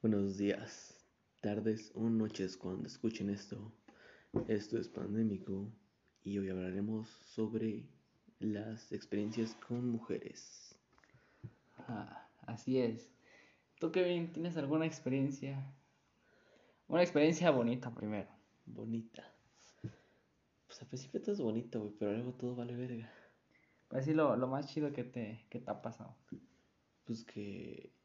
Buenos 0.00 0.38
días, 0.38 0.96
tardes 1.40 1.90
o 1.96 2.08
noches 2.08 2.56
cuando 2.56 2.86
escuchen 2.86 3.30
esto. 3.30 3.72
Esto 4.46 4.78
es 4.78 4.88
pandémico 4.88 5.72
y 6.22 6.38
hoy 6.38 6.50
hablaremos 6.50 7.08
sobre 7.24 7.84
las 8.38 8.92
experiencias 8.92 9.56
con 9.56 9.90
mujeres. 9.90 10.78
Ah, 11.78 12.28
así 12.46 12.78
es. 12.78 13.10
¿Tú, 13.80 13.90
Kevin, 13.90 14.32
tienes 14.32 14.56
alguna 14.56 14.86
experiencia? 14.86 15.74
Una 16.86 17.02
experiencia 17.02 17.50
bonita 17.50 17.92
primero. 17.92 18.28
Bonita. 18.66 19.34
Pues 20.68 20.80
al 20.80 20.86
principio 20.86 21.20
todo 21.20 21.32
es 21.32 21.40
bonito, 21.40 21.80
güey, 21.80 21.92
pero 21.98 22.12
luego 22.12 22.34
todo 22.34 22.54
vale 22.54 22.76
verga. 22.76 23.12
Así 23.90 24.14
lo, 24.14 24.36
lo 24.36 24.46
más 24.46 24.72
chido 24.72 24.92
que 24.92 25.02
te, 25.02 25.44
que 25.50 25.58
te 25.58 25.68
ha 25.68 25.82
pasado. 25.82 26.14
Pues 27.04 27.24
que, 27.24 27.97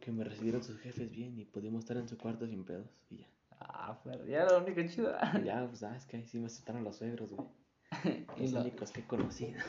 que 0.00 0.12
me 0.12 0.24
recibieron 0.24 0.62
sus 0.62 0.78
jefes 0.80 1.10
bien 1.10 1.38
y 1.38 1.44
pudimos 1.44 1.80
estar 1.84 1.96
en 1.96 2.08
su 2.08 2.16
cuarto 2.18 2.46
sin 2.46 2.64
pedos 2.64 2.86
y 3.10 3.18
ya. 3.18 3.26
Ah, 3.60 3.98
pero 4.04 4.24
ya 4.26 4.44
lo 4.44 4.58
único 4.58 4.80
chido. 4.88 5.12
Ya, 5.44 5.66
pues, 5.68 5.82
ah, 5.82 5.96
es 5.96 6.06
que 6.06 6.16
ahí 6.18 6.24
sí 6.24 6.38
me 6.38 6.46
aceptaron 6.46 6.84
los 6.84 6.96
suegros, 6.96 7.32
güey. 7.32 7.48
Los 8.38 8.52
lo- 8.52 8.60
únicos 8.60 8.92
que 8.92 9.00
he 9.00 9.04
conocido. 9.04 9.60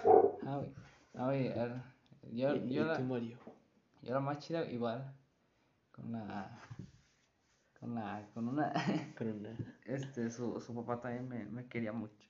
Ah, 0.46 0.58
güey. 0.58 0.72
Ah, 1.16 1.26
güey, 1.26 1.54
yo, 2.34 2.56
¿Y, 2.56 2.74
yo, 2.74 2.84
y 2.84 2.86
la, 2.86 2.98
tú, 2.98 3.04
Mario? 3.04 3.38
yo 4.04 4.14
la 4.14 4.20
más 4.20 4.40
chida 4.40 4.70
igual. 4.70 5.12
Con 5.92 6.12
la... 6.12 6.62
Con 7.80 7.96
la... 7.96 8.28
Con 8.34 8.48
una... 8.50 8.74
Con 9.18 9.28
una... 9.30 9.56
Este, 9.86 10.30
su, 10.30 10.60
su 10.62 10.76
papá 10.76 11.02
también 11.02 11.28
me, 11.28 11.46
me 11.46 11.66
quería 11.68 11.92
mucho. 11.94 12.28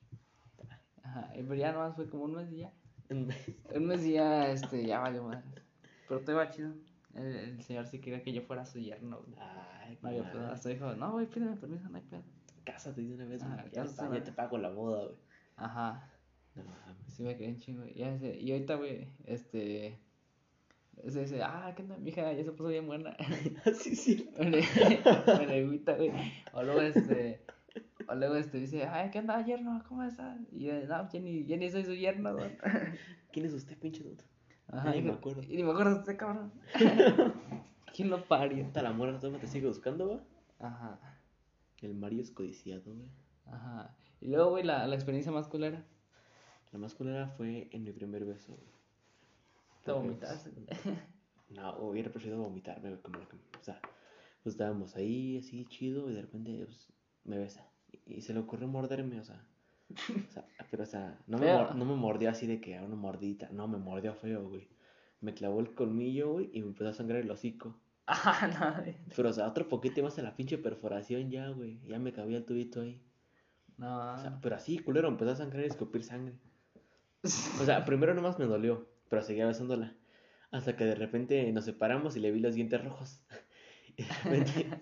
Ajá, 1.02 1.32
y 1.36 1.42
pero 1.42 1.54
ya 1.56 1.72
nomás 1.72 1.94
fue 1.96 2.08
como 2.08 2.24
un 2.24 2.34
mes 2.36 2.50
y 2.52 2.58
ya. 2.58 2.72
Un 3.10 3.86
mes 3.86 4.04
y 4.06 4.12
ya, 4.12 4.48
este, 4.50 4.86
ya 4.86 5.00
valió 5.00 5.24
madre. 5.24 5.42
Pero 6.08 6.20
todo 6.20 6.32
iba 6.32 6.50
chido. 6.50 6.72
El, 7.14 7.24
el 7.36 7.62
señor 7.62 7.86
sí 7.86 7.98
quería 8.00 8.22
que 8.22 8.32
yo 8.32 8.42
fuera 8.42 8.64
su 8.64 8.78
yerno. 8.78 9.20
Ay, 9.38 9.98
No 10.02 10.08
había 10.08 10.30
pedo. 10.30 10.46
Hasta 10.48 10.68
dijo, 10.68 10.94
no, 10.94 11.12
güey, 11.12 11.26
pídeme 11.26 11.56
permiso, 11.56 11.88
no 11.88 11.96
hay 11.96 12.04
pedo. 12.04 12.22
Cásate 12.64 13.02
de 13.02 13.14
una 13.14 13.24
vez, 13.24 13.42
Ah. 13.42 13.64
Ya, 13.72 13.82
está, 13.82 14.22
te 14.22 14.32
pago 14.32 14.58
la 14.58 14.70
boda, 14.70 15.04
güey. 15.06 15.16
Ajá. 15.56 16.08
No 16.54 16.64
mames. 16.64 16.96
Sí 17.08 17.22
me 17.22 17.36
quedé 17.36 17.48
un 17.48 17.58
chingo. 17.58 17.84
Y, 17.86 17.94
ya 17.94 18.16
sé- 18.18 18.38
y 18.40 18.52
ahorita, 18.52 18.74
güey, 18.76 19.08
este... 19.24 19.98
Se 21.08 21.20
dice, 21.22 21.42
ah, 21.42 21.72
¿qué 21.74 21.82
onda, 21.82 21.96
mija? 21.96 22.30
Ya 22.32 22.44
se 22.44 22.52
puso 22.52 22.68
bien 22.68 22.86
buena. 22.86 23.16
sí, 23.74 23.96
sí. 23.96 24.28
me 24.38 24.50
le 25.46 25.60
agüita, 25.64 25.94
güey. 25.96 26.12
O 26.52 26.62
luego, 26.62 26.80
este... 26.82 27.40
O 28.08 28.14
luego, 28.14 28.34
este, 28.34 28.58
dice, 28.58 28.84
ay, 28.86 29.10
¿qué 29.10 29.20
onda, 29.20 29.40
yerno? 29.44 29.82
¿Cómo 29.88 30.02
estás? 30.02 30.38
Y 30.52 30.64
yo, 30.64 30.74
no, 30.86 31.08
Jenny, 31.08 31.44
Jenny, 31.46 31.70
soy 31.70 31.84
su 31.84 31.94
yerno, 31.94 32.34
güey. 32.34 32.50
¿Quién 33.32 33.46
es 33.46 33.52
usted, 33.54 33.78
pinche 33.78 34.02
dude? 34.02 34.22
Ajá. 34.72 34.96
Y 34.96 35.02
me 35.02 35.12
acuerdo. 35.12 35.42
Y 35.42 35.56
ni 35.56 35.62
me 35.64 35.70
acuerdo 35.72 35.94
de 35.94 35.98
este 36.00 36.16
cabrón. 36.16 36.52
¿Quién 37.94 38.10
lo 38.10 38.24
parió? 38.26 38.62
¿Esta 38.62 38.82
la 38.82 38.92
morra 38.92 39.18
todavía 39.18 39.40
te 39.40 39.46
sigue 39.46 39.66
buscando, 39.66 40.06
güey? 40.06 40.20
Ajá. 40.58 41.00
El 41.80 41.94
Mario 41.94 42.22
es 42.22 42.30
codiciado, 42.30 42.82
güey. 42.94 43.08
Ajá. 43.46 43.96
Y 44.20 44.28
luego, 44.28 44.50
güey, 44.50 44.64
la, 44.64 44.86
la 44.86 44.94
experiencia 44.94 45.32
más 45.32 45.48
culera. 45.48 45.84
La 46.72 46.78
más 46.78 46.94
culera 46.94 47.28
fue 47.28 47.68
en 47.72 47.82
mi 47.82 47.92
primer 47.92 48.24
beso, 48.24 48.54
güey. 48.54 48.68
Te 49.84 49.92
vomitaste. 49.92 50.50
pues, 50.50 50.78
No, 51.50 51.76
hubiera 51.78 52.10
preferido 52.10 52.40
vomitarme, 52.40 52.90
güey, 52.90 53.02
como. 53.02 53.18
O 53.18 53.62
sea, 53.62 53.80
pues 54.42 54.54
estábamos 54.54 54.94
ahí, 54.94 55.38
así, 55.38 55.64
chido, 55.66 56.08
y 56.10 56.14
de 56.14 56.22
repente, 56.22 56.64
pues, 56.64 56.92
me 57.24 57.38
besa. 57.38 57.66
Y, 57.90 58.18
y 58.18 58.20
se 58.22 58.32
le 58.34 58.40
ocurrió 58.40 58.68
morderme, 58.68 59.18
o 59.18 59.24
sea... 59.24 59.44
O 60.28 60.32
sea, 60.32 60.44
pero, 60.70 60.84
o 60.84 60.86
sea, 60.86 61.18
no 61.26 61.38
me, 61.38 61.46
no 61.46 61.84
me 61.84 61.96
mordió 61.96 62.30
así 62.30 62.46
de 62.46 62.60
que 62.60 62.76
a 62.76 62.82
una 62.82 62.96
mordita. 62.96 63.48
No, 63.52 63.68
me 63.68 63.78
mordió 63.78 64.14
feo, 64.14 64.48
güey. 64.48 64.68
Me 65.20 65.34
clavó 65.34 65.60
el 65.60 65.74
colmillo, 65.74 66.32
güey, 66.32 66.50
y 66.52 66.60
me 66.62 66.68
empezó 66.68 66.90
a 66.90 66.94
sangrar 66.94 67.20
el 67.20 67.30
hocico. 67.30 67.78
Ah, 68.12 68.48
no. 68.48 68.94
Pero, 69.14 69.28
o 69.28 69.32
sea, 69.32 69.46
otro 69.46 69.68
poquito 69.68 70.02
más 70.02 70.18
en 70.18 70.24
la 70.24 70.34
pinche 70.34 70.58
perforación 70.58 71.30
ya, 71.30 71.48
güey. 71.50 71.80
Ya 71.86 71.98
me 72.00 72.12
cabía 72.12 72.38
el 72.38 72.44
tubito 72.44 72.80
ahí. 72.80 73.00
No. 73.76 74.14
O 74.14 74.18
sea, 74.18 74.40
pero 74.42 74.56
así, 74.56 74.78
culero, 74.78 75.06
empezó 75.06 75.30
a 75.30 75.36
sangrar 75.36 75.64
y 75.64 75.68
escupir 75.68 76.02
sangre. 76.02 76.34
O 77.22 77.64
sea, 77.64 77.84
primero 77.86 78.12
nomás 78.12 78.36
me 78.38 78.46
dolió, 78.46 78.88
pero 79.08 79.22
seguía 79.22 79.46
besándola. 79.46 79.94
Hasta 80.50 80.76
que 80.76 80.84
de 80.84 80.96
repente 80.96 81.52
nos 81.52 81.64
separamos 81.66 82.16
y 82.16 82.20
le 82.20 82.32
vi 82.32 82.40
los 82.40 82.56
dientes 82.56 82.82
rojos. 82.82 83.22
Y 83.96 84.02
de 84.02 84.08
repente... 84.24 84.80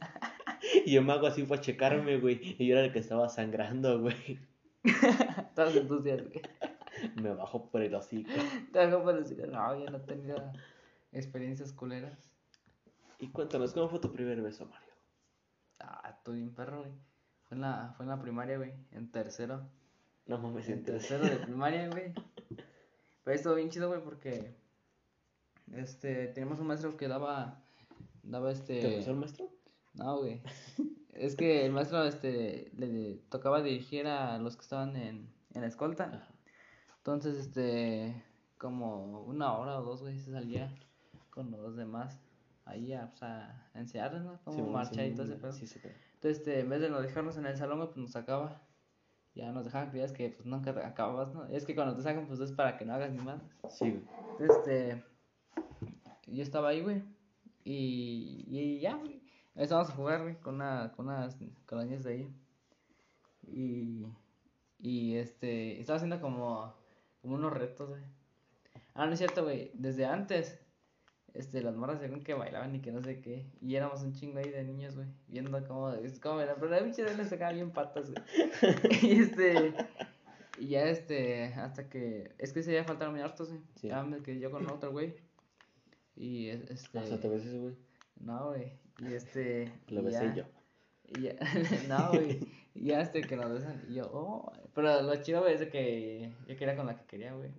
Y 0.85 0.93
yo 0.93 1.03
me 1.03 1.13
hago 1.13 1.27
así 1.27 1.43
para 1.43 1.61
checarme, 1.61 2.19
güey. 2.19 2.57
Y 2.59 2.67
yo 2.67 2.77
era 2.77 2.87
el 2.87 2.93
que 2.93 2.99
estaba 2.99 3.29
sangrando, 3.29 4.01
güey. 4.01 4.39
Estabas 5.49 5.77
entusiasmado, 5.77 6.31
güey. 6.31 6.43
Me 7.23 7.33
bajó 7.33 7.71
por 7.71 7.83
el 7.83 7.95
hocico. 7.95 8.31
Te 8.73 8.81
hago 8.81 9.03
por 9.03 9.19
decir, 9.19 9.47
no, 9.49 9.79
yo 9.79 9.91
no 9.91 10.01
tenía 10.01 10.53
experiencias 11.13 11.73
culeras. 11.73 12.33
Y 13.19 13.29
cuéntanos, 13.29 13.73
¿cómo 13.73 13.89
fue 13.89 13.99
tu 13.99 14.13
primer 14.13 14.41
beso, 14.43 14.67
Mario? 14.67 14.93
Ah, 15.81 16.15
estoy 16.17 16.37
bien 16.37 16.55
perro, 16.55 16.81
güey. 16.81 16.93
Fue 17.49 17.57
en 17.57 17.63
la, 17.63 17.93
fue 17.97 18.05
en 18.05 18.11
la 18.11 18.21
primaria, 18.21 18.59
güey. 18.59 18.73
En 18.93 19.11
tercero. 19.11 19.69
No 20.27 20.39
mames, 20.39 20.69
En 20.69 20.85
tercero 20.85 21.25
de 21.25 21.37
primaria, 21.47 21.89
güey. 21.89 22.13
Pero 23.25 23.37
estuvo 23.37 23.55
bien 23.55 23.71
chido, 23.71 23.89
güey, 23.89 24.03
porque. 24.03 24.55
Este, 25.73 26.29
teníamos 26.29 26.61
un 26.61 26.67
maestro 26.67 26.97
que 26.97 27.09
daba. 27.09 27.63
Daba 28.23 28.53
este. 28.53 28.81
¿Te 28.81 28.97
besó 28.97 29.11
el 29.13 29.17
maestro? 29.17 29.51
No, 29.95 30.19
güey. 30.19 30.43
Es 31.19 31.37
que 31.37 31.67
el 31.67 31.73
maestro 31.73 32.05
este, 32.05 32.71
le 32.77 33.17
tocaba 33.29 33.63
dirigir 33.63 34.07
a 34.07 34.39
los 34.39 34.57
que 34.57 34.63
estaban 34.63 34.97
en, 34.97 35.29
en 35.55 35.61
la 35.61 35.67
escolta. 35.67 36.05
Ajá. 36.05 36.29
Entonces, 36.99 37.39
este, 37.39 38.23
como 38.59 39.23
una 39.23 39.57
hora 39.57 39.81
o 39.81 39.83
dos, 39.83 40.03
güey, 40.03 40.19
se 40.19 40.31
salía 40.31 40.75
con 41.31 41.51
los 41.51 41.75
demás 41.75 42.21
ahí 42.67 42.93
a, 42.93 43.09
pues, 43.09 43.23
a 43.23 43.71
enseñarles, 43.73 44.25
¿no? 44.25 44.37
Sí, 44.37 44.61
bueno, 44.61 44.67
marchar 44.67 45.07
y 45.07 45.15
todo 45.15 45.25
ese 45.25 45.37
pedo. 45.37 45.53
Sí, 45.53 45.65
Entonces, 45.65 46.39
este, 46.39 46.61
en 46.61 46.69
vez 46.69 46.83
de 46.83 46.91
nos 46.91 47.03
dejarnos 47.03 47.39
en 47.39 47.47
el 47.47 47.57
salón, 47.57 47.79
pues 47.79 47.97
nos 47.97 48.11
sacaba. 48.11 48.61
Ya 49.35 49.53
nos 49.53 49.65
dejaban 49.65 49.87
actividades 49.87 50.13
que 50.13 50.29
pues 50.31 50.45
nunca 50.45 50.71
acababas, 50.87 51.33
¿no? 51.33 51.47
Es 51.47 51.65
que 51.65 51.75
cuando 51.75 51.97
te 51.97 52.03
sacan, 52.03 52.27
pues 52.27 52.41
es 52.41 52.53
para 52.53 52.77
que 52.77 52.85
no 52.85 52.93
hagas 52.93 53.11
ni 53.11 53.21
más. 53.21 53.41
Sí, 53.71 53.91
güey. 53.91 54.03
Entonces, 54.33 54.57
este, 54.59 55.05
yo 56.27 56.43
estaba 56.43 56.69
ahí, 56.69 56.83
güey. 56.83 57.03
Y, 57.65 58.45
y 58.49 58.81
ya, 58.81 58.97
güey. 58.97 59.23
Estábamos 59.59 59.91
a 59.91 59.95
jugar, 59.97 60.23
güey, 60.23 60.37
con, 60.37 60.57
una, 60.57 60.93
con 60.97 61.09
unas 61.09 61.37
niñas 61.41 62.05
de 62.05 62.13
ahí. 62.13 62.35
Y, 63.47 64.07
y 64.79 65.17
este, 65.17 65.81
estaba 65.81 65.97
haciendo 65.97 66.21
como, 66.21 66.75
como 67.21 67.35
unos 67.35 67.53
retos, 67.53 67.89
güey. 67.89 68.03
Ah, 68.95 69.07
no 69.07 69.13
es 69.13 69.19
cierto, 69.19 69.45
güey. 69.45 69.71
Desde 69.75 70.07
antes, 70.07 70.59
este, 71.35 71.63
las 71.63 71.77
morras 71.77 72.01
según 72.01 72.23
que 72.23 72.35
bailaban 72.35 72.75
y 72.75 72.81
que 72.81 72.93
no 72.93 73.03
sé 73.03 73.21
qué. 73.21 73.47
Y 73.61 73.75
éramos 73.77 74.03
un 74.03 74.13
chingo 74.13 74.39
ahí 74.39 74.51
de 74.51 74.65
niños, 74.65 74.97
güey. 74.97 75.09
Viendo 75.29 75.51
cómo, 75.67 75.93
cómo 76.23 76.41
era. 76.41 76.55
Pero 76.57 76.69
la 76.69 76.83
pinche 76.83 77.03
de 77.05 77.17
les 77.17 77.29
sacaba 77.29 77.53
bien 77.53 77.71
patas, 77.73 78.11
güey. 78.11 78.23
y 79.03 79.21
este, 79.21 79.75
y 80.59 80.69
ya 80.69 80.85
este, 80.85 81.45
hasta 81.55 81.89
que, 81.89 82.33
es 82.39 82.53
que 82.53 82.61
ese 82.61 82.71
día 82.73 82.85
faltaron 82.85 83.17
hartos, 83.19 83.49
güey. 83.51 83.61
Sí. 83.77 83.89
Ya 83.89 84.03
me 84.03 84.21
quedé 84.23 84.41
yo 84.41 84.51
con 84.51 84.71
otro, 84.71 84.91
güey. 84.93 85.15
Y 86.17 86.49
es- 86.49 86.71
este, 86.71 86.99
O 86.99 87.07
sea, 87.07 87.21
te 87.21 87.29
besé, 87.29 87.59
güey. 87.59 87.75
no, 88.21 88.49
güey. 88.49 88.73
Y 88.99 89.13
este, 89.15 89.73
Lo 89.89 90.03
besé 90.03 90.33
yo. 90.35 90.45
y 91.07 91.23
ya, 91.23 91.35
no, 91.89 92.11
güey. 92.11 92.41
Y 92.75 92.87
ya 92.87 93.01
este 93.01 93.21
que 93.23 93.37
nos 93.37 93.51
besan. 93.53 93.83
Y 93.89 93.95
yo, 93.95 94.11
oh. 94.13 94.53
Pero 94.75 95.03
lo 95.03 95.17
chido, 95.23 95.41
güey, 95.41 95.55
es 95.55 95.61
de 95.61 95.69
que 95.69 96.33
yo 96.47 96.57
quería 96.57 96.77
con 96.77 96.87
la 96.87 96.97
que 96.97 97.05
quería, 97.07 97.33
güey. 97.35 97.51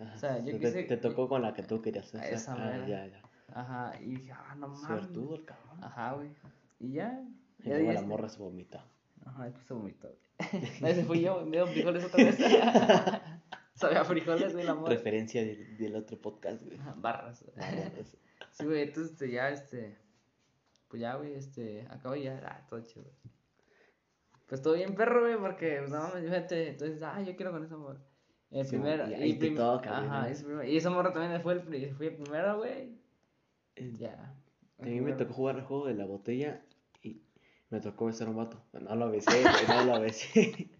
O 0.00 0.18
sea, 0.18 0.38
yo 0.38 0.52
te, 0.52 0.60
quise- 0.60 0.84
te 0.86 0.96
tocó 0.96 1.28
con 1.28 1.42
la 1.42 1.52
que 1.54 1.62
tú 1.62 1.80
querías. 1.82 2.14
A 2.14 2.18
o 2.18 2.20
sea, 2.22 2.30
esa 2.30 2.54
ah, 2.54 2.86
ya, 2.86 3.06
ya. 3.06 3.22
Ajá. 3.52 3.92
Y 4.00 4.16
dije, 4.16 4.32
ah, 4.32 4.54
no 4.56 4.68
mames. 4.68 4.86
Suertudo 4.86 5.34
el 5.36 5.44
cabrón. 5.44 5.82
Ajá, 5.82 6.12
güey. 6.12 6.28
Y 6.78 6.92
ya. 6.92 7.24
Y 7.64 7.68
luego 7.68 7.86
la 7.88 7.94
este- 7.94 8.06
morra 8.06 8.28
se 8.28 8.38
vomita. 8.38 8.84
Ajá, 9.24 9.44
después 9.44 9.66
se 9.66 9.74
vomitó. 9.74 10.08
No, 10.80 10.86
ese 10.88 11.04
fui 11.04 11.20
yo. 11.22 11.44
Me 11.44 11.56
dio 11.56 11.66
frijoles 11.66 12.04
otra 12.04 12.24
vez. 12.24 12.38
Sabía 13.74 14.04
frijoles, 14.04 14.52
güey, 14.52 14.64
la 14.64 14.74
morra. 14.74 14.90
Referencia 14.94 15.44
del, 15.44 15.76
del 15.76 15.96
otro 15.96 16.20
podcast, 16.20 16.62
güey. 16.62 16.78
Barras. 16.96 17.42
Es- 17.98 18.16
Sí, 18.52 18.64
güey, 18.64 18.82
entonces 18.82 19.12
este, 19.12 19.30
ya, 19.30 19.50
este, 19.50 19.96
pues 20.88 21.00
ya, 21.00 21.14
güey, 21.16 21.34
este, 21.34 21.86
acabo 21.90 22.16
y 22.16 22.24
ya, 22.24 22.40
ah, 22.44 22.66
todo 22.68 22.80
chido. 22.80 23.06
Pues 24.46 24.62
todo 24.62 24.74
bien 24.74 24.94
perro, 24.94 25.20
güey, 25.20 25.36
porque, 25.38 25.76
pues, 25.80 25.90
no 25.90 25.98
mames, 26.02 26.24
fíjate, 26.24 26.68
entonces, 26.70 27.02
ah, 27.02 27.20
yo 27.22 27.36
quiero 27.36 27.52
con 27.52 27.64
esa 27.64 27.76
morra. 27.76 28.00
El 28.50 28.64
Sí, 28.64 28.70
primero, 28.76 29.06
y 29.06 29.12
y, 29.24 29.34
prim- 29.34 29.56
toca, 29.56 29.98
ajá, 29.98 30.30
y 30.66 30.76
esa 30.76 30.88
morra 30.88 31.12
también 31.12 31.42
fue 31.42 31.52
el, 31.54 31.60
fui 31.94 32.06
el 32.06 32.16
primero, 32.16 32.56
güey, 32.58 32.96
Eh, 33.76 33.92
ya. 33.98 34.34
A 34.80 34.84
mí 34.84 35.00
me 35.00 35.12
tocó 35.12 35.34
jugar 35.34 35.56
el 35.56 35.64
juego 35.64 35.86
de 35.86 35.94
la 35.94 36.06
botella 36.06 36.62
y 37.02 37.20
me 37.68 37.80
tocó 37.80 38.06
besar 38.06 38.28
a 38.28 38.30
un 38.30 38.36
vato. 38.36 38.62
No 38.72 38.94
lo 38.94 39.10
besé, 39.10 39.42
no 39.68 39.84
lo 39.84 40.00
besé. 40.00 40.70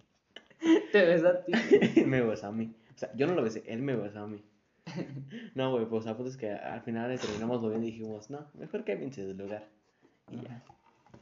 Te 0.93 1.05
ves 1.05 1.25
a 1.25 1.45
ti. 1.45 1.53
me 2.07 2.23
besó 2.23 2.47
a 2.47 2.53
mí. 2.53 2.75
O 2.95 2.99
sea, 2.99 3.13
yo 3.15 3.27
no 3.27 3.35
lo 3.35 3.43
besé, 3.43 3.65
él 3.67 3.83
me 3.83 3.95
besó 3.97 4.21
a 4.21 4.27
mí. 4.27 4.43
No, 5.55 5.73
güey, 5.73 5.87
pues 5.87 6.07
a 6.07 6.17
punto 6.17 6.31
es 6.31 6.37
que 6.37 6.51
al 6.53 6.81
final 6.83 7.19
terminamos 7.19 7.61
volviendo 7.61 7.87
y 7.87 7.91
dijimos, 7.91 8.31
no, 8.31 8.47
mejor 8.55 8.85
que 8.85 8.97
del 8.97 9.37
lugar. 9.37 9.69
Y 10.31 10.41
ya. 10.43 10.65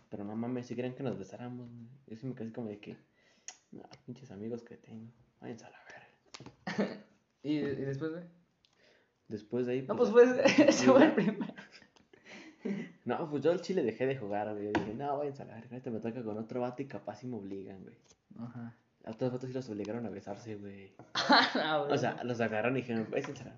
Pero 0.09 0.25
no 0.25 0.37
mames, 0.37 0.67
si 0.67 0.75
querían 0.77 0.95
que 0.95 1.03
nos 1.03 1.19
besáramos, 1.19 1.69
güey. 1.69 1.89
Yo 2.07 2.17
sí 2.17 2.27
me 2.27 2.35
quedé 2.35 2.53
como 2.53 2.69
de 2.69 2.79
que, 2.79 2.97
no, 3.73 3.83
pinches 4.07 4.31
amigos 4.31 4.63
que 4.63 4.77
tengo, 4.77 5.11
váyanse 5.41 5.67
a 5.67 5.71
la 5.71 5.79
verga. 5.85 7.03
Y, 7.43 7.59
y 7.59 7.61
después, 7.63 8.11
güey. 8.11 8.25
Después 9.29 9.67
de 9.67 9.73
ahí, 9.75 9.83
No, 9.87 9.95
pues 9.97 10.11
fue, 10.13 10.25
ese 10.69 10.85
¿Y 10.85 10.89
fue 10.89 11.01
ya? 11.01 11.07
el 11.07 11.15
primero. 11.15 11.55
No, 13.05 13.31
pues 13.31 13.45
yo 13.45 13.53
al 13.53 13.61
chile 13.61 13.85
dejé 13.85 14.07
de 14.07 14.17
jugar, 14.17 14.53
güey. 14.53 14.65
Yo 14.65 14.73
dije, 14.73 14.95
no, 14.95 15.19
váyanse 15.19 15.43
a 15.43 15.47
la 15.47 15.55
verga, 15.55 15.69
ahorita 15.71 15.91
me 15.91 16.01
toca 16.01 16.25
con 16.25 16.37
otro 16.39 16.61
vato 16.61 16.83
y 16.83 16.87
capaz 16.87 17.17
si 17.21 17.29
me 17.29 17.37
obligan, 17.37 17.81
güey. 17.85 17.97
Ajá. 18.41 18.75
A 19.05 19.11
otros 19.13 19.31
vatos 19.31 19.49
sí 19.49 19.55
los 19.55 19.69
obligaron 19.69 20.05
a 20.05 20.11
besarse, 20.11 20.57
güey. 20.57 20.93
no, 21.55 21.83
O 21.85 21.97
sea, 21.97 22.25
los 22.25 22.41
agarraron 22.41 22.77
y 22.77 22.81
dijeron. 22.81 23.07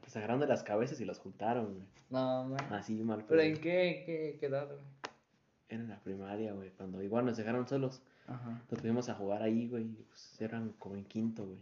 Los 0.03 0.15
agarraron 0.17 0.41
de 0.41 0.47
las 0.47 0.62
cabezas 0.62 1.01
y 1.01 1.06
los 1.06 1.19
juntaron, 1.19 1.73
güey. 1.77 1.87
no, 2.11 2.44
man. 2.51 2.73
Así 2.75 2.93
mal. 3.03 3.25
¿Pero 3.27 3.41
en 3.41 3.55
qué, 3.55 4.03
qué, 4.05 4.37
qué 4.39 4.47
edad, 4.47 4.67
güey? 4.67 4.81
Era 5.69 5.82
en 5.82 5.88
la 5.88 6.00
primaria, 6.00 6.53
güey. 6.53 6.70
Cuando 6.70 7.03
igual 7.03 7.26
nos 7.26 7.37
dejaron 7.37 7.69
solos. 7.69 8.03
Ajá. 8.26 8.62
Nos 8.70 8.81
fuimos 8.81 9.09
a 9.09 9.15
jugar 9.15 9.43
ahí, 9.43 9.69
güey. 9.69 9.87
Pues 10.09 10.41
eran 10.41 10.73
como 10.79 10.97
en 10.97 11.05
quinto, 11.05 11.47
güey. 11.47 11.59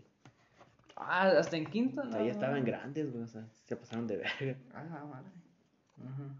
Ah, 0.97 1.29
hasta 1.39 1.57
en 1.57 1.67
quinto, 1.67 2.01
O 2.01 2.05
¿no? 2.05 2.13
sea, 2.13 2.23
ya 2.23 2.31
estaban 2.31 2.65
grandes, 2.65 3.13
güey. 3.13 3.25
O 3.25 3.29
sea, 3.29 3.47
se 3.65 3.77
pasaron 3.77 4.07
de 4.07 4.17
verga. 4.19 4.57
Ah, 4.75 5.05
madre. 5.05 5.31
Ajá. 6.05 6.35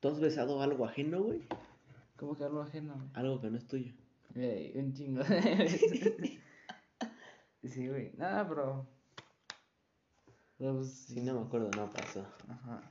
¿Tú 0.00 0.08
has 0.08 0.20
besado 0.20 0.60
algo 0.62 0.84
ajeno, 0.84 1.22
güey? 1.22 1.42
¿Cómo 2.16 2.36
que 2.36 2.44
algo 2.44 2.62
ajeno, 2.62 2.94
güey? 2.94 3.08
Algo 3.14 3.40
que 3.40 3.50
no 3.50 3.58
es 3.58 3.66
tuyo. 3.66 3.92
Ey, 4.34 4.72
un 4.76 4.92
chingo. 4.94 5.22
sí, 7.62 7.88
güey. 7.88 8.12
Nada, 8.16 8.46
pero. 8.48 8.86
Pero 10.58 10.76
pues. 10.76 10.92
Sí, 10.92 11.20
no 11.20 11.34
me 11.34 11.46
acuerdo, 11.46 11.70
no 11.76 11.90
pasó. 11.90 12.26
Ajá. 12.48 12.82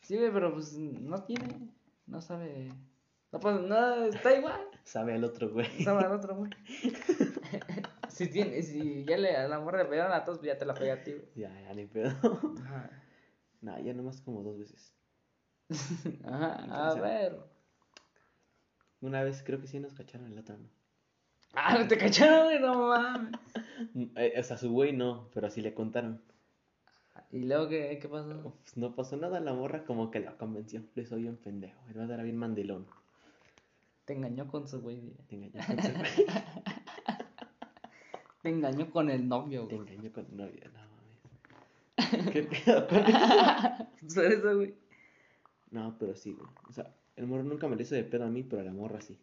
Sí, 0.00 0.16
güey, 0.16 0.32
pero 0.32 0.52
pues 0.54 0.74
no 0.76 1.22
tiene. 1.24 1.70
No 2.06 2.20
sabe. 2.20 2.68
No, 3.32 3.40
pues 3.40 3.60
no, 3.60 4.04
está 4.04 4.36
igual. 4.36 4.68
Sabe 4.84 5.14
al 5.14 5.24
otro, 5.24 5.50
güey. 5.50 5.68
Sabe 5.82 6.04
al 6.04 6.12
otro, 6.12 6.36
güey. 6.36 6.50
si 8.08 8.28
tiene, 8.28 8.62
si 8.62 9.04
ya 9.04 9.16
le 9.16 9.36
a 9.36 9.48
la 9.48 9.58
morra 9.60 9.82
le 9.82 9.88
pegaron 9.88 10.12
a 10.12 10.24
todos, 10.24 10.38
pues 10.38 10.52
ya 10.52 10.58
te 10.58 10.64
la 10.64 10.74
pega 10.74 10.94
a 10.94 11.02
ti, 11.02 11.12
güey. 11.12 11.28
Ya, 11.34 11.60
ya 11.62 11.74
ni 11.74 11.86
pedo. 11.86 12.10
Ajá. 12.64 12.90
nah, 13.60 13.78
ya 13.80 13.92
nomás 13.92 14.20
como 14.20 14.42
dos 14.42 14.58
veces. 14.58 14.92
Ajá. 16.24 16.90
A 16.90 16.94
ver. 16.94 17.38
Una 19.00 19.22
vez 19.22 19.42
creo 19.42 19.60
que 19.60 19.66
sí 19.66 19.80
nos 19.80 19.92
cacharon 19.92 20.32
el 20.32 20.38
otro, 20.38 20.56
¿no? 20.56 20.68
Ah, 21.52 21.78
no 21.78 21.88
te 21.88 21.96
cacharon, 21.96 22.44
güey, 22.44 22.60
no 22.60 22.88
mames. 22.88 23.32
Eh, 24.16 24.34
o 24.38 24.42
sea, 24.42 24.56
su 24.56 24.70
güey 24.70 24.92
no, 24.92 25.28
pero 25.34 25.50
sí 25.50 25.60
le 25.60 25.74
contaron. 25.74 26.22
¿Y 27.32 27.44
luego 27.44 27.68
qué, 27.68 27.98
qué 28.00 28.08
pasó? 28.08 28.54
Pues 28.62 28.76
no 28.76 28.94
pasó 28.94 29.16
nada, 29.16 29.40
la 29.40 29.52
morra 29.52 29.84
como 29.84 30.10
que 30.10 30.20
la 30.20 30.36
convenció. 30.36 30.82
Le 30.94 31.02
hizo 31.02 31.16
bien 31.16 31.36
pendejo. 31.36 31.80
El 31.88 31.94
vato 31.94 32.14
era 32.14 32.22
bien 32.22 32.36
mandilón. 32.36 32.86
Te 34.04 34.12
engañó 34.14 34.46
con 34.46 34.68
su 34.68 34.80
güey. 34.80 35.00
Te 35.28 35.34
engañó 35.36 35.60
con 35.66 35.82
su 35.82 35.92
güey. 35.92 36.26
Te 38.42 38.48
engañó 38.50 38.90
con 38.90 39.10
el 39.10 39.28
novio, 39.28 39.66
Te 39.66 39.76
güey. 39.76 39.88
engañó 39.94 40.12
con 40.12 40.26
tu 40.26 40.36
novia. 40.36 40.70
No 40.72 40.80
mames. 42.08 42.32
¿Qué 42.32 42.42
pedo 42.44 42.86
con 42.86 42.98
eso? 43.06 44.14
Por 44.14 44.24
eso, 44.24 44.56
güey. 44.56 44.74
No, 45.72 45.96
pero 45.98 46.14
sí, 46.14 46.32
güey. 46.32 46.48
O 46.68 46.72
sea, 46.72 46.94
el 47.16 47.26
morro 47.26 47.42
nunca 47.42 47.66
me 47.68 47.74
lo 47.76 47.82
hizo 47.82 47.94
de 47.96 48.04
pedo 48.04 48.24
a 48.24 48.28
mí, 48.30 48.44
pero 48.44 48.62
a 48.62 48.64
la 48.64 48.72
morra 48.72 49.00
sí. 49.00 49.18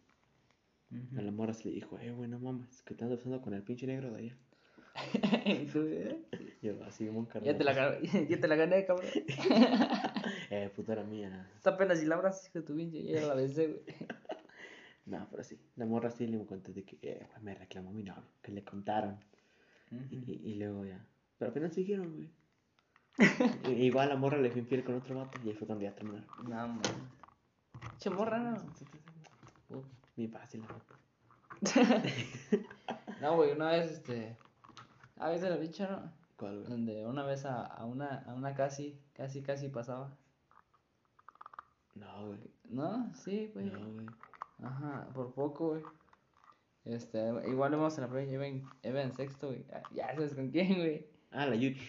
A 1.18 1.22
la 1.22 1.32
morra 1.32 1.54
sí 1.54 1.70
le 1.70 1.76
dijo, 1.76 1.98
eh, 2.00 2.12
güey, 2.12 2.30
no 2.30 2.38
mames, 2.40 2.82
que 2.84 2.94
te 2.94 3.04
andas 3.04 3.18
besando 3.20 3.42
con 3.42 3.54
el 3.56 3.64
pinche 3.64 3.88
negro 3.88 4.12
de 4.12 4.20
allá. 4.20 4.38
¿eh? 5.46 6.26
Yo, 6.62 6.84
así, 6.86 7.08
un 7.08 7.28
Ya 7.44 7.58
te 7.58 7.64
la 7.64 7.74
gané, 7.74 8.00
ya 8.30 8.40
te 8.40 8.48
la 8.48 8.56
gané, 8.56 8.86
cabrón. 8.86 9.10
Eh, 10.50 10.70
puta 10.76 10.94
era 10.94 11.04
mía. 11.04 11.50
Esta 11.56 11.76
pena 11.76 11.96
si 11.96 12.06
la 12.06 12.16
abras, 12.16 12.48
hijo 12.48 12.60
de 12.60 12.66
tu 12.66 12.76
pinche, 12.76 13.02
ya 13.02 13.22
la 13.26 13.34
besé, 13.34 13.68
güey. 13.68 13.84
No, 15.06 15.28
pero 15.32 15.44
sí. 15.44 15.60
La 15.76 15.86
morra 15.86 16.12
sí 16.12 16.28
le 16.28 16.46
conté 16.46 16.74
de 16.74 16.84
que, 16.84 17.00
eh, 17.02 17.28
güey, 17.28 17.44
me 17.44 17.56
reclamó 17.56 17.92
mi 17.92 18.04
novio, 18.04 18.24
que 18.42 18.52
le 18.52 18.64
contaron. 18.64 19.20
Y, 20.12 20.18
y, 20.18 20.52
y 20.52 20.56
luego 20.56 20.86
ya. 20.86 21.04
Pero 21.40 21.50
apenas 21.50 21.74
siguieron, 21.74 22.14
güey. 22.14 22.30
Igual 23.76 24.10
la 24.10 24.16
morra 24.16 24.38
le 24.38 24.52
fue 24.52 24.62
infiel 24.62 24.84
con 24.84 24.96
otro 24.96 25.16
vato 25.16 25.40
y 25.44 25.50
ahí 25.50 25.56
fue 25.56 25.68
cuando 25.68 25.84
ya 25.84 25.96
terminaron. 25.96 26.28
No, 26.44 26.68
man. 26.68 26.82
Che 27.98 28.10
morra, 28.10 28.40
no. 28.40 28.58
Uf. 29.70 29.86
Bien 30.16 30.32
fácil, 30.32 30.62
la. 30.62 30.86
No, 33.22 33.36
güey, 33.38 33.52
una 33.54 33.72
vez, 33.72 33.92
este. 33.92 34.38
A 35.24 35.30
veces 35.30 35.50
lo 35.50 35.58
dicho, 35.58 35.88
¿no? 35.90 36.12
¿Cuál, 36.36 36.58
güey? 36.60 36.70
Donde 36.70 37.06
una 37.06 37.24
vez 37.24 37.46
a, 37.46 37.64
a 37.66 37.86
una, 37.86 38.24
a 38.28 38.34
una 38.34 38.54
casi, 38.54 39.00
casi, 39.14 39.42
casi 39.42 39.70
pasaba. 39.70 40.18
No, 41.96 42.28
güey. 42.28 42.40
¿No? 42.70 43.14
Sí, 43.16 43.50
güey. 43.54 43.68
No, 43.68 43.80
güey. 43.94 44.06
Ajá, 44.62 45.08
por 45.14 45.34
poco, 45.34 45.70
güey. 45.70 45.84
Este, 46.86 47.20
igual 47.48 47.72
vamos 47.72 47.98
en 47.98 48.02
la 48.04 48.10
prueba, 48.10 48.30
iba 48.30 48.46
en, 48.46 48.66
iba 48.84 49.02
en 49.02 49.14
sexto, 49.14 49.48
güey. 49.48 49.64
Ah, 49.72 49.82
Ya 49.94 50.14
sabes 50.14 50.34
con 50.36 50.50
quién, 50.50 50.76
güey. 50.76 51.08
Ah, 51.32 51.46
la 51.46 51.56
Yuki. 51.56 51.80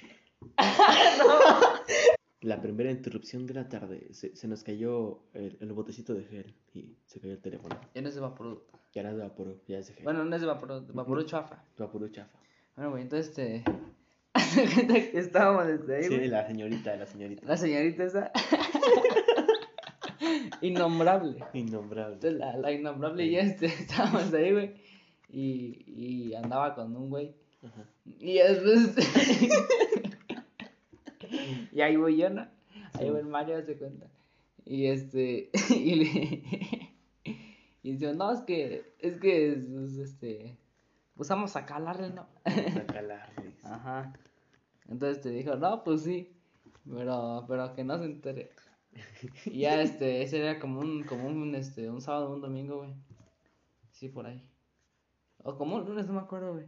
La 2.42 2.60
primera 2.60 2.90
interrupción 2.90 3.46
de 3.46 3.54
la 3.54 3.68
tarde. 3.70 4.12
Se, 4.12 4.36
se 4.36 4.46
nos 4.46 4.62
cayó 4.62 5.22
el, 5.32 5.56
el 5.60 5.72
botecito 5.72 6.12
de 6.12 6.24
gel 6.24 6.54
y 6.74 6.94
se 7.06 7.18
cayó 7.18 7.32
el 7.32 7.40
teléfono. 7.40 7.80
Ya 7.94 8.02
no 8.02 8.08
es 8.08 8.14
de 8.14 8.20
Vaporú. 8.20 8.62
Ya 8.92 9.00
era 9.00 9.14
de 9.14 9.22
Vaporú, 9.22 9.62
ya 9.66 9.78
es 9.78 9.86
de 9.88 9.94
gel. 9.94 10.04
Bueno, 10.04 10.24
no 10.26 10.36
es 10.36 10.42
de 10.42 10.46
Vaporú, 10.46 10.80
de 10.86 10.92
Vaporú 10.92 11.22
chafa. 11.22 11.64
Vaporú 11.78 12.08
chafa. 12.10 12.38
Bueno, 12.76 12.90
güey, 12.90 13.02
entonces, 13.02 13.28
este. 13.30 13.64
Hace 14.32 14.64
que 15.12 15.18
estábamos 15.18 15.66
desde 15.66 15.96
ahí, 15.96 16.04
Sí, 16.04 16.16
güey. 16.16 16.28
la 16.28 16.46
señorita, 16.46 16.96
la 16.96 17.06
señorita. 17.06 17.46
La 17.46 17.56
señorita 17.56 18.04
esa. 18.04 18.32
Innombrable. 20.60 21.36
Innombrable. 21.52 22.14
Entonces, 22.14 22.38
la, 22.38 22.56
la 22.56 22.72
innombrable 22.72 23.26
y 23.26 23.36
este, 23.36 23.66
estábamos 23.80 24.32
ahí, 24.32 24.52
güey. 24.52 24.74
Y, 25.28 25.84
y 25.86 26.34
andaba 26.34 26.74
con 26.74 26.96
un 26.96 27.10
güey. 27.10 27.34
Ajá. 27.62 27.84
Y 28.04 28.34
después. 28.34 28.94
y 31.72 31.80
ahí 31.80 31.96
voy 31.96 32.16
yo, 32.16 32.30
¿no? 32.30 32.46
Ahí 32.94 33.10
voy 33.10 33.20
el 33.20 33.26
Mario, 33.26 33.64
se 33.64 33.76
cuenta. 33.76 34.06
Y 34.64 34.86
este. 34.86 35.50
y 35.70 35.94
le. 35.96 36.90
y 37.82 37.92
dice, 37.92 38.14
no, 38.14 38.32
es 38.32 38.40
que. 38.40 38.94
Es 39.00 39.18
que. 39.20 39.52
es- 39.52 39.68
es, 39.68 39.96
este. 39.98 40.56
Pues 41.16 41.28
vamos 41.28 41.54
a 41.56 41.64
calarle, 41.66 42.10
¿no? 42.10 42.26
Güey. 42.44 43.54
Ajá. 43.64 44.12
Entonces 44.88 45.22
te 45.22 45.30
dijo, 45.30 45.56
no, 45.56 45.84
pues 45.84 46.02
sí. 46.02 46.30
Pero, 46.88 47.44
pero 47.48 47.74
que 47.74 47.84
no 47.84 47.98
se 47.98 48.04
entere. 48.04 48.50
Y 49.46 49.60
ya 49.60 49.80
este, 49.80 50.22
ese 50.22 50.40
era 50.40 50.58
como 50.60 50.80
un, 50.80 51.04
como 51.04 51.26
un, 51.26 51.54
este, 51.54 51.88
un 51.90 52.00
sábado, 52.00 52.30
un 52.32 52.40
domingo, 52.40 52.78
güey. 52.78 52.94
Sí, 53.90 54.08
por 54.08 54.26
ahí. 54.26 54.42
O 55.42 55.56
como 55.56 55.76
un 55.76 55.84
lunes, 55.84 56.06
no 56.06 56.12
me 56.14 56.20
acuerdo, 56.20 56.54
güey. 56.54 56.66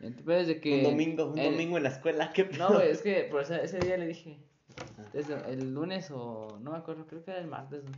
Entonces 0.00 0.46
de 0.48 0.60
que. 0.60 0.78
Un 0.78 0.82
domingo, 0.90 1.26
un 1.26 1.38
el- 1.38 1.52
domingo 1.52 1.76
en 1.76 1.82
la 1.84 1.88
escuela, 1.90 2.32
qué 2.32 2.44
pedo? 2.44 2.68
No, 2.68 2.74
güey, 2.76 2.90
es 2.90 3.02
que 3.02 3.24
por 3.30 3.42
ese, 3.42 3.64
ese 3.64 3.78
día 3.78 3.96
le 3.96 4.06
dije. 4.08 4.38
Entonces, 4.98 5.28
el 5.46 5.72
lunes 5.72 6.10
o. 6.10 6.58
No 6.60 6.72
me 6.72 6.78
acuerdo, 6.78 7.06
creo 7.06 7.24
que 7.24 7.30
era 7.30 7.40
el 7.40 7.46
martes, 7.46 7.82
güey. 7.82 7.94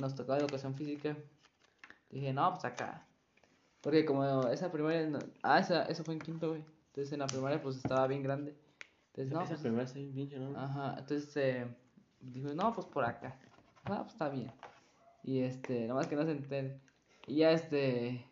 Nos 0.00 0.14
tocaba 0.14 0.38
educación 0.38 0.74
física. 0.74 1.16
Dije, 2.10 2.32
no, 2.32 2.50
pues 2.52 2.64
acá. 2.64 3.06
Porque 3.86 4.04
como 4.04 4.48
esa 4.48 4.72
primaria. 4.72 5.06
no- 5.06 5.20
Ah, 5.44 5.60
esa, 5.60 5.84
eso 5.84 6.02
fue 6.02 6.14
en 6.14 6.20
quinto, 6.20 6.48
güey. 6.48 6.64
Entonces 6.88 7.12
en 7.12 7.20
la 7.20 7.28
primaria, 7.28 7.62
pues 7.62 7.76
estaba 7.76 8.04
bien 8.08 8.20
grande. 8.24 8.56
Entonces, 9.14 9.32
no, 9.32 9.40
Esa 9.42 9.50
pues. 9.50 9.60
primera 9.60 9.84
está 9.84 9.98
bien 10.00 10.12
pinche, 10.12 10.38
¿no? 10.40 10.58
Ajá, 10.58 10.96
entonces 10.98 11.36
eh, 11.36 11.68
dijo, 12.20 12.48
no, 12.52 12.72
pues 12.74 12.84
por 12.88 13.04
acá. 13.04 13.38
Ah, 13.84 13.98
pues 14.02 14.14
está 14.14 14.28
bien. 14.28 14.50
Y 15.22 15.38
este, 15.38 15.86
nomás 15.86 16.08
que 16.08 16.16
no 16.16 16.24
se 16.24 16.32
entere. 16.32 16.80
Y 17.28 17.36
ya 17.36 17.52
este. 17.52 18.26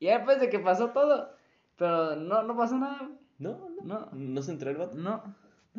Y 0.00 0.06
ya 0.06 0.16
después 0.16 0.40
de 0.40 0.50
que 0.50 0.58
pasó 0.58 0.88
todo. 0.90 1.30
Pero 1.76 2.16
no, 2.16 2.42
no 2.42 2.56
pasó 2.56 2.76
nada. 2.76 3.08
No, 3.38 3.68
no. 3.68 3.82
No. 3.84 4.08
¿No 4.12 4.42
se 4.42 4.50
enteró 4.50 4.72
el 4.72 4.78
vato? 4.78 4.96
No. 4.96 5.22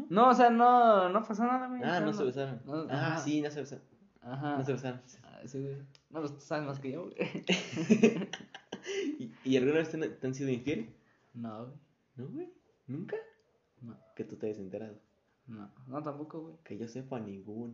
No, 0.08 0.30
o 0.30 0.34
sea, 0.34 0.50
no, 0.50 1.10
no 1.10 1.24
pasó 1.24 1.44
nada, 1.44 1.68
güey. 1.68 1.82
Ah, 1.84 2.00
no 2.00 2.14
se 2.14 2.24
besaron. 2.24 2.62
no, 2.64 2.84
Ah, 2.90 3.08
ajá. 3.08 3.18
sí, 3.18 3.42
no 3.42 3.52
se 3.52 3.60
besaron. 3.60 3.84
Ajá. 4.22 4.56
No 4.58 4.64
se 4.64 4.72
besaron. 4.72 5.02
Ah, 5.26 5.42
sí, 5.46 5.60
güey. 5.62 5.76
No, 6.10 6.20
pues 6.22 6.34
tú 6.34 6.42
sabes 6.42 6.66
más 6.66 6.80
que 6.80 6.92
yo, 6.92 7.04
güey. 7.04 7.16
¿Y, 9.20 9.32
y 9.44 9.58
alguna 9.58 9.78
vez 9.80 9.90
te, 9.92 9.98
han- 9.98 10.20
te 10.20 10.28
han 10.28 10.34
sido 10.34 10.50
infiel? 10.50 10.90
No, 11.34 11.66
güey. 11.66 11.78
No, 12.16 12.28
güey. 12.28 12.50
¿Nunca? 12.88 13.18
No, 13.82 13.98
Que 14.16 14.24
tú 14.24 14.36
te 14.36 14.48
hayas 14.48 14.60
enterado. 14.60 15.00
no, 15.48 15.72
no 15.88 16.04
tampoco, 16.04 16.42
güey. 16.42 16.56
Que 16.64 16.78
yo 16.78 16.88
sepa 16.88 17.20
ninguna. 17.20 17.74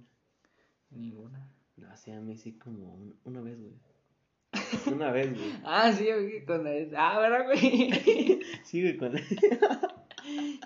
Ninguna. 0.92 1.50
No, 1.78 1.92
o 1.94 1.98
sea, 1.98 2.18
a 2.18 2.22
mí 2.22 2.38
sí 2.38 2.54
como 2.54 2.94
un- 2.96 3.16
una 3.24 3.42
vez, 3.42 3.58
güey. 3.60 3.74
Una 4.94 5.12
vez, 5.12 5.34
güey. 5.34 5.52
Ah, 5.64 5.92
sí, 5.94 6.06
güey, 6.06 6.44
con 6.46 6.68
el... 6.68 6.94
Ah, 6.96 7.20
¿verdad, 7.20 7.46
güey? 7.46 8.40
Sí, 8.64 8.82
güey, 8.82 8.98
con 8.98 9.14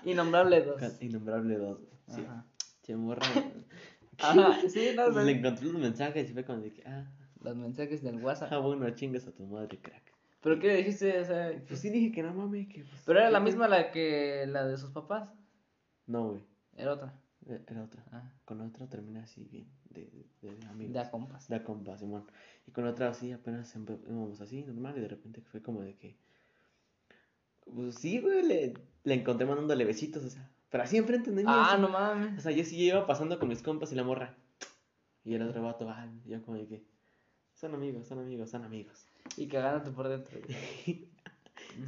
Innombrable 0.04 0.62
dos. 0.62 0.78
con 0.80 0.90
Innombrable 1.00 1.56
2, 1.56 1.78
güey. 1.78 1.90
Sí. 2.08 2.20
Ajá. 2.22 2.44
Che, 2.82 2.96
morra. 2.96 3.22
Ajá, 4.18 4.58
sí, 4.68 4.90
no, 4.96 5.10
no. 5.10 5.22
Le 5.22 5.32
encontré 5.32 5.66
los 5.66 5.80
mensajes 5.80 6.28
y 6.30 6.32
fue 6.32 6.44
como 6.44 6.60
de 6.60 6.72
que, 6.72 6.82
ah, 6.86 7.06
Los 7.42 7.56
mensajes 7.56 8.02
del 8.02 8.16
WhatsApp. 8.22 8.52
ah, 8.52 8.58
bueno, 8.58 8.88
chingas 8.90 9.26
a 9.26 9.32
tu 9.32 9.44
madre, 9.46 9.78
crack. 9.78 10.02
¿Pero 10.42 10.58
qué 10.58 10.68
le 10.68 10.76
dijiste? 10.78 11.18
O 11.20 11.24
sea, 11.24 11.52
Pues 11.68 11.80
sí 11.80 11.90
dije 11.90 12.12
que 12.12 12.22
no 12.22 12.32
mames, 12.34 12.68
que 12.68 12.84
pues, 12.84 13.02
pero 13.04 13.18
era 13.18 13.28
¿qué 13.28 13.32
la 13.32 13.40
misma 13.40 13.68
la 13.68 13.90
que 13.90 14.46
la 14.46 14.66
de 14.66 14.76
sus 14.78 14.90
papás. 14.90 15.28
No, 16.06 16.28
güey, 16.30 16.40
Era 16.76 16.92
otra. 16.94 17.14
e- 17.46 17.60
era 17.66 17.84
otra. 17.84 18.04
Ah, 18.12 18.30
Con 18.44 18.60
otra 18.62 18.86
terminé 18.88 19.20
así 19.20 19.44
bien, 19.44 19.66
de, 19.90 20.06
de, 20.42 20.56
de 20.56 20.66
amigos. 20.66 20.92
de 20.94 20.98
a 21.00 21.10
compas. 21.10 21.48
De 21.48 21.56
a 21.56 21.64
compa, 21.64 21.96
Simón. 21.98 22.24
Y 22.66 22.70
con 22.72 22.86
otra 22.86 23.08
así, 23.10 23.32
apenas 23.32 23.74
íbamos 23.76 24.40
así, 24.40 24.62
normal, 24.64 24.96
y 24.96 25.00
de 25.00 25.08
repente 25.08 25.40
fue 25.42 25.62
como 25.62 25.82
de 25.82 25.94
que. 25.96 26.16
Pues 27.74 27.94
sí, 27.96 28.20
güey, 28.20 28.42
le, 28.42 28.74
le 29.04 29.14
encontré 29.14 29.46
mandándole 29.46 29.84
besitos, 29.84 30.24
o 30.24 30.30
sea. 30.30 30.50
Pero 30.70 30.84
así 30.84 30.96
enfrente 30.96 31.30
de 31.30 31.36
mí. 31.36 31.42
Ah, 31.46 31.72
así. 31.72 31.80
no 31.82 31.88
O 31.88 31.90
mames. 31.90 32.42
sea, 32.42 32.52
yo 32.52 32.64
sí 32.64 32.76
iba 32.82 33.06
pasando 33.06 33.38
con 33.38 33.48
mis 33.48 33.62
compas 33.62 33.92
y 33.92 33.94
la 33.94 34.04
morra. 34.04 34.34
Y 35.24 35.34
el 35.34 35.42
otro 35.42 35.62
vato, 35.62 35.88
ah, 35.88 36.08
yo 36.26 36.42
como 36.42 36.56
de 36.56 36.66
que, 36.66 36.84
son 37.60 37.74
amigos, 37.74 38.06
son 38.08 38.18
amigos, 38.20 38.50
son 38.50 38.64
amigos. 38.64 39.06
Y 39.36 39.46
cagándote 39.48 39.90
por 39.90 40.08
dentro. 40.08 40.38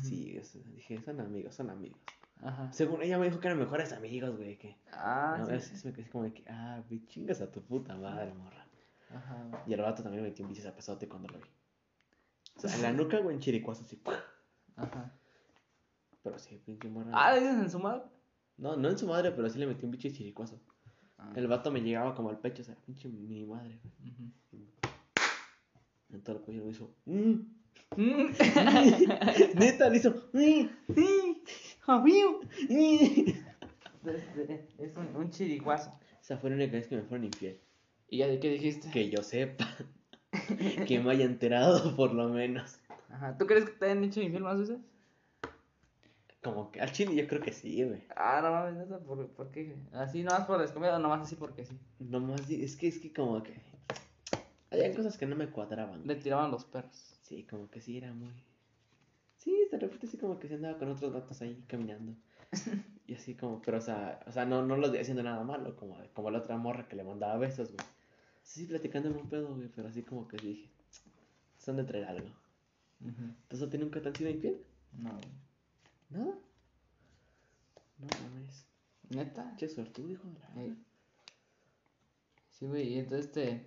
Sí, 0.01 0.37
eso, 0.37 0.59
dije, 0.75 1.01
son 1.03 1.21
amigos, 1.21 1.55
son 1.57 1.71
amigos. 1.71 1.99
Ajá. 2.41 2.73
Según 2.73 3.03
ella 3.03 3.19
me 3.19 3.27
dijo 3.27 3.41
que 3.41 3.49
eran 3.49 3.59
mejores 3.59 3.93
amigos, 3.93 4.37
güey, 4.37 4.57
que... 4.59 4.77
Ah, 4.93 5.37
no, 5.41 5.47
sí. 5.47 5.55
es- 5.55 5.73
es- 5.73 5.85
me 5.85 5.93
quedé 5.93 6.09
como 6.09 6.25
de 6.25 6.33
que, 6.35 6.45
ah, 6.49 6.83
güey, 6.89 7.05
chingas 7.07 7.41
a 7.41 7.51
tu 7.51 7.63
puta 7.63 7.97
madre, 7.97 8.33
morra. 8.35 8.65
Ajá. 9.11 9.43
güey. 9.51 9.63
Y 9.67 9.73
el 9.75 9.81
vato 9.81 10.03
también 10.03 10.23
me 10.23 10.29
metió 10.29 10.45
un 10.45 10.53
bici 10.53 10.65
a 10.67 10.75
pesote 10.75 11.09
cuando 11.09 11.29
lo 11.29 11.39
vi. 11.39 11.45
O 12.57 12.61
sea, 12.61 12.75
en 12.77 12.83
la 12.83 12.93
nuca, 12.93 13.19
güey, 13.19 13.35
en 13.35 13.41
chiricuazo, 13.41 13.83
así. 13.83 14.01
Ajá. 14.77 15.13
Pero 16.23 16.39
sí, 16.39 16.61
pinche 16.65 16.89
morra. 16.89 17.11
Ah, 17.13 17.33
¿le 17.35 17.41
dices 17.41 17.57
en 17.59 17.71
su 17.71 17.79
madre? 17.81 18.03
No, 18.59 18.77
no 18.77 18.89
en 18.89 18.99
su 18.99 19.07
madre, 19.09 19.33
pero 19.33 19.49
sí 19.51 19.59
le 19.59 19.67
metió 19.67 19.87
un 19.87 19.91
bicho 19.93 20.09
chiricuazo. 20.11 20.61
Ah. 21.19 21.33
El 21.35 21.49
vato 21.49 21.71
me 21.73 21.81
llegaba 21.81 22.15
como 22.15 22.31
al 22.31 22.39
pecho, 22.39 22.63
o 22.63 22.65
sea, 22.65 22.77
pinche 22.77 23.09
mi 23.09 23.45
madre, 23.47 23.81
güey. 23.83 24.15
En 24.53 24.73
todo 26.21 26.43
el 26.49 26.63
me 26.63 26.71
hizo. 26.71 26.95
"Mm". 27.07 27.33
Mm. 27.97 28.27
Neta, 29.59 29.89
le 29.89 29.97
hizo. 29.99 30.11
"Mm, 30.33 30.69
Sí, 30.95 31.43
amigo. 31.87 32.41
mm". 32.69 33.31
Este, 34.05 34.69
Es 34.79 34.97
un, 34.97 35.15
un 35.17 35.31
chiriguazo. 35.31 35.93
Esa 36.21 36.37
fue 36.39 36.51
la 36.51 36.57
única 36.57 36.73
vez 36.73 36.87
que 36.89 36.97
me 36.97 37.03
fueron 37.03 37.25
infiel. 37.27 37.61
¿Y 38.09 38.19
ya 38.19 38.27
de 38.29 38.39
qué 38.41 38.51
dijiste? 38.51 38.91
Que 38.91 39.11
yo 39.11 39.23
sepa. 39.23 39.67
que 40.87 41.01
me 41.01 41.11
haya 41.13 41.25
enterado, 41.25 41.95
por 41.97 42.13
lo 42.15 42.29
menos. 42.29 42.79
Ajá. 43.11 43.37
¿Tú 43.39 43.47
crees 43.47 43.65
que 43.65 43.73
te 43.73 43.85
hayan 43.87 44.05
hecho 44.05 44.21
infiel 44.21 44.43
más 44.43 44.59
veces? 44.59 44.79
Como 46.43 46.73
que 46.73 46.81
al 46.81 46.91
chile 46.91 47.15
yo 47.15 47.29
creo 47.29 47.41
que 47.41 47.53
sí, 47.53 47.85
güey. 47.85 48.03
Ah, 48.17 48.41
no 48.43 48.51
mames, 48.51 48.75
neta, 48.75 48.99
¿por, 48.99 49.29
¿por 49.29 49.51
qué? 49.53 49.77
¿Así 49.93 50.25
nomás 50.25 50.45
por 50.47 50.59
descomida 50.61 50.97
o 50.97 50.99
nomás 50.99 51.21
así 51.23 51.37
porque 51.37 51.65
sí? 51.65 51.79
Nomás, 52.01 52.51
es 52.51 52.75
que, 52.77 52.89
es 52.89 52.99
que 52.99 53.13
como 53.13 53.43
que. 53.45 53.55
Había 54.73 54.95
cosas 54.95 55.19
que 55.19 55.27
no 55.27 55.37
me 55.37 55.51
cuadraban. 55.51 56.07
Le 56.07 56.17
tiraban 56.17 56.51
los 56.51 56.65
perros. 56.65 57.19
Sí, 57.23 57.45
como 57.45 57.71
que 57.71 57.81
sí 57.81 57.99
era 57.99 58.13
muy. 58.13 58.33
Sí, 59.37 59.69
de 59.71 59.79
repente 59.79 60.07
sí 60.07 60.17
como 60.17 60.39
que 60.39 60.49
se 60.49 60.55
andaba 60.55 60.79
con 60.79 60.91
otros 60.91 61.13
datos 61.13 61.41
ahí 61.43 61.65
caminando. 61.67 62.15
Y 63.05 63.15
así 63.15 63.35
como, 63.35 63.61
pero 63.61 63.79
o 63.79 63.81
sea, 63.81 64.21
o 64.27 64.33
sea, 64.33 64.47
no, 64.47 64.65
no 64.65 64.77
lo 64.77 64.87
estoy 64.87 65.01
haciendo 65.01 65.25
nada 65.25 65.43
malo, 65.43 65.77
como, 65.77 65.99
como 66.15 66.31
la 66.31 66.39
otra 66.39 66.57
morra 66.57 66.89
que 66.89 66.97
le 66.97 67.03
mandaba 67.03 67.37
besos, 67.37 67.73
güey. 67.73 67.85
Sí, 68.43 68.65
platicando 68.65 69.11
en 69.11 69.17
un 69.17 69.29
pedo, 69.29 69.55
güey, 69.55 69.69
pero 69.69 69.89
así 69.89 70.03
como 70.03 70.29
que 70.29 70.37
dije, 70.37 70.71
son 71.59 71.77
de 71.77 71.85
traer 71.85 72.05
algo. 72.05 72.29
¿Entonces 73.01 73.69
a 73.69 73.71
ti 73.71 73.77
nunca 73.77 74.01
te 74.01 74.09
han 74.09 74.15
sido 74.15 74.31
infiel? 74.31 74.65
No, 74.93 75.11
güey. 75.11 75.33
¿Nada? 76.11 76.39
No 77.99 78.07
mames. 78.07 78.67
¿Neta? 79.11 79.57
Che 79.57 79.69
suertudo, 79.69 80.11
hijo 80.11 80.29
de 80.29 80.39
la. 80.39 80.77
Sí, 82.51 82.67
güey, 82.67 82.95
y 82.95 82.99
entonces 83.01 83.27
este, 83.27 83.67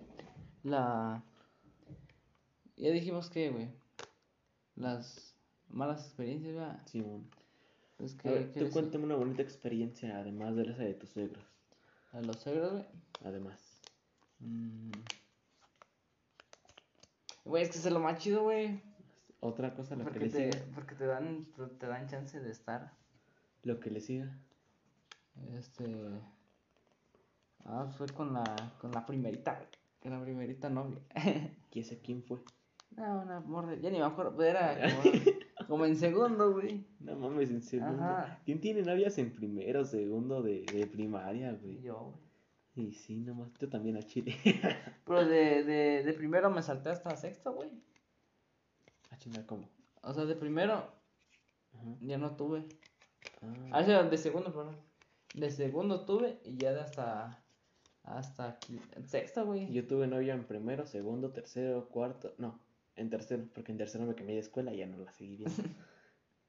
la... 0.66 1.22
Ya 2.76 2.90
dijimos 2.90 3.30
que, 3.30 3.50
güey, 3.50 3.70
las 4.74 5.34
malas 5.68 6.04
experiencias, 6.04 6.54
¿verdad? 6.54 6.82
Simón. 6.86 7.30
Es 7.98 8.14
A 8.14 8.18
que, 8.18 8.28
ver, 8.28 8.52
¿qué 8.52 8.60
tú 8.60 8.70
cuéntame 8.70 9.04
una 9.04 9.16
bonita 9.16 9.42
experiencia, 9.42 10.18
además 10.18 10.54
de 10.56 10.64
esa 10.64 10.82
de 10.82 10.94
tus 10.94 11.10
suegros. 11.10 11.42
A 12.12 12.20
los 12.20 12.36
suegros, 12.40 12.72
güey. 12.72 12.84
Además. 13.24 13.80
Mm. 14.40 14.90
Güey, 17.44 17.62
es 17.62 17.70
que 17.70 17.78
es 17.78 17.90
lo 17.90 18.00
más 18.00 18.18
chido, 18.18 18.42
güey. 18.42 18.82
Otra 19.40 19.74
cosa, 19.74 19.96
lo 19.96 20.04
que 20.10 20.18
le 20.18 20.28
te, 20.28 20.52
siga. 20.52 20.64
porque 20.74 20.94
te 20.94 21.06
dan, 21.06 21.46
te 21.78 21.86
dan 21.86 22.08
chance 22.08 22.40
de 22.40 22.50
estar, 22.50 22.92
Lo 23.62 23.80
que 23.80 23.90
le 23.90 24.00
siga. 24.00 24.36
este... 25.54 25.86
Ah, 27.64 27.86
fue 27.96 28.06
con 28.08 28.32
la, 28.32 28.44
con 28.80 28.92
la 28.92 29.04
primerita, 29.06 29.54
güey. 29.54 29.68
La 30.10 30.20
primerita 30.22 30.68
novia. 30.70 30.98
¿Quién 31.70 31.84
sé 31.84 32.00
quién 32.00 32.22
fue? 32.22 32.38
No, 32.96 33.22
una 33.22 33.40
morra, 33.40 33.74
ya 33.74 33.90
ni 33.90 33.98
me 33.98 34.04
acuerdo, 34.04 34.42
era 34.42 34.78
como, 35.02 35.66
como 35.68 35.84
en 35.86 35.96
segundo, 35.96 36.52
güey. 36.52 36.86
No 37.00 37.16
mames, 37.16 37.50
en 37.50 37.60
segundo. 37.62 38.02
Ajá. 38.02 38.40
¿Quién 38.44 38.60
tiene 38.60 38.82
novias 38.82 39.18
en 39.18 39.32
primero, 39.34 39.84
segundo 39.84 40.42
de, 40.42 40.64
de 40.72 40.86
primaria, 40.86 41.52
güey? 41.52 41.80
yo, 41.82 42.12
güey. 42.74 42.88
Y 42.88 42.92
sí, 42.92 43.16
nomás. 43.16 43.50
Yo 43.58 43.68
también 43.68 43.96
a 43.96 44.02
Chile. 44.02 44.36
Pero 45.06 45.26
de, 45.26 45.64
de, 45.64 46.02
de 46.04 46.12
primero 46.12 46.50
me 46.50 46.62
salté 46.62 46.90
hasta 46.90 47.16
sexto, 47.16 47.52
güey. 47.54 47.70
a 49.10 49.16
chingar, 49.18 49.44
¿cómo? 49.46 49.68
O 50.02 50.12
sea, 50.14 50.24
de 50.26 50.36
primero 50.36 50.74
Ajá. 51.74 51.96
ya 52.00 52.18
no 52.18 52.36
tuve. 52.36 52.64
Ah, 53.42 53.46
Ah, 53.72 53.80
o 53.80 53.84
sea, 53.84 54.02
de 54.04 54.18
segundo, 54.18 54.52
perdón. 54.52 54.76
De 55.34 55.50
segundo 55.50 56.04
tuve 56.04 56.38
y 56.44 56.56
ya 56.58 56.72
de 56.72 56.80
hasta. 56.80 57.42
Hasta 58.06 58.58
qui- 58.60 58.80
sexto, 59.06 59.44
güey. 59.44 59.70
Yo 59.72 59.86
tuve 59.86 60.06
novia 60.06 60.34
en 60.34 60.44
primero, 60.44 60.86
segundo, 60.86 61.30
tercero, 61.32 61.88
cuarto. 61.88 62.34
No, 62.38 62.60
en 62.94 63.10
tercero, 63.10 63.44
porque 63.52 63.72
en 63.72 63.78
tercero 63.78 64.04
me 64.06 64.14
cambié 64.14 64.36
de 64.36 64.40
escuela 64.42 64.72
y 64.72 64.78
ya 64.78 64.86
no 64.86 64.98
la 64.98 65.12
seguí 65.12 65.36
viendo. 65.36 65.54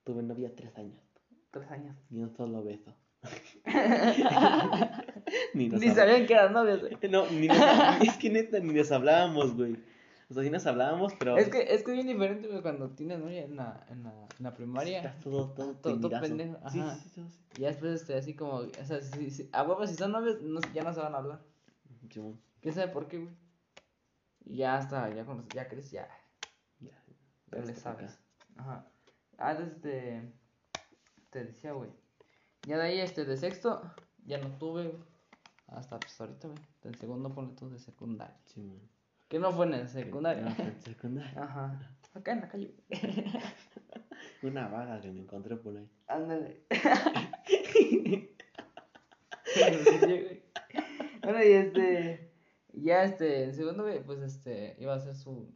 tuve 0.04 0.22
novia 0.24 0.56
tres 0.56 0.76
años. 0.78 1.02
Tres 1.52 1.70
años. 1.72 1.98
Y 2.10 2.22
un 2.22 2.36
solo 2.36 2.64
beso. 2.64 2.96
ni 5.54 5.70
Ni 5.70 5.90
sabían 5.90 6.26
que 6.28 6.34
eran 6.34 6.54
novios, 6.54 6.82
güey. 6.82 6.98
No, 7.10 7.26
ni 7.32 7.48
nos... 7.48 7.58
es 8.02 8.18
que 8.18 8.30
neta, 8.30 8.60
ni 8.60 8.74
nos 8.74 8.92
hablábamos, 8.92 9.56
güey. 9.56 9.78
O 10.30 10.34
sea, 10.34 10.44
sí 10.44 10.50
nos 10.50 10.66
hablábamos, 10.68 11.14
pero. 11.18 11.38
Es 11.38 11.48
que 11.50 11.62
es 11.74 11.84
que 11.84 11.92
es 11.92 11.96
bien 11.96 12.08
diferente, 12.08 12.48
güey, 12.50 12.62
cuando 12.62 12.90
tienes 12.90 13.20
novia 13.20 13.44
en 13.46 13.56
la, 13.56 13.86
en 13.90 14.04
la, 14.04 14.12
en 14.38 14.44
la 14.44 14.54
primaria. 14.54 14.98
Estás 15.00 15.20
todo, 15.22 15.52
todo, 15.54 15.76
Todo- 15.76 16.00
todo 16.02 16.22
pendejo, 16.22 16.58
Sí, 16.70 16.80
ajá. 16.82 16.96
sí, 16.96 17.10
sí, 17.10 17.24
sí, 17.30 17.40
Y 17.58 17.62
ya 17.62 17.68
después, 17.70 18.02
este, 18.02 18.16
así 18.16 18.36
como. 18.36 18.56
O 18.56 18.86
sea, 18.86 19.00
si, 19.02 19.32
si- 19.32 19.50
a 19.54 19.64
huevos, 19.64 19.90
si 19.90 19.96
son 19.96 20.12
novios, 20.12 20.42
no- 20.42 20.60
ya 20.74 20.84
no 20.84 20.94
se 20.94 21.00
van 21.00 21.16
a 21.16 21.20
hablar. 21.20 21.42
sí. 22.12 22.22
¿Quién 22.62 22.74
sabe 22.74 22.90
por 22.92 23.08
qué, 23.08 23.20
güey? 23.20 23.30
Y 24.44 24.58
ya 24.58 24.76
hasta, 24.78 25.14
ya 25.14 25.24
cuando 25.26 25.46
ya 25.54 25.68
crees, 25.70 25.92
ya. 25.92 26.08
ya. 26.80 26.92
Ya 27.52 27.60
le 27.60 27.72
hasta 27.72 27.92
acá. 27.92 28.08
sabes. 28.08 28.20
Ajá. 28.58 28.86
Ah, 29.38 29.54
este. 29.54 30.34
Te 31.30 31.46
decía, 31.46 31.72
güey. 31.74 31.92
Ya 32.68 32.78
de 32.78 32.84
ahí, 32.84 33.00
este, 33.00 33.24
de 33.24 33.38
sexto, 33.38 33.82
ya 34.26 34.40
no 34.40 34.50
tuve, 34.58 34.88
güey. 34.88 35.04
Hasta 35.68 36.00
pues 36.00 36.20
ahorita, 36.20 36.48
güey. 36.50 36.60
En 36.84 36.96
segundo 36.98 37.34
ponle 37.34 37.54
tú 37.56 37.70
de 37.70 37.80
secundaria. 37.80 38.36
Simón. 38.46 38.82
Que 39.28 39.40
no 39.40 39.52
fue 39.52 39.66
en 39.66 39.74
el 39.74 39.90
secundaria. 39.90 40.44
No, 40.44 40.52
fue 40.52 40.66
en 40.66 40.82
secundaria. 40.82 41.34
Ajá. 41.44 41.98
Acá 42.14 42.32
en 42.32 42.42
la 42.42 42.48
calle. 42.48 42.74
Una 44.42 44.68
vaga 44.70 45.00
que 45.02 45.12
me 45.12 45.22
encontré 45.22 45.56
por 45.58 45.78
ahí. 45.78 45.90
Ándale. 46.08 46.64
Bueno, 51.24 51.44
y 51.44 51.52
este. 51.52 52.32
Ya 52.72 53.04
este, 53.04 53.44
en 53.44 53.54
segundo, 53.54 53.86
pues 54.06 54.22
este, 54.22 54.78
iba 54.80 54.94
a 54.94 54.98
hacer 54.98 55.16
su. 55.16 55.54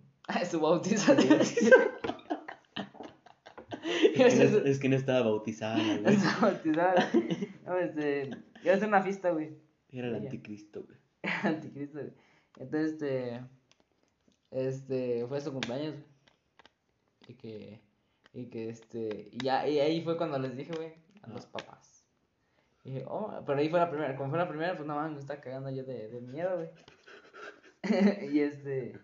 su 0.50 0.60
bautizo. 0.60 1.14
Es 1.14 1.54
que, 4.36 4.46
no, 4.46 4.58
es 4.66 4.80
que 4.80 4.90
no 4.90 4.96
estaba 4.96 5.22
bautizada, 5.22 5.78
güey. 6.00 6.16
su 6.18 6.42
bautizada. 6.42 7.10
No, 7.66 7.78
este. 7.78 8.32
Iba 8.64 8.74
a 8.74 8.76
hacer 8.76 8.88
una 8.88 9.02
fiesta, 9.02 9.32
güey. 9.32 9.58
Era 9.90 10.10
el 10.10 10.16
anticristo, 10.16 10.84
güey. 10.84 10.98
Anticristo, 11.44 12.00
güey. 12.00 12.14
Entonces, 12.58 12.94
este. 12.94 13.42
Este. 14.52 15.26
Fue 15.28 15.42
su 15.42 15.52
cumpleaños. 15.52 15.96
Y 17.28 17.34
que. 17.36 17.82
Y 18.34 18.46
que 18.46 18.70
este. 18.70 19.30
Y 19.32 19.44
ya, 19.44 19.68
y 19.68 19.80
ahí 19.80 20.04
fue 20.04 20.18
cuando 20.18 20.38
les 20.40 20.56
dije, 20.56 20.72
güey, 20.76 20.94
a 21.24 21.30
los 21.30 21.46
papás. 21.46 22.06
Y 22.84 22.92
dije, 22.92 23.06
oh, 23.08 23.44
pero 23.46 23.60
ahí 23.60 23.70
fue 23.70 23.80
la 23.80 23.90
primera. 23.90 24.16
Como 24.16 24.30
fue 24.30 24.40
la 24.40 24.50
primera, 24.50 24.76
pues 24.76 24.88
nada 24.88 25.02
más 25.02 25.12
me 25.12 25.20
estaba 25.20 25.42
cagando 25.42 25.70
yo 25.70 25.84
de, 25.84 26.10
de 26.10 26.22
miedo, 26.22 26.56
güey. 26.56 26.70
y 28.34 28.40
este. 28.40 29.00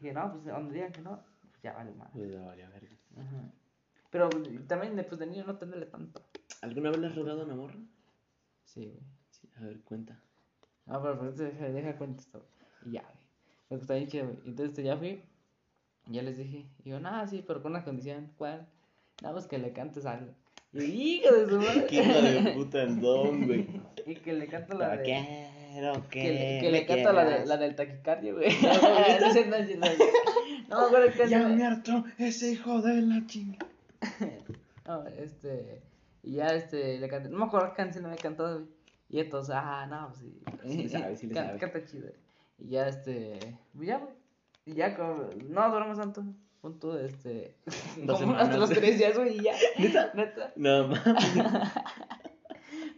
Dije, 0.00 0.12
no, 0.12 0.32
pues 0.32 0.44
donde 0.44 0.74
digan 0.74 0.92
que 0.92 1.00
no, 1.00 1.24
pues 1.50 1.62
ya 1.62 1.72
vale 1.72 1.92
más. 1.92 2.10
Pues 2.12 2.32
ya 2.32 2.42
valía 2.42 2.68
verga. 2.68 2.96
Ajá. 3.18 3.50
Pero 4.10 4.30
pues, 4.30 4.66
también, 4.66 5.04
pues 5.08 5.18
de 5.18 5.26
niño 5.26 5.44
no 5.44 5.56
tenerle 5.56 5.86
tanto. 5.86 6.22
¿Alguna 6.62 6.90
vez 6.90 6.98
le 6.98 7.06
has 7.08 7.16
rogado 7.16 7.42
a 7.42 7.44
una 7.44 7.54
morra? 7.54 7.78
Sí, 8.64 8.86
güey. 8.86 9.02
Sí, 9.30 9.50
a 9.56 9.60
ver, 9.60 9.80
cuenta. 9.82 10.20
Ah, 10.86 11.00
pero, 11.02 11.18
pero 11.18 11.32
deja, 11.32 11.68
deja 11.68 11.96
cuenta 11.96 12.22
esto. 12.22 12.46
Y 12.84 12.92
ya, 12.92 13.02
güey. 13.02 13.25
Lo 13.70 13.76
que 13.76 13.82
está 13.82 13.94
bien 13.94 14.08
chido, 14.08 14.24
güey. 14.26 14.38
Entonces 14.46 14.70
este, 14.70 14.82
ya 14.82 14.96
fui. 14.96 15.22
Ya 16.06 16.22
les 16.22 16.36
dije. 16.36 16.66
Y 16.84 16.90
yo, 16.90 17.00
nada, 17.00 17.26
sí, 17.26 17.44
pero 17.46 17.62
con 17.62 17.72
una 17.72 17.84
condición. 17.84 18.30
¿Cuál? 18.36 18.68
Nada 19.22 19.34
más 19.34 19.46
que 19.46 19.58
le 19.58 19.72
cantes 19.72 20.06
algo. 20.06 20.32
Y 20.72 21.20
hijo 21.20 21.34
de 21.34 21.48
su 21.48 21.56
madre. 21.56 21.86
Qué 21.90 22.02
de 22.02 22.52
puta 22.52 22.82
el 22.82 23.00
don, 23.00 23.46
güey. 23.46 23.66
y 24.06 24.14
que 24.16 24.32
le 24.32 24.46
canto 24.46 24.76
la 24.76 24.96
de. 24.96 25.02
quiero 25.02 26.08
que. 26.08 26.22
Que 26.22 26.32
le, 26.32 26.60
que 26.60 26.66
me 26.66 26.70
le 26.72 26.86
canto 26.86 27.12
la, 27.12 27.24
de, 27.24 27.46
la 27.46 27.56
del 27.56 27.74
taquicardio, 27.74 28.36
güey. 28.36 28.48
No, 28.60 29.32
sí, 29.32 29.44
no, 29.48 29.56
sí, 29.56 29.72
sí. 29.72 29.78
Me 30.68 30.74
acuerdo 30.74 31.12
qué 31.16 31.28
Ya 31.28 31.48
me 31.48 31.64
hartó 31.64 32.04
ese 32.18 32.52
hijo 32.52 32.82
de 32.82 33.02
la 33.02 33.26
chinga. 33.26 33.66
No, 34.86 35.06
este. 35.06 35.82
Y 36.22 36.34
ya 36.34 36.48
este, 36.48 36.98
le 36.98 37.08
canté. 37.08 37.30
No 37.30 37.38
me 37.38 37.44
acuerdo 37.46 37.70
qué 37.70 37.76
canción 37.76 38.04
le 38.04 38.10
había 38.10 38.22
cantado, 38.22 38.60
güey. 38.60 38.76
Y 39.08 39.20
entonces, 39.20 39.54
ah, 39.56 39.86
no, 39.88 40.08
pues 40.08 40.18
sí. 40.18 40.40
Sí 40.68 40.82
le 40.82 40.88
sabe, 40.88 41.16
sí 41.16 41.26
le 41.28 41.34
sabe. 41.34 41.58
Canta 41.58 41.84
chido. 41.84 42.08
Y 42.58 42.68
ya 42.70 42.88
este. 42.88 43.38
pues 43.74 43.88
ya, 43.88 43.98
güey. 43.98 44.14
Y 44.64 44.74
ya, 44.74 44.96
como. 44.96 45.28
No 45.48 45.70
duramos 45.70 45.98
tanto. 45.98 46.24
Punto, 46.60 46.98
este. 46.98 47.56
Como 48.06 48.34
hasta 48.34 48.56
los 48.56 48.70
tres 48.70 48.98
días, 48.98 49.16
güey, 49.16 49.38
y 49.38 49.42
ya. 49.42 49.54
¿Neta? 49.78 50.12
Neta. 50.14 50.52
No 50.56 50.88
mames. 50.88 51.02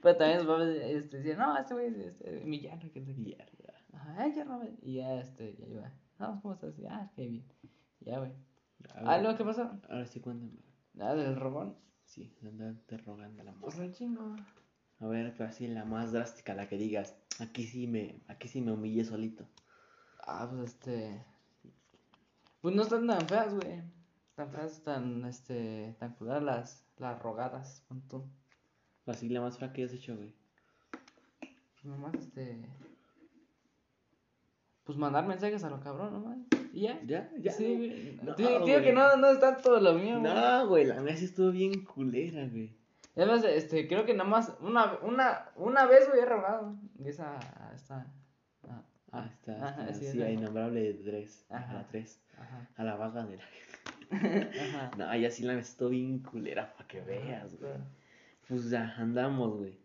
Pero 0.03 0.17
también 0.17 0.39
los 0.39 0.47
papás 0.47 0.69
este, 0.69 1.17
decían, 1.19 1.39
no, 1.39 1.59
este 1.59 1.75
güey 1.75 1.87
es 1.89 1.97
este, 1.97 2.41
Millano. 2.45 2.91
Que 2.93 3.01
no 3.01 3.07
sé 3.07 3.15
qué. 3.25 3.37
Ay, 4.17 4.33
ya 4.35 4.45
robé. 4.45 4.75
Y 4.81 4.95
ya, 4.95 5.15
este, 5.21 5.55
ya 5.57 5.67
iba. 5.67 5.93
Vamos, 6.19 6.41
¿cómo 6.41 6.55
estás? 6.55 6.75
Ah, 6.89 7.11
qué 7.15 7.27
bien. 7.27 7.45
Ya, 8.01 8.19
güey. 8.19 8.33
Ah, 8.95 9.19
luego, 9.19 9.37
¿qué 9.37 9.45
pasó? 9.45 9.71
Ahora 9.89 10.07
sí, 10.07 10.21
cuéntame. 10.21 10.53
Nada 10.95 11.15
del 11.17 11.37
robón. 11.37 11.77
Sí, 12.05 12.33
andarte 12.43 12.97
rogando 12.99 13.43
la 13.45 13.53
Pues 13.53 13.75
morra. 13.77 13.87
un 13.87 13.93
chingo. 13.93 14.37
A 15.01 15.07
ver, 15.07 15.35
así 15.43 15.69
la 15.69 15.85
más 15.85 16.13
drástica, 16.13 16.55
la 16.55 16.69
que 16.69 16.77
digas. 16.77 17.15
Aquí 17.39 17.65
sí 17.65 17.87
me, 17.87 18.21
aquí 18.27 18.49
sí 18.49 18.61
me 18.61 18.73
humillé 18.73 19.05
solito. 19.05 19.47
Ah, 20.27 20.49
pues 20.51 20.73
este. 20.73 21.25
Pues 22.61 22.75
no 22.75 22.83
están 22.83 23.07
tan 23.07 23.29
feas, 23.29 23.55
güey. 23.55 23.83
Tan 24.35 24.51
feas, 24.51 24.83
tan, 24.83 25.25
este, 25.25 25.95
tan 26.01 26.15
cuidadas 26.15 26.43
las, 26.43 26.85
las 26.99 27.23
rogadas, 27.23 27.85
pon 27.89 28.03
tú. 28.09 28.25
Así 29.07 29.29
la 29.29 29.41
más 29.41 29.59
fea 29.59 29.73
que 29.73 29.83
hayas 29.83 29.95
hecho, 29.95 30.17
güey. 30.17 30.33
Pues 31.41 31.85
nomás, 31.85 32.15
este. 32.15 32.67
Pues 34.83 34.99
mandar 34.99 35.27
mensajes 35.27 35.63
a 35.63 35.71
lo 35.71 35.81
cabrón, 35.81 36.13
nomás. 36.13 36.39
Y 36.73 36.83
ya. 36.83 37.01
Ya, 37.07 37.31
ya. 37.39 37.53
Sí, 37.53 37.77
güey. 37.77 38.21
No, 38.23 38.35
digo 38.35 38.65
que 38.65 38.93
no, 38.93 39.17
no 39.17 39.29
es 39.29 39.39
tanto 39.39 39.79
lo 39.81 39.95
mío, 39.95 40.19
güey. 40.19 40.35
No, 40.35 40.69
güey, 40.69 40.85
la 40.87 41.01
mía 41.01 41.17
sí 41.17 41.27
estuvo 41.27 41.53
bien 41.53 41.85
culera, 41.85 42.47
güey. 42.49 42.78
Además, 43.19 43.45
este, 43.45 43.87
creo 43.89 44.07
que 44.07 44.15
nada 44.15 44.29
más 44.31 44.57
una, 44.61 44.97
una, 45.03 45.51
una 45.57 45.87
vez, 45.87 46.09
he 46.17 46.25
rogado. 46.25 46.75
Y 46.99 47.09
esa, 47.09 47.37
esta. 47.75 48.07
ah, 48.69 48.83
Ah, 49.11 49.27
está, 49.33 49.53
Ajá, 49.69 49.83
está, 49.89 49.95
sí, 49.95 50.07
sí, 50.13 50.23
a 50.23 50.31
innombrable 50.31 50.81
de 50.81 50.95
tres. 50.95 51.45
A 51.51 51.57
Ajá. 51.57 51.73
la 51.75 51.87
tres. 51.89 52.21
Ajá. 52.39 52.69
A 52.77 52.85
la 52.85 52.95
vaga 52.97 53.25
de 53.25 53.37
la. 53.39 53.45
Ajá. 54.79 54.91
No, 54.97 55.17
ya 55.17 55.31
sí 55.31 55.43
la 55.45 55.55
estuvo 55.55 55.89
bien 55.89 56.21
culera, 56.21 56.73
para 56.75 56.87
que 56.87 57.01
veas, 57.01 57.59
güey. 57.59 57.73
Pues 58.47 58.71
ya, 58.71 58.95
andamos, 58.99 59.57
güey. 59.57 59.79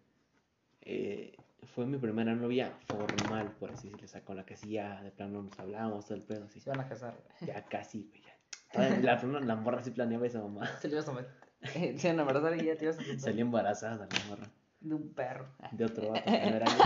Eh, 0.82 1.36
fue 1.74 1.86
mi 1.86 1.98
primera 1.98 2.36
novia 2.36 2.72
formal, 2.88 3.52
por 3.60 3.72
así 3.72 3.88
decirlo. 3.88 4.06
O 4.06 4.10
sea, 4.10 4.24
con 4.24 4.36
la 4.38 4.46
que 4.46 4.58
sí 4.58 4.72
ya 4.72 5.02
de 5.02 5.12
plano 5.12 5.42
nos 5.42 5.58
hablábamos, 5.60 6.06
todo 6.06 6.18
el 6.18 6.24
pedo, 6.24 6.46
así. 6.46 6.60
Se 6.60 6.70
van 6.70 6.82
a 6.82 6.88
casar, 6.88 7.16
güey. 7.16 7.52
Ya 7.54 7.63
casi, 7.66 8.08
güey. 8.10 8.22
ya. 8.22 8.34
Todavía 8.72 9.00
La, 9.24 9.40
la 9.40 9.56
morra 9.56 9.82
sí 9.82 9.92
planeaba 9.92 10.28
esa 10.28 10.42
mamá. 10.42 10.68
Se 10.80 10.88
le 10.88 10.96
ibas 10.96 11.08
a 11.08 11.13
meter. 11.13 11.42
Se 11.98 12.10
y 12.10 12.65
ya 12.65 12.75
te 12.75 12.86
ibas 12.86 13.00
a 13.00 13.20
Salió 13.20 13.41
embarazada 13.41 14.08
la 14.08 14.29
morra. 14.29 14.50
de 14.82 14.96
un 14.96 15.13
perro. 15.13 15.48
De 15.72 15.86
otro 15.86 16.12
vato. 16.12 16.24
primer 16.25 16.63
año. 16.63 16.84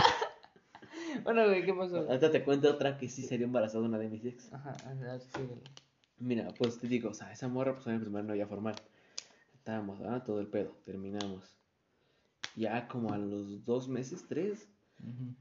Bueno, 1.24 1.46
güey, 1.46 1.64
¿qué 1.64 1.74
pasó? 1.74 1.98
Ahorita 1.98 2.30
te 2.30 2.44
cuento 2.44 2.70
otra 2.70 2.96
que 2.96 3.08
sí 3.08 3.22
salió 3.22 3.46
embarazada 3.46 3.84
una 3.84 3.98
de 3.98 4.08
mis 4.08 4.24
ex. 4.24 4.52
Ajá, 4.52 4.76
síguele. 5.20 5.62
Mira, 6.18 6.48
pues 6.58 6.78
te 6.78 6.88
digo, 6.88 7.10
o 7.10 7.14
sea, 7.14 7.32
esa 7.32 7.48
morra 7.48 7.72
pues 7.72 7.84
fue 7.84 7.92
mi 7.94 8.00
primera 8.00 8.24
novia 8.24 8.46
formal. 8.46 8.74
Estábamos, 9.54 10.00
ah, 10.02 10.22
todo 10.24 10.40
el 10.40 10.48
pedo, 10.48 10.76
terminamos. 10.84 11.56
Ya 12.56 12.88
como 12.88 13.12
a 13.12 13.18
los 13.18 13.64
dos 13.64 13.88
meses, 13.88 14.24
tres, 14.28 14.68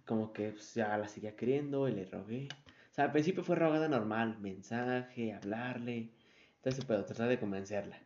como 0.06 0.34
que 0.34 0.52
pues, 0.52 0.74
ya 0.74 0.98
la 0.98 1.08
seguía 1.08 1.36
queriendo 1.36 1.88
y 1.88 1.94
le 1.94 2.06
rogué. 2.06 2.48
O 2.92 2.94
sea, 2.94 3.06
al 3.06 3.12
principio 3.12 3.44
fue 3.44 3.56
rogada 3.56 3.88
normal, 3.88 4.38
mensaje, 4.40 5.34
hablarle, 5.34 6.12
todo 6.62 6.74
ese 6.74 6.84
pedo, 6.84 7.06
tratar 7.06 7.30
de 7.30 7.40
convencerla. 7.40 8.00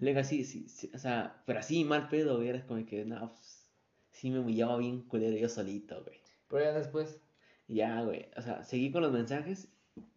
Luego 0.00 0.20
así, 0.20 0.44
sí, 0.44 0.68
sí, 0.68 0.90
o 0.94 0.98
sea, 0.98 1.42
pero 1.46 1.58
así 1.58 1.84
mal 1.84 2.08
pedo, 2.08 2.36
güey, 2.36 2.48
era 2.48 2.64
como 2.66 2.84
que, 2.86 3.04
no, 3.04 3.32
pues, 3.34 3.68
sí 4.12 4.30
me 4.30 4.38
humillaba 4.38 4.76
bien 4.78 5.02
culero 5.02 5.36
yo 5.36 5.48
solito, 5.48 6.02
güey. 6.04 6.18
Pero 6.48 6.64
ya 6.64 6.72
después. 6.72 7.20
Ya, 7.66 8.00
güey, 8.02 8.26
o 8.36 8.42
sea, 8.42 8.64
seguí 8.64 8.90
con 8.92 9.02
los 9.02 9.12
mensajes 9.12 9.68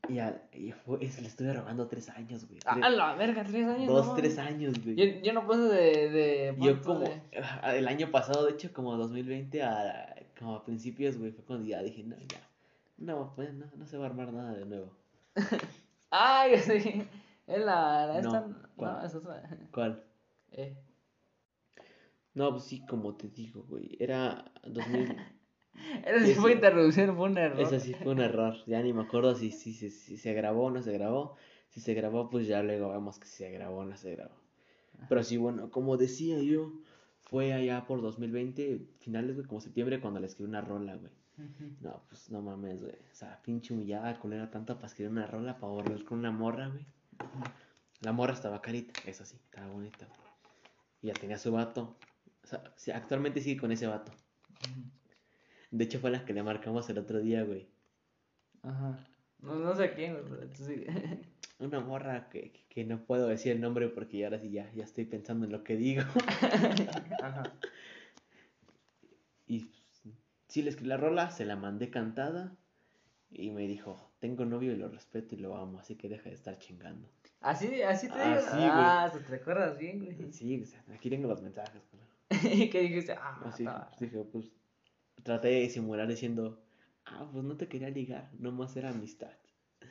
y, 0.08 0.16
ya, 0.16 0.42
y 0.54 0.72
fue, 0.72 1.04
es- 1.04 1.20
le 1.22 1.28
estuve 1.28 1.52
rogando 1.54 1.88
tres 1.88 2.10
años, 2.10 2.48
güey. 2.48 2.60
Ah, 2.66 2.90
la 2.90 3.16
verga, 3.16 3.44
tres 3.44 3.66
años. 3.68 3.88
dos, 3.88 4.08
no, 4.08 4.14
tres 4.14 4.38
años, 4.38 4.76
güey. 4.84 4.96
Yo, 4.96 5.22
yo 5.22 5.34
no 5.34 5.46
paso 5.48 5.68
de. 5.68 6.10
de 6.10 6.56
Yo 6.60 6.74
¿cuánto 6.82 6.88
como, 6.88 7.00
de- 7.02 7.22
ah, 7.62 7.76
el 7.76 7.88
año 7.88 8.10
pasado, 8.12 8.46
de 8.46 8.54
hecho, 8.54 8.72
como 8.72 8.96
2020, 8.98 9.64
a, 9.64 10.16
como 10.40 10.56
a 10.56 10.64
principios, 10.66 11.18
güey, 11.18 11.32
fue 11.32 11.44
cuando 11.44 11.68
ya 11.68 11.82
dije, 11.84 12.04
no, 12.04 12.16
ya, 12.20 12.48
no, 12.98 13.34
pues 13.36 13.54
no, 13.54 13.66
no 13.76 13.86
se 13.86 13.98
va 13.98 14.06
a 14.06 14.10
armar 14.10 14.32
nada 14.32 14.54
de 14.54 14.66
nuevo. 14.66 14.96
Ay, 16.12 16.58
sí. 16.60 17.04
Es 17.48 17.60
la. 17.60 18.08
la 18.08 18.22
No, 18.22 18.28
esta. 18.30 18.48
No, 18.48 18.70
¿cuál? 18.76 19.06
es 19.06 19.16
otra. 19.16 19.44
¿Cuál? 19.72 20.04
Eh. 20.52 20.78
No, 22.34 22.52
pues 22.52 22.64
sí, 22.64 22.86
como 22.86 23.16
te 23.16 23.28
digo, 23.28 23.64
güey, 23.64 23.98
era 24.00 24.52
2000, 24.64 25.18
Esa 26.06 26.26
sí 26.26 26.34
fue 26.36 26.54
interrupción, 26.54 27.16
fue 27.16 27.30
un 27.30 27.38
error. 27.38 27.60
eso 27.60 27.80
sí 27.80 27.94
fue 27.94 28.14
un 28.14 28.22
error, 28.22 28.56
ya 28.66 28.82
ni 28.82 28.94
me 28.94 29.02
acuerdo 29.02 29.36
si, 29.36 29.52
si, 29.52 29.74
si, 29.74 29.90
si 29.90 30.18
se 30.18 30.34
grabó 30.34 30.66
o 30.66 30.72
no 30.72 30.82
se 30.82 30.94
grabó, 30.94 31.36
si 31.70 31.82
se 31.82 31.94
grabó, 31.94 32.30
pues 32.30 32.48
ya 32.48 32.64
luego 32.64 32.90
vemos 32.90 33.20
que 33.20 33.28
si 33.28 33.38
se 33.38 33.52
grabó 33.52 33.80
o 33.80 33.86
no 33.86 33.98
se 33.98 34.12
grabó. 34.16 34.36
Pero 35.10 35.24
sí, 35.24 35.38
bueno, 35.38 35.72
como 35.72 35.98
decía 35.98 36.42
yo, 36.42 36.74
fue 37.22 37.54
allá 37.54 37.86
por 37.86 38.02
2020, 38.02 38.88
finales, 39.00 39.36
güey, 39.36 39.48
como 39.48 39.62
septiembre, 39.62 40.00
cuando 40.00 40.20
le 40.20 40.28
escribí 40.28 40.50
una 40.50 40.62
rola, 40.62 40.96
güey. 40.96 41.12
No, 41.80 42.04
pues 42.08 42.30
no 42.30 42.42
mames, 42.42 42.82
güey. 42.82 42.94
O 42.94 43.16
sea, 43.16 43.42
pinche 43.42 43.74
humillada, 43.74 44.20
culera, 44.20 44.52
tanto 44.52 44.76
para 44.76 44.88
escribir 44.88 45.12
una 45.12 45.26
rola, 45.26 45.58
para 45.58 45.72
volver 45.72 46.04
con 46.04 46.20
una 46.20 46.32
morra, 46.32 46.68
güey. 46.68 46.86
La 48.02 48.12
morra 48.12 48.34
estaba 48.34 48.62
carita, 48.62 49.00
eso 49.06 49.26
sí, 49.26 49.38
estaba 49.46 49.68
bonita. 49.68 50.08
Y 51.02 51.08
ya 51.08 51.14
tenía 51.14 51.38
su 51.38 51.52
vato. 51.52 51.96
O 52.44 52.48
sea, 52.76 52.98
actualmente 52.98 53.42
sigue 53.42 53.60
con 53.60 53.72
ese 53.72 53.88
vato. 53.88 54.12
De 55.70 55.84
hecho, 55.84 56.00
fue 56.00 56.12
la 56.12 56.26
que 56.26 56.34
le 56.34 56.44
marcamos 56.44 56.90
el 56.90 56.98
otro 56.98 57.20
día, 57.20 57.44
güey. 57.44 57.68
Ajá. 58.64 59.00
No, 59.40 59.56
no 59.56 59.76
sé 59.76 59.94
quién, 59.94 60.18
pero 60.30 60.48
tú 60.50 60.66
sí. 60.66 60.86
Una 61.60 61.80
morra 61.80 62.28
que, 62.30 62.52
que 62.70 62.84
no 62.84 63.06
puedo 63.06 63.28
decir 63.28 63.52
el 63.52 63.62
nombre 63.62 63.88
porque 63.88 64.24
ahora 64.24 64.40
sí 64.40 64.50
ya, 64.50 64.72
ya 64.74 64.84
estoy 64.84 65.06
pensando 65.06 65.46
en 65.46 65.52
lo 65.52 65.64
que 65.64 65.76
digo. 65.76 66.02
Ajá. 67.22 67.44
Y 69.46 69.60
pues, 69.60 70.16
sí 70.48 70.62
le 70.64 70.72
escribí 70.72 70.90
la 70.90 70.98
rola, 70.98 71.30
se 71.30 71.46
la 71.46 71.56
mandé 71.56 71.92
cantada. 71.92 72.56
Y 73.34 73.50
me 73.52 73.66
dijo, 73.68 74.12
tengo 74.20 74.46
novio 74.46 74.74
y 74.74 74.76
lo 74.76 74.90
respeto 74.90 75.36
y 75.36 75.38
lo 75.40 75.56
amo, 75.56 75.80
así 75.80 75.96
que 75.96 76.10
deja 76.10 76.30
de 76.30 76.36
estar 76.36 76.58
chingando. 76.60 77.08
Así, 77.40 77.82
así 77.82 78.08
te 78.08 78.14
Ah, 78.16 78.28
digo. 78.36 78.42
sí, 78.42 78.58
güey. 78.58 78.70
ah, 78.70 79.10
te 79.12 79.20
recuerdas 79.20 79.78
bien, 79.78 80.04
güey. 80.04 80.32
Sí, 80.34 80.62
o 80.62 80.66
sea, 80.66 80.84
aquí 80.94 81.10
tengo 81.10 81.28
los 81.28 81.42
mensajes, 81.42 81.82
güey. 81.92 82.02
Y 82.64 82.70
que 82.70 82.82
dijiste, 82.82 83.14
ah, 83.14 83.42
Así, 83.46 83.64
pues, 83.64 84.00
dije, 84.00 84.24
pues, 84.32 84.52
traté 85.24 85.48
de 85.50 85.70
simular 85.70 86.08
diciendo, 86.08 86.62
ah, 87.06 87.28
pues 87.32 87.44
no 87.44 87.56
te 87.58 87.68
quería 87.68 87.90
ligar, 87.90 88.30
nomás 88.38 88.76
era 88.76 88.90
amistad. 88.90 89.32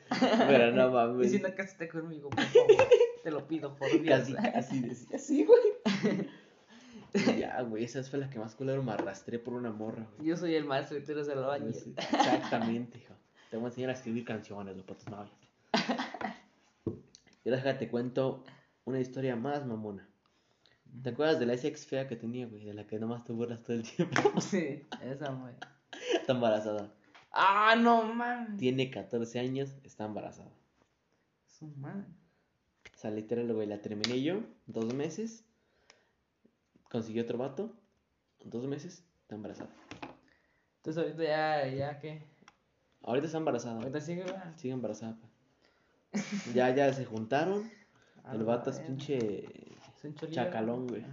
Pero 0.47 0.71
no 0.71 0.91
mames, 0.91 1.31
si 1.31 1.39
no 1.39 1.53
casaste 1.55 1.87
conmigo, 1.89 2.29
por 2.29 2.43
favor, 2.43 2.87
te 3.23 3.31
lo 3.31 3.47
pido 3.47 3.75
por 3.75 3.89
Dios. 3.89 4.19
casi, 4.19 4.33
casi 4.35 4.79
decía 4.81 5.15
así, 5.17 5.45
güey. 5.45 5.59
Y 7.13 7.39
ya, 7.39 7.61
güey, 7.63 7.83
esa 7.83 8.01
fue 8.03 8.19
la 8.19 8.29
que 8.29 8.39
más 8.39 8.55
culero 8.55 8.81
me 8.83 8.93
arrastré 8.93 9.37
por 9.37 9.53
una 9.53 9.69
morra, 9.69 10.07
güey. 10.15 10.29
Yo 10.29 10.37
soy 10.37 10.55
el 10.55 10.63
maestro 10.63 10.97
y 10.97 11.03
tú 11.03 11.11
eres 11.11 11.27
el 11.27 11.33
Pues, 11.33 11.45
albañil. 11.45 11.93
Exactamente. 11.97 13.03
Te 13.51 13.57
voy 13.57 13.65
a 13.65 13.67
enseñar 13.67 13.89
a 13.89 13.93
escribir 13.93 14.23
canciones, 14.23 14.73
güey, 14.73 14.85
para 14.85 14.97
tus 14.97 15.09
novias. 15.09 15.31
Y 17.43 17.49
ahora 17.49 17.63
déjate 17.63 17.89
cuento 17.89 18.43
una 18.85 18.99
historia 18.99 19.35
más 19.35 19.65
mamona. 19.65 20.07
¿Te 21.01 21.09
acuerdas 21.09 21.39
de 21.39 21.47
la 21.47 21.55
ex 21.55 21.87
fea 21.87 22.07
que 22.07 22.15
tenía, 22.15 22.45
güey? 22.45 22.63
De 22.63 22.75
la 22.75 22.85
que 22.85 22.99
nomás 22.99 23.25
te 23.25 23.33
burlas 23.33 23.63
todo 23.63 23.77
el 23.77 23.83
tiempo. 23.83 24.15
Sí, 24.39 24.83
esa 25.01 25.31
güey. 25.31 25.55
Está 26.13 26.33
embarazada. 26.33 26.93
Ah, 27.31 27.75
no 27.75 28.03
mames. 28.13 28.57
Tiene 28.57 28.91
14 28.91 29.39
años, 29.39 29.73
está 29.83 30.05
embarazada. 30.05 30.51
Su 31.47 31.65
madre. 31.67 32.05
O 32.95 32.97
sea, 32.97 33.09
literal, 33.09 33.51
güey, 33.51 33.67
la 33.67 33.81
terminé 33.81 34.21
yo, 34.21 34.43
dos 34.67 34.93
meses. 34.93 35.43
Consiguió 36.89 37.23
otro 37.23 37.37
vato, 37.37 37.73
dos 38.43 38.67
meses, 38.67 39.03
está 39.23 39.35
embarazada. 39.35 39.71
Entonces 40.77 41.03
ahorita 41.03 41.23
ya, 41.23 41.67
ya 41.67 41.99
qué. 41.99 42.23
Ahorita 43.03 43.25
está 43.25 43.37
embarazada. 43.37 43.77
Ahorita 43.77 44.01
sigue, 44.01 44.23
güey. 44.23 44.35
Sigue 44.55 44.73
embarazada, 44.73 45.17
pa. 45.19 46.19
Ya, 46.53 46.73
ya 46.75 46.93
se 46.93 47.05
juntaron. 47.05 47.69
El 48.33 48.43
vato 48.43 48.69
es 48.69 48.77
verga. 48.77 48.87
pinche 48.87 49.17
Es 49.97 50.03
un 50.03 50.15
cholillo, 50.15 50.35
chacalón, 50.35 50.87
güey. 50.87 51.03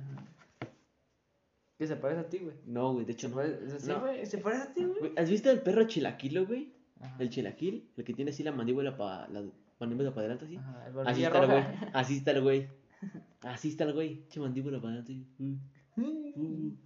Que 1.78 1.86
se 1.86 1.96
parece 1.96 2.20
a 2.20 2.28
ti, 2.28 2.38
güey. 2.38 2.56
No, 2.66 2.92
güey, 2.92 3.06
de 3.06 3.12
hecho 3.12 3.28
Se 3.28 3.30
no. 3.30 3.36
parece, 3.36 3.80
sí, 3.80 3.88
No. 3.88 4.00
güey, 4.00 4.26
se 4.26 4.38
parece 4.38 4.62
a 4.62 4.74
ti, 4.74 4.84
güey. 4.84 5.12
¿Has 5.16 5.30
visto 5.30 5.50
el 5.50 5.62
perro 5.62 5.84
chilaquilo, 5.84 6.46
güey? 6.46 6.72
Ajá. 7.00 7.16
El 7.20 7.30
chilaquil, 7.30 7.88
el 7.96 8.04
que 8.04 8.12
tiene 8.12 8.32
así 8.32 8.42
la 8.42 8.50
mandíbula 8.52 8.96
para 8.96 9.28
la 9.28 9.44
mandíbula 9.78 10.10
para 10.10 10.26
adelante 10.26 10.46
así. 10.46 10.56
Ajá, 10.56 10.88
el 10.88 11.06
Así 11.06 11.22
está 11.24 11.40
el 11.40 11.46
güey. 11.46 11.64
Así 11.92 12.16
está 12.16 12.30
el 12.32 12.42
güey. 12.42 12.68
Así 13.42 13.68
está 13.68 13.84
el 13.84 13.92
güey. 13.94 14.26
Che 14.28 14.40
mandíbula 14.40 14.80
para 14.80 14.94
adelante. 14.94 15.24
Mm, 15.38 15.54
mm. 15.96 16.76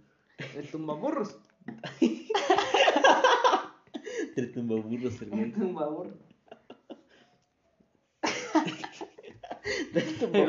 El 0.55 0.67
tumbaburros. 0.69 1.39
Te 4.35 4.47
tumba 4.47 4.75
burros 4.75 5.21
el 5.21 5.27
El 5.27 5.29
güey. 5.29 5.51
tumbaburros. 5.53 6.13
Te 9.93 10.01
tumba- 10.19 10.45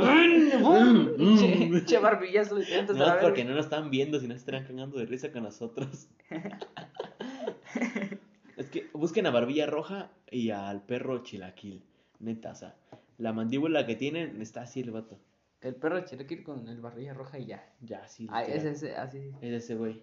Mm, 1.16 1.38
Che, 1.38 1.84
che 1.84 1.98
barbillazo 1.98 2.58
No, 2.94 3.16
porque 3.20 3.44
no 3.44 3.54
nos 3.54 3.66
están 3.66 3.90
viendo, 3.90 4.18
si 4.18 4.26
no 4.26 4.34
se 4.34 4.38
estarán 4.40 4.64
cagando 4.66 4.98
de 4.98 5.06
risa 5.06 5.30
con 5.32 5.44
nosotros. 5.44 6.08
es 8.56 8.68
que 8.70 8.88
busquen 8.92 9.26
a 9.26 9.30
Barbilla 9.30 9.66
Roja 9.66 10.10
y 10.30 10.50
al 10.50 10.82
perro 10.82 11.22
Chilaquil. 11.22 11.84
Neta, 12.20 12.52
o 12.52 12.54
sea, 12.54 12.74
la 13.18 13.32
mandíbula 13.32 13.86
que 13.86 13.96
tienen 13.96 14.40
está 14.40 14.62
así 14.62 14.80
el 14.80 14.90
vato. 14.90 15.18
El 15.60 15.74
perro 15.76 16.00
Cherokee 16.04 16.42
con 16.42 16.68
el 16.68 16.80
barbilla 16.80 17.14
roja 17.14 17.38
y 17.38 17.46
ya. 17.46 17.72
Ya, 17.80 18.02
así. 18.04 18.26
Ah, 18.30 18.42
es 18.44 18.64
ese, 18.64 18.96
así. 18.96 19.30
Es 19.40 19.64
ese 19.64 19.74
güey. 19.76 20.02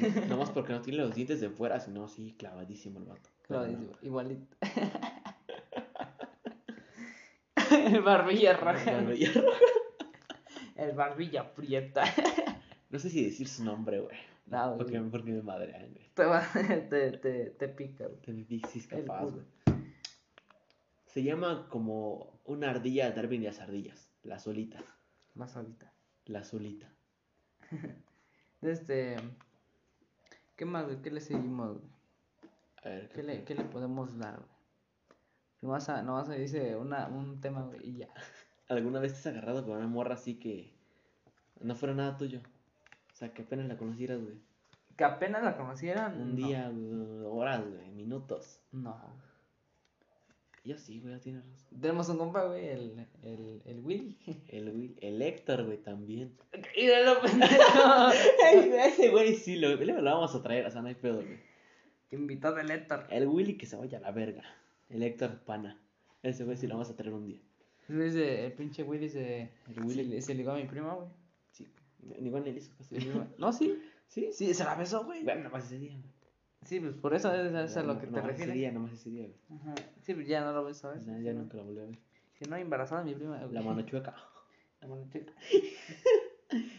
Nomás 0.28 0.50
porque 0.50 0.72
no 0.72 0.80
tiene 0.82 0.98
los 1.02 1.14
dientes 1.14 1.40
de 1.40 1.50
fuera, 1.50 1.80
sino 1.80 2.08
sí, 2.08 2.34
clavadísimo 2.38 2.98
el 2.98 3.06
vato. 3.06 3.30
No. 3.48 3.64
digo, 3.64 3.92
igualito. 4.02 4.56
El 7.70 8.02
barbilla 8.02 8.56
roja. 8.56 8.92
Barbilla 8.92 9.30
El 10.76 10.92
barbilla 10.92 11.54
prieta. 11.54 12.04
No 12.90 12.98
sé 12.98 13.10
si 13.10 13.24
decir 13.24 13.48
su 13.48 13.64
nombre, 13.64 14.00
güey. 14.00 14.16
No, 14.46 14.66
güey. 14.74 14.78
Porque, 14.78 15.00
porque 15.00 15.32
me 15.32 15.42
madrean, 15.42 15.92
güey. 15.92 16.08
Te, 16.14 16.24
va- 16.24 16.46
te, 16.88 17.12
te, 17.18 17.50
te 17.50 17.68
pica, 17.68 18.06
güey. 18.06 18.20
Te 18.20 18.30
El 18.30 19.04
capaz, 19.04 19.24
güey. 19.24 19.44
Se 21.06 21.22
llama 21.22 21.68
como 21.68 22.38
una 22.44 22.70
ardilla 22.70 23.10
Darwin 23.10 23.42
y 23.42 23.46
las 23.46 23.60
ardillas. 23.60 24.10
La 24.22 24.38
solita. 24.38 24.78
Más 25.34 25.56
ahorita. 25.56 25.92
La 26.26 26.44
solita. 26.44 26.88
Este. 28.62 29.16
¿Qué 30.56 30.64
más, 30.64 30.86
güey? 30.86 31.02
¿Qué 31.02 31.10
le 31.10 31.20
seguimos, 31.20 31.78
güey? 31.78 31.90
A 32.82 32.88
ver, 32.88 33.08
¿Qué 33.10 33.22
le, 33.22 33.44
qué 33.44 33.54
le 33.54 33.64
podemos 33.64 34.16
dar, 34.18 34.36
güey? 34.36 34.48
Nomás, 35.60 35.88
a, 35.88 36.02
nomás 36.02 36.28
se 36.28 36.38
dice 36.38 36.76
una, 36.76 37.08
un 37.08 37.40
tema, 37.40 37.62
güey, 37.62 37.80
y 37.82 37.96
ya. 37.98 38.08
¿Alguna 38.68 39.00
vez 39.00 39.12
te 39.12 39.18
has 39.18 39.26
agarrado 39.26 39.64
con 39.64 39.76
una 39.76 39.86
morra 39.86 40.14
así 40.14 40.38
que 40.38 40.72
no 41.60 41.74
fuera 41.74 41.94
nada 41.94 42.16
tuyo? 42.16 42.40
O 43.12 43.16
sea, 43.16 43.32
que 43.32 43.42
apenas 43.42 43.66
la 43.66 43.76
conocieras, 43.76 44.20
güey. 44.22 44.36
Que 44.96 45.04
apenas 45.04 45.44
la 45.44 45.56
conocieran. 45.56 46.20
Un 46.20 46.30
no. 46.30 46.36
día, 46.36 46.72
horas, 47.28 47.62
güey, 47.68 47.90
minutos. 47.90 48.60
No. 48.72 48.98
Yo 50.66 50.76
sí, 50.78 50.98
güey, 51.00 51.14
ya 51.14 51.20
tienes 51.20 51.44
razón. 51.46 51.80
Tenemos 51.80 52.08
un 52.08 52.18
compa, 52.18 52.44
güey, 52.44 52.66
el, 52.68 53.06
el, 53.22 53.62
el 53.64 53.80
Willy. 53.80 54.18
El, 54.48 54.74
Will- 54.74 54.98
el 55.00 55.22
Héctor, 55.22 55.64
güey, 55.64 55.78
también. 55.78 56.36
Míralo, 56.76 57.20
pendejo. 57.20 58.08
Ese 58.86 59.10
güey 59.10 59.34
sí, 59.36 59.56
lo, 59.56 59.76
lo 59.76 60.02
vamos 60.04 60.34
a 60.34 60.42
traer, 60.42 60.66
o 60.66 60.70
sea, 60.70 60.82
no 60.82 60.88
hay 60.88 60.94
pedo, 60.96 61.16
güey. 61.22 61.38
Invitado 62.10 62.58
el 62.58 62.70
Héctor. 62.70 63.06
El 63.10 63.26
Willy 63.28 63.56
que 63.56 63.66
se 63.66 63.76
vaya 63.76 63.98
a 63.98 64.00
la 64.00 64.10
verga. 64.10 64.42
El 64.88 65.02
Héctor 65.02 65.38
Pana. 65.44 65.80
Ese 66.22 66.44
güey 66.44 66.56
sí 66.56 66.66
lo 66.66 66.74
vamos 66.74 66.90
a 66.90 66.96
traer 66.96 67.14
un 67.14 67.26
día. 67.26 67.40
Dice, 67.88 68.46
el 68.46 68.52
pinche 68.52 68.82
Willy 68.82 69.08
se, 69.08 69.50
El 69.68 69.84
Willy. 69.84 70.20
se, 70.20 70.34
ligó 70.34 70.50
a 70.50 70.56
mi 70.56 70.64
prima, 70.64 70.94
güey. 70.94 71.08
Sí. 71.52 71.68
Ni 72.20 72.26
igual 72.28 72.42
le 72.44 72.50
hizo 72.50 72.72
prima- 72.90 73.28
No, 73.38 73.52
sí. 73.52 73.80
Sí, 74.08 74.30
Sí, 74.32 74.54
se 74.54 74.62
la 74.64 74.76
besó, 74.76 75.04
güey. 75.04 75.24
Bueno, 75.24 75.42
nomás 75.44 75.64
ese 75.66 75.78
día, 75.80 75.90
güey. 75.90 76.15
Sí, 76.66 76.80
pues 76.80 76.94
por 76.96 77.14
eso 77.14 77.32
es, 77.32 77.52
es 77.54 77.76
a 77.76 77.82
lo 77.82 77.98
que 77.98 78.06
te 78.06 78.12
Nomás 78.12 78.24
ese 78.24 78.32
refieres. 78.32 78.54
día, 78.54 78.72
nomás 78.72 78.92
ese 78.92 79.10
día. 79.10 79.28
Ajá. 79.54 79.74
Sí, 80.02 80.14
pues 80.14 80.26
ya 80.26 80.44
no 80.44 80.52
lo 80.52 80.64
ves, 80.64 80.78
¿sabes? 80.78 81.04
sea, 81.04 81.18
ya 81.18 81.32
nunca 81.32 81.56
lo 81.56 81.64
volví 81.64 81.78
a 81.80 81.84
ver. 81.84 81.98
Que 82.38 82.46
no, 82.48 82.56
embarazada 82.56 83.02
mi 83.04 83.14
prima. 83.14 83.38
güey. 83.38 83.52
La 83.52 83.62
mano 83.62 83.82
chueca. 83.82 84.14
La 84.80 84.88
mano 84.88 85.06
chica. 85.12 85.32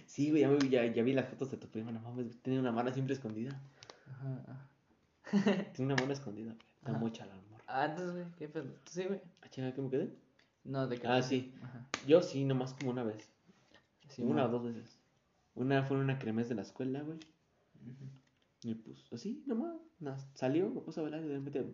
Sí, 0.06 0.30
güey, 0.30 0.42
ya, 0.44 0.50
me- 0.50 0.70
ya, 0.70 0.86
ya 0.86 1.04
vi 1.04 1.12
las 1.14 1.28
fotos 1.28 1.52
de 1.52 1.58
tu 1.58 1.68
prima, 1.68 1.92
no 1.92 2.00
mames, 2.00 2.42
tiene 2.42 2.60
una 2.60 2.72
mano 2.72 2.92
siempre 2.94 3.14
escondida. 3.14 3.62
Ajá. 4.10 4.44
ajá. 4.48 4.68
Tiene 5.74 5.94
una 5.94 6.02
mano 6.02 6.14
escondida, 6.14 6.54
güey. 6.54 6.66
Está 6.78 6.94
mucha 6.94 7.26
la 7.26 7.34
amor. 7.34 7.62
Ah, 7.68 7.86
entonces, 7.86 8.14
güey, 8.14 8.26
qué 8.38 8.48
pedo. 8.48 8.64
¿Tú 8.86 8.92
sí, 8.92 9.04
güey? 9.04 9.20
Ah, 9.42 9.50
chinga, 9.50 9.74
¿qué 9.74 9.82
me 9.82 9.90
quedé? 9.90 10.16
No, 10.64 10.88
de 10.88 10.98
que. 10.98 11.06
Ah, 11.08 11.22
sí. 11.22 11.54
Ajá. 11.62 11.86
Yo 12.08 12.22
sí, 12.22 12.46
nomás 12.46 12.74
como 12.74 12.92
una 12.92 13.04
vez. 13.04 13.30
Sí, 14.08 14.24
una 14.24 14.46
o 14.46 14.48
dos 14.50 14.64
veces. 14.64 14.98
Una 15.54 15.84
fue 15.84 15.98
en 15.98 16.04
una 16.04 16.18
cremes 16.18 16.48
de 16.48 16.56
la 16.56 16.62
escuela, 16.62 17.02
güey. 17.02 17.18
Ujú. 17.86 18.06
Y 18.68 18.76
pues, 18.76 19.08
así, 19.14 19.42
nomás. 19.46 19.78
salió, 20.34 20.70
me 20.70 20.82
puso 20.82 21.00
a 21.00 21.04
bailar 21.04 21.24
y 21.24 21.30
de 21.30 21.40
repente. 21.40 21.74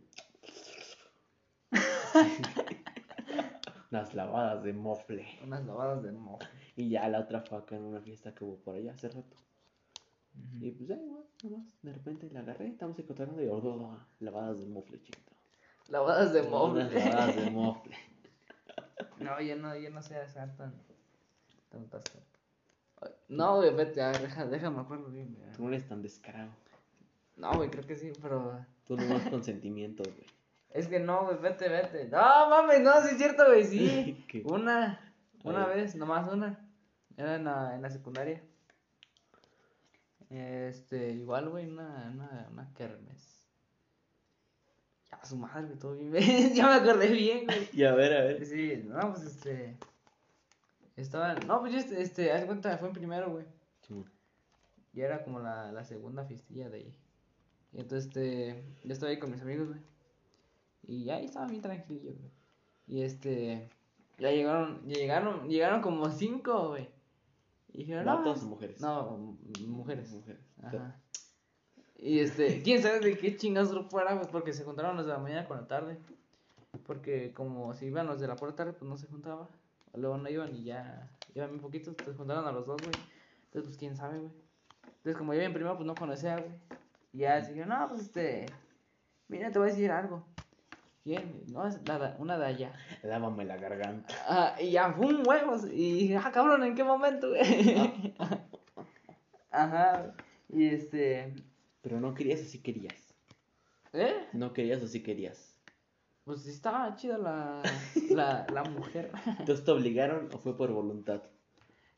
Unas 3.90 4.14
lavadas 4.14 4.64
de 4.64 4.74
mofle. 4.74 5.26
Unas 5.44 5.66
lavadas 5.66 6.04
de 6.04 6.12
mojo. 6.12 6.38
Y 6.76 6.90
ya 6.90 7.10
la 7.10 7.22
otra 7.22 7.42
fue 7.42 7.58
acá 7.58 7.78
en 7.78 7.86
una 7.86 8.00
fiesta 8.00 8.36
que 8.36 8.44
hubo 8.44 8.58
por 8.58 8.76
allá 8.76 8.94
hace 8.94 9.10
rato. 9.10 9.36
Y 10.62 10.70
pues 10.70 10.88
ya 10.88 10.98
igual, 10.98 11.24
nomás. 11.44 11.66
De 11.82 11.94
repente 11.94 12.30
la 12.30 12.42
agarré, 12.42 12.68
estamos 12.68 13.00
encontrando 13.00 13.42
y 13.42 13.48
oh, 13.48 13.98
lavadas 14.20 14.60
de 14.60 14.68
mofle, 14.68 15.02
chiquito. 15.02 15.32
Lavadas 15.88 16.32
de 16.32 16.42
Unas 16.42 16.52
mojo. 16.52 16.76
lavadas 16.76 17.36
de 17.36 17.50
mofle. 17.50 17.98
No, 19.18 19.42
yo 19.42 19.56
no, 19.56 19.76
yo 19.76 19.90
no 19.90 20.04
sé 20.04 20.18
hacer 20.18 20.56
tan. 20.58 20.76
tan 21.70 21.90
tasca. 21.90 22.20
No, 23.30 23.62
vete, 23.62 24.00
deja, 24.00 24.46
déjame 24.46 24.82
acuerdo 24.82 25.10
bien. 25.10 25.36
Tú 25.56 25.64
no 25.64 25.70
eres 25.70 25.88
tan 25.88 26.04
descarado. 26.04 26.52
No, 27.36 27.54
güey, 27.54 27.70
creo 27.70 27.86
que 27.86 27.96
sí, 27.96 28.12
pero. 28.22 28.66
Tú 28.86 28.96
no 28.96 29.14
vas 29.14 29.30
con 29.30 29.44
sentimientos, 29.44 30.08
güey. 30.08 30.28
Es 30.74 30.88
que 30.88 31.00
no, 31.00 31.26
güey, 31.26 31.38
vete, 31.38 31.70
vete. 31.70 32.06
No, 32.06 32.50
mames, 32.50 32.82
no, 32.82 33.00
sí 33.04 33.10
es 33.12 33.18
cierto, 33.18 33.46
güey, 33.46 33.64
sí. 33.64 34.26
¿Qué? 34.28 34.42
Una, 34.44 35.14
una 35.44 35.68
vez, 35.68 35.96
nomás 35.96 36.28
una. 36.32 36.68
Era 37.16 37.36
en 37.36 37.44
la, 37.44 37.76
en 37.76 37.84
la 37.84 37.92
secundaria. 37.92 38.42
Este, 40.32 41.12
igual, 41.12 41.50
güey, 41.50 41.68
una, 41.68 42.10
una, 42.12 42.48
una 42.52 42.74
kermes. 42.74 43.48
Ya, 45.12 45.24
su 45.24 45.38
madre, 45.38 45.68
güey, 45.68 45.78
todo 45.78 45.94
bien, 45.94 46.12
ya 46.56 46.66
me 46.66 46.74
acordé 46.74 47.10
bien, 47.10 47.46
güey. 47.46 47.70
Y 47.72 47.84
a 47.84 47.94
ver, 47.94 48.14
a 48.18 48.24
ver. 48.24 48.44
Sí, 48.44 48.82
no, 48.84 49.14
pues 49.14 49.26
este. 49.28 49.78
Estaba. 50.96 51.36
No, 51.36 51.60
pues 51.60 51.74
yo, 51.74 51.78
este, 51.78 52.02
este, 52.02 52.32
haz 52.32 52.46
cuenta, 52.46 52.76
fue 52.80 52.88
en 52.88 52.96
primero, 52.96 53.30
güey. 53.30 53.46
Simón. 53.82 54.12
Y 54.92 55.02
era 55.02 55.24
como 55.24 55.40
la, 55.40 55.72
la 55.72 55.84
segunda 55.84 56.26
fiestilla 56.26 56.68
de 56.70 56.78
ahí. 56.78 57.03
Y 57.74 57.82
entonces, 57.82 58.06
este, 58.08 58.64
yo 58.84 58.94
estaba 58.94 59.12
ahí 59.12 59.20
con 59.20 59.32
mis 59.32 59.42
amigos, 59.42 59.70
güey. 59.70 59.82
Y 60.88 61.10
ahí 61.10 61.26
estaba 61.26 61.48
bien 61.48 61.62
tranquilillo, 61.62 62.14
güey. 62.14 62.32
Y 62.88 63.02
este, 63.04 63.70
ya 64.18 64.32
llegaron, 64.32 64.86
ya 64.88 64.96
llegaron, 64.96 65.48
llegaron 65.50 65.82
como 65.82 66.10
cinco, 66.10 66.70
güey. 66.70 66.90
Y 67.72 67.80
dijeron, 67.80 68.06
no, 68.06 68.18
¿Vatos 68.18 68.44
o 68.44 68.48
mujeres? 68.48 68.80
No, 68.82 69.36
mujeres. 69.68 70.12
Mujeres. 70.12 70.42
Ajá. 70.62 71.00
Y 71.98 72.20
este, 72.20 72.62
quién 72.62 72.82
sabe 72.82 73.00
de 73.00 73.18
qué 73.18 73.36
chingados 73.38 73.72
grupo 73.72 74.00
era, 74.00 74.14
güey, 74.14 74.28
porque 74.30 74.54
se 74.54 74.64
juntaron 74.64 74.98
los 74.98 75.06
de 75.06 75.14
la 75.14 75.20
mañana 75.20 75.48
con 75.48 75.58
la 75.58 75.68
tarde. 75.68 75.98
Porque 76.86 77.32
como 77.34 77.74
si 77.74 77.86
iban 77.86 78.08
los 78.08 78.20
de 78.20 78.28
la 78.28 78.36
por 78.36 78.50
la 78.50 78.56
tarde, 78.56 78.74
pues 78.74 78.90
no 78.90 78.98
se 78.98 79.08
juntaba. 79.08 79.48
Luego 79.96 80.18
no 80.18 80.30
iban 80.30 80.54
y 80.56 80.66
ya 80.66 81.10
iban 81.34 81.52
bien 81.52 81.62
poquitos, 81.62 81.90
entonces 81.90 82.18
juntaron 82.18 82.46
a 82.46 82.52
los 82.52 82.66
dos, 82.66 82.82
güey. 82.82 82.94
Entonces, 83.46 83.70
pues 83.70 83.78
quién 83.78 83.96
sabe, 83.96 84.20
güey. 84.20 84.34
Entonces, 84.98 85.18
como 85.18 85.34
yo 85.34 85.40
bien 85.40 85.54
primero, 85.54 85.76
pues 85.76 85.88
no 85.88 85.96
conocía, 85.96 86.38
güey. 86.38 86.52
Y 87.14 87.20
ya 87.20 87.40
dijeron, 87.40 87.70
no, 87.70 87.88
pues 87.88 88.02
este, 88.02 88.48
mira, 89.28 89.52
te 89.52 89.60
voy 89.60 89.70
a 89.70 89.72
decir 89.72 89.92
algo. 89.92 90.26
¿Quién? 91.04 91.44
No, 91.48 91.68
es 91.68 91.78
la, 91.88 92.16
una 92.18 92.38
de 92.38 92.46
allá. 92.46 92.74
Lávame 93.04 93.46
la 93.46 93.58
garganta. 93.58 94.16
Ah, 94.28 94.56
y 94.60 94.72
ya, 94.72 94.96
¡pum! 94.96 95.22
huevos. 95.26 95.66
Y 95.66 95.94
dije, 95.94 96.18
ah, 96.18 96.32
cabrón, 96.34 96.64
¿en 96.64 96.76
qué 96.76 96.84
momento, 96.84 97.30
güey? 97.30 98.16
Ajá. 99.52 100.16
Y 100.50 100.68
este, 100.68 101.36
Pero 101.82 102.00
no 102.00 102.14
querías 102.14 102.42
o 102.42 102.46
sí 102.46 102.60
querías. 102.62 103.14
¿eh? 103.92 104.28
No 104.34 104.54
querías 104.54 104.82
o 104.82 104.88
sí 104.88 105.04
querías. 105.04 105.60
Pues 106.24 106.48
estaba 106.48 106.96
chida 106.96 107.18
la, 107.18 107.62
la, 108.10 108.48
la 108.52 108.64
mujer. 108.64 109.12
¿Entonces 109.40 109.66
te 109.66 109.72
obligaron 109.72 110.30
o 110.34 110.38
fue 110.38 110.56
por 110.56 110.72
voluntad? 110.72 111.22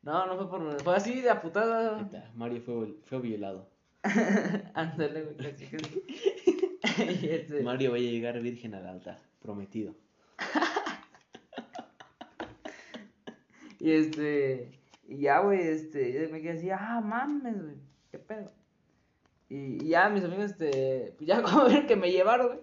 No, 0.02 0.26
no 0.26 0.36
fue 0.36 0.50
por. 0.50 0.82
Fue 0.82 0.96
así 0.96 1.22
de 1.22 1.30
aputada. 1.30 2.10
Mario 2.34 2.62
fue, 2.62 2.96
fue 3.06 3.20
violado. 3.20 3.70
Ándale, 4.74 5.24
güey, 5.24 5.38
casi, 5.52 5.66
casi. 5.68 6.04
este. 7.28 7.64
Mario 7.64 7.92
va 7.92 7.98
a 7.98 8.00
llegar 8.00 8.40
virgen 8.42 8.76
al 8.76 8.88
altar, 8.88 9.20
prometido. 9.42 9.96
Y 13.80 13.92
este. 13.92 14.80
Y 15.08 15.18
ya, 15.18 15.40
güey, 15.40 15.60
este. 15.60 16.14
Yo 16.14 16.30
me 16.32 16.42
quedé 16.42 16.58
así, 16.58 16.70
ah, 16.70 17.02
mames, 17.04 17.62
güey. 17.62 17.76
¿Qué 18.12 18.20
pedo? 18.20 18.52
Y, 19.50 19.84
y 19.84 19.90
ya 19.90 20.10
mis 20.10 20.24
amigos, 20.24 20.52
este. 20.52 21.14
Pues 21.18 21.28
ya 21.28 21.42
como 21.42 21.66
ven 21.66 21.88
que 21.88 21.96
me 21.96 22.12
llevaron, 22.12 22.48
güey. 22.48 22.60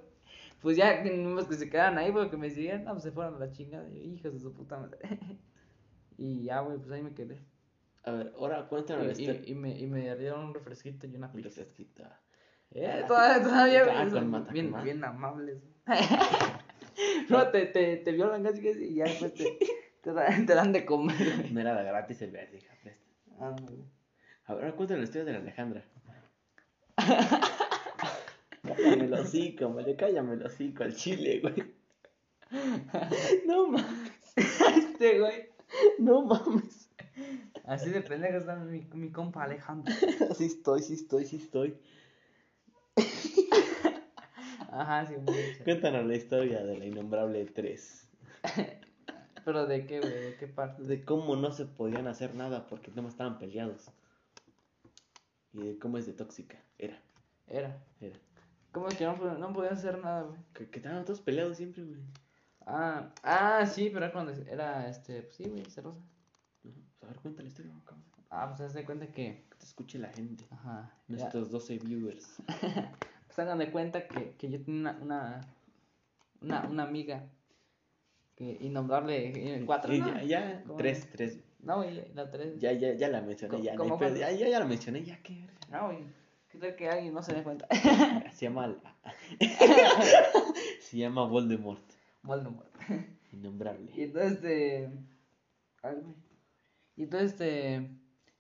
Pues 0.61 0.77
ya, 0.77 1.03
que 1.03 1.55
se 1.57 1.69
quedaran 1.69 1.99
ahí, 1.99 2.11
güey, 2.11 2.31
que 2.31 2.37
me 2.37 2.51
siguieran. 2.51 2.85
No, 2.85 2.93
pues 2.93 3.03
se 3.03 3.11
fueron 3.11 3.35
a 3.35 3.39
la 3.39 3.51
chingada. 3.51 3.89
Hijos 3.91 4.33
de 4.33 4.41
su 4.41 4.53
puta 4.53 4.79
madre. 4.79 4.99
y 6.17 6.45
ya, 6.45 6.61
güey, 6.61 6.79
pues 6.79 6.91
ahí 6.93 7.03
me 7.03 7.13
quedé. 7.15 7.41
A 8.05 8.11
ver, 8.11 8.33
ahora 8.37 8.67
cuéntanos 8.69 9.07
la 9.07 9.13
Y, 9.13 9.21
historia. 9.23 9.43
y, 9.47 9.53
y 9.53 9.55
me, 9.55 9.79
y 9.79 9.87
me 9.87 10.17
dieron 10.17 10.47
un 10.47 10.55
refresquito 10.55 11.07
y 11.07 11.15
una 11.15 11.31
pizza. 11.33 11.51
fresquita. 11.51 12.21
Eh, 12.73 13.05
todavía, 13.07 13.43
todavía, 13.43 13.85
Ah, 14.01 14.09
son 14.11 14.31
mata, 14.31 14.51
bien, 14.53 14.75
bien 14.83 15.05
amables. 15.05 15.63
no, 17.29 17.49
te, 17.49 17.67
te, 17.67 17.97
te 17.99 18.13
violan 18.13 18.43
casi 18.43 18.63
casi 18.63 18.85
y 18.85 18.95
ya 18.95 19.05
después 19.05 19.35
te, 19.35 19.59
te, 20.03 20.13
dan, 20.13 20.47
te 20.47 20.55
dan 20.55 20.73
de 20.73 20.85
comer. 20.85 21.51
No 21.53 21.61
era 21.61 21.75
de 21.79 21.85
gratis 21.85 22.23
el 22.23 22.31
verde, 22.31 22.59
hija, 22.59 22.75
presta. 22.83 23.05
Ah. 23.41 23.55
A 24.47 24.55
ver, 24.55 24.65
ahora 24.65 24.73
cuéntanos 24.77 25.01
la 25.01 25.05
historia 25.05 25.25
de 25.27 25.33
la 25.33 25.39
Alejandra. 25.39 25.85
cállame 28.63 29.05
el 29.05 29.15
hocico, 29.15 29.73
vale, 29.73 29.97
cállame 29.97 30.35
el 30.35 30.47
hocico 30.47 30.83
al 30.85 30.95
chile, 30.95 31.41
güey. 31.41 31.73
No 33.47 33.69
mames, 33.69 33.87
este 34.37 35.19
güey. 35.21 35.49
no 35.99 36.23
mames. 36.25 36.89
Así 37.65 37.91
de 37.91 38.01
pendejo 38.03 38.39
está 38.39 38.57
mi, 38.57 38.81
mi 38.95 39.11
compa 39.11 39.45
Alejandro. 39.45 39.93
Sí 40.37 40.47
estoy, 40.47 40.83
sí 40.83 40.95
estoy, 40.95 41.25
sí 41.27 41.37
estoy. 41.37 41.79
Ajá, 44.71 45.07
sí, 45.07 45.15
bien. 45.21 45.59
Cuéntanos 45.65 46.07
la 46.07 46.17
historia 46.17 46.65
de 46.65 46.79
la 46.79 46.87
innombrable 46.87 47.45
3. 47.45 48.09
Pero 49.45 49.67
de 49.67 49.87
qué, 49.87 50.01
güey, 50.01 50.13
de 50.13 50.37
qué 50.37 50.47
parte. 50.47 50.83
De 50.83 51.05
cómo 51.05 51.37
no 51.37 51.53
se 51.53 51.67
podían 51.67 52.07
hacer 52.07 52.35
nada 52.35 52.67
porque 52.67 52.91
no 52.95 53.07
estaban 53.07 53.39
peleados. 53.39 53.91
Y 55.53 55.63
de 55.63 55.79
cómo 55.79 55.99
es 55.99 56.07
de 56.07 56.13
tóxica. 56.15 56.59
Era, 56.79 56.99
Era. 57.47 57.85
era. 58.01 58.19
¿Cómo 58.73 58.89
es 58.89 58.95
que 58.97 59.05
no, 59.05 59.17
no 59.17 59.53
podían 59.53 59.75
hacer 59.75 59.99
nada, 59.99 60.23
güey? 60.23 60.41
Que, 60.55 60.71
que 60.71 60.79
estaban 60.79 61.05
todos 61.05 61.21
peleados 61.21 61.59
siempre, 61.59 61.85
güey. 61.85 62.01
Ah, 62.67 63.13
ah, 63.23 63.67
sí, 63.67 63.91
pero 63.93 64.07
era 64.07 64.13
cuando 64.13 64.33
era, 64.33 64.89
este, 64.89 65.23
pues 65.23 65.37
sí, 65.37 65.45
güey, 65.45 65.65
celosa. 65.67 66.01
A 67.03 67.07
ver, 67.07 67.17
cuéntale 67.21 67.45
la 67.45 67.49
historia, 67.49 67.73
cabrón. 67.85 68.05
Ah, 68.31 68.47
pues 68.49 68.61
haz 68.61 68.75
de 68.75 68.85
cuenta 68.85 69.07
que, 69.09 69.45
Que 69.51 69.57
te 69.59 69.65
escuche 69.67 69.99
la 69.99 70.09
gente. 70.09 70.47
ajá, 70.51 70.91
ya, 71.09 71.17
Nuestros 71.17 71.51
12 71.51 71.79
viewers. 71.79 72.37
pues 73.27 73.39
hagan 73.39 73.59
de 73.59 73.71
cuenta 73.71 74.07
que, 74.09 74.35
que 74.37 74.51
yo 74.51 74.63
tenía 74.63 74.81
una, 74.93 74.99
una, 75.03 75.41
una, 76.41 76.69
una 76.69 76.83
amiga 76.85 77.25
que 78.37 78.57
innombrable, 78.61 79.33
eh, 79.57 79.63
cuatro, 79.67 79.93
Sí, 79.93 80.01
¿no? 80.01 80.07
ya, 80.07 80.23
ya, 80.25 80.63
¿Cómo 80.65 80.77
tres, 80.79 81.09
tres. 81.11 81.39
No, 81.61 81.77
güey, 81.77 82.13
la 82.15 82.31
tres. 82.31 82.59
Ya, 82.59 82.73
ya, 82.73 82.95
ya 82.95 83.09
la 83.09 83.21
mencioné, 83.21 83.51
¿Cómo- 83.53 83.63
ya, 83.65 83.75
no 83.75 83.99
ya, 84.17 84.31
ya, 84.33 84.49
ya 84.49 84.59
la 84.59 84.65
mencioné, 84.67 85.05
ya 85.05 85.23
que 85.23 85.47
No, 85.71 85.87
güey, 85.87 85.99
¿qué 86.51 86.59
tal 86.59 86.75
que 86.75 86.89
alguien 86.89 87.13
no 87.15 87.23
se 87.23 87.35
dé 87.35 87.43
cuenta? 87.43 87.67
Se 88.33 88.47
llama. 88.47 88.67
la- 88.69 88.97
Se 90.81 90.97
llama 90.97 91.25
Voldemort. 91.27 91.83
Voldemort. 92.23 92.69
Y 93.33 93.37
Innombrable. 93.37 93.93
entonces, 93.97 94.33
este. 94.33 94.91
Güey. 95.83 95.95
Y 97.03 97.07
entonces, 97.07 97.33
este. 97.33 97.91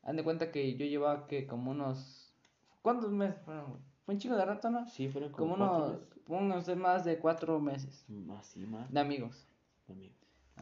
Han 0.04 0.14
de 0.16 0.22
cuenta 0.22 0.52
que 0.52 0.76
yo 0.76 0.86
llevaba 0.86 1.26
que 1.26 1.48
como 1.48 1.72
unos. 1.72 2.32
¿Cuántos 2.80 3.10
meses 3.10 3.40
fueron? 3.44 3.80
Fue 4.04 4.14
un 4.14 4.20
chico 4.20 4.36
de 4.36 4.44
rato, 4.44 4.70
¿no? 4.70 4.88
Sí, 4.88 5.08
fueron 5.08 5.32
Como 5.32 5.54
como, 5.54 5.64
unos. 5.66 5.90
meses. 5.94 6.08
Unos 6.28 6.66
de 6.66 6.76
más 6.76 7.04
de 7.04 7.18
cuatro 7.18 7.58
meses. 7.58 8.04
Más, 8.08 8.46
sí, 8.46 8.64
más. 8.64 8.92
De 8.92 9.00
amigos. 9.00 9.48
También. 9.84 10.12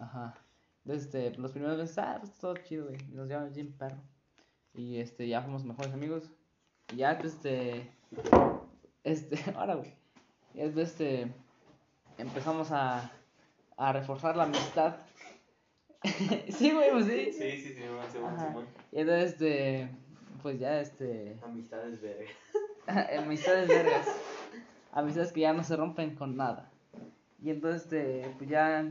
Ajá. 0.00 0.34
Entonces, 0.82 1.04
este, 1.14 1.38
los 1.38 1.50
primeros 1.52 1.76
meses, 1.76 1.98
ah, 1.98 2.16
pues 2.20 2.32
todo 2.38 2.54
chido, 2.56 2.86
güey. 2.86 2.96
y 3.06 3.14
Nos 3.14 3.28
llevamos 3.28 3.54
bien 3.54 3.70
perro. 3.76 4.00
Y 4.72 4.96
este, 4.96 5.28
ya 5.28 5.42
fuimos 5.42 5.62
mejores 5.62 5.92
amigos. 5.92 6.30
Y 6.94 6.96
ya, 6.96 7.18
pues, 7.18 7.34
este. 7.34 7.90
Este, 9.04 9.36
ahora, 9.56 9.74
güey. 9.74 9.94
Y 10.54 10.60
después, 10.60 10.88
este. 10.92 11.34
Empezamos 12.16 12.70
a. 12.72 13.12
A 13.76 13.92
reforzar 13.92 14.36
la 14.36 14.44
amistad. 14.44 14.96
sí, 16.48 16.70
güey, 16.72 16.90
pues 16.90 17.06
sí. 17.06 17.32
Sí, 17.32 17.50
sí, 17.50 17.60
sí, 17.60 17.74
Simón, 17.74 18.38
Simón. 18.38 18.66
Y 18.92 19.00
entonces, 19.00 19.32
este. 19.32 19.90
Pues 20.42 20.58
ya, 20.58 20.80
este. 20.80 21.36
Amistades 21.44 22.00
verga. 22.00 22.30
amistades 23.18 23.68
vergas. 23.68 24.08
Amistades 24.92 25.32
que 25.32 25.40
ya 25.40 25.52
no 25.52 25.62
se 25.62 25.76
rompen 25.76 26.14
con 26.14 26.36
nada. 26.36 26.70
Y 27.42 27.50
entonces, 27.50 27.82
este, 27.82 28.34
pues 28.38 28.48
ya. 28.48 28.88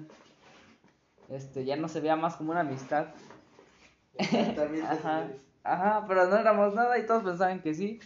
Este, 1.29 1.65
ya 1.65 1.75
no 1.75 1.87
se 1.87 1.99
veía 1.99 2.15
más 2.15 2.35
como 2.35 2.51
una 2.51 2.61
amistad. 2.61 3.07
Ajá. 4.19 5.27
Ajá, 5.63 6.05
pero 6.07 6.27
no 6.27 6.37
éramos 6.37 6.73
nada 6.73 6.97
y 6.97 7.05
todos 7.05 7.23
pensaban 7.23 7.61
que 7.61 7.73
sí. 7.73 7.99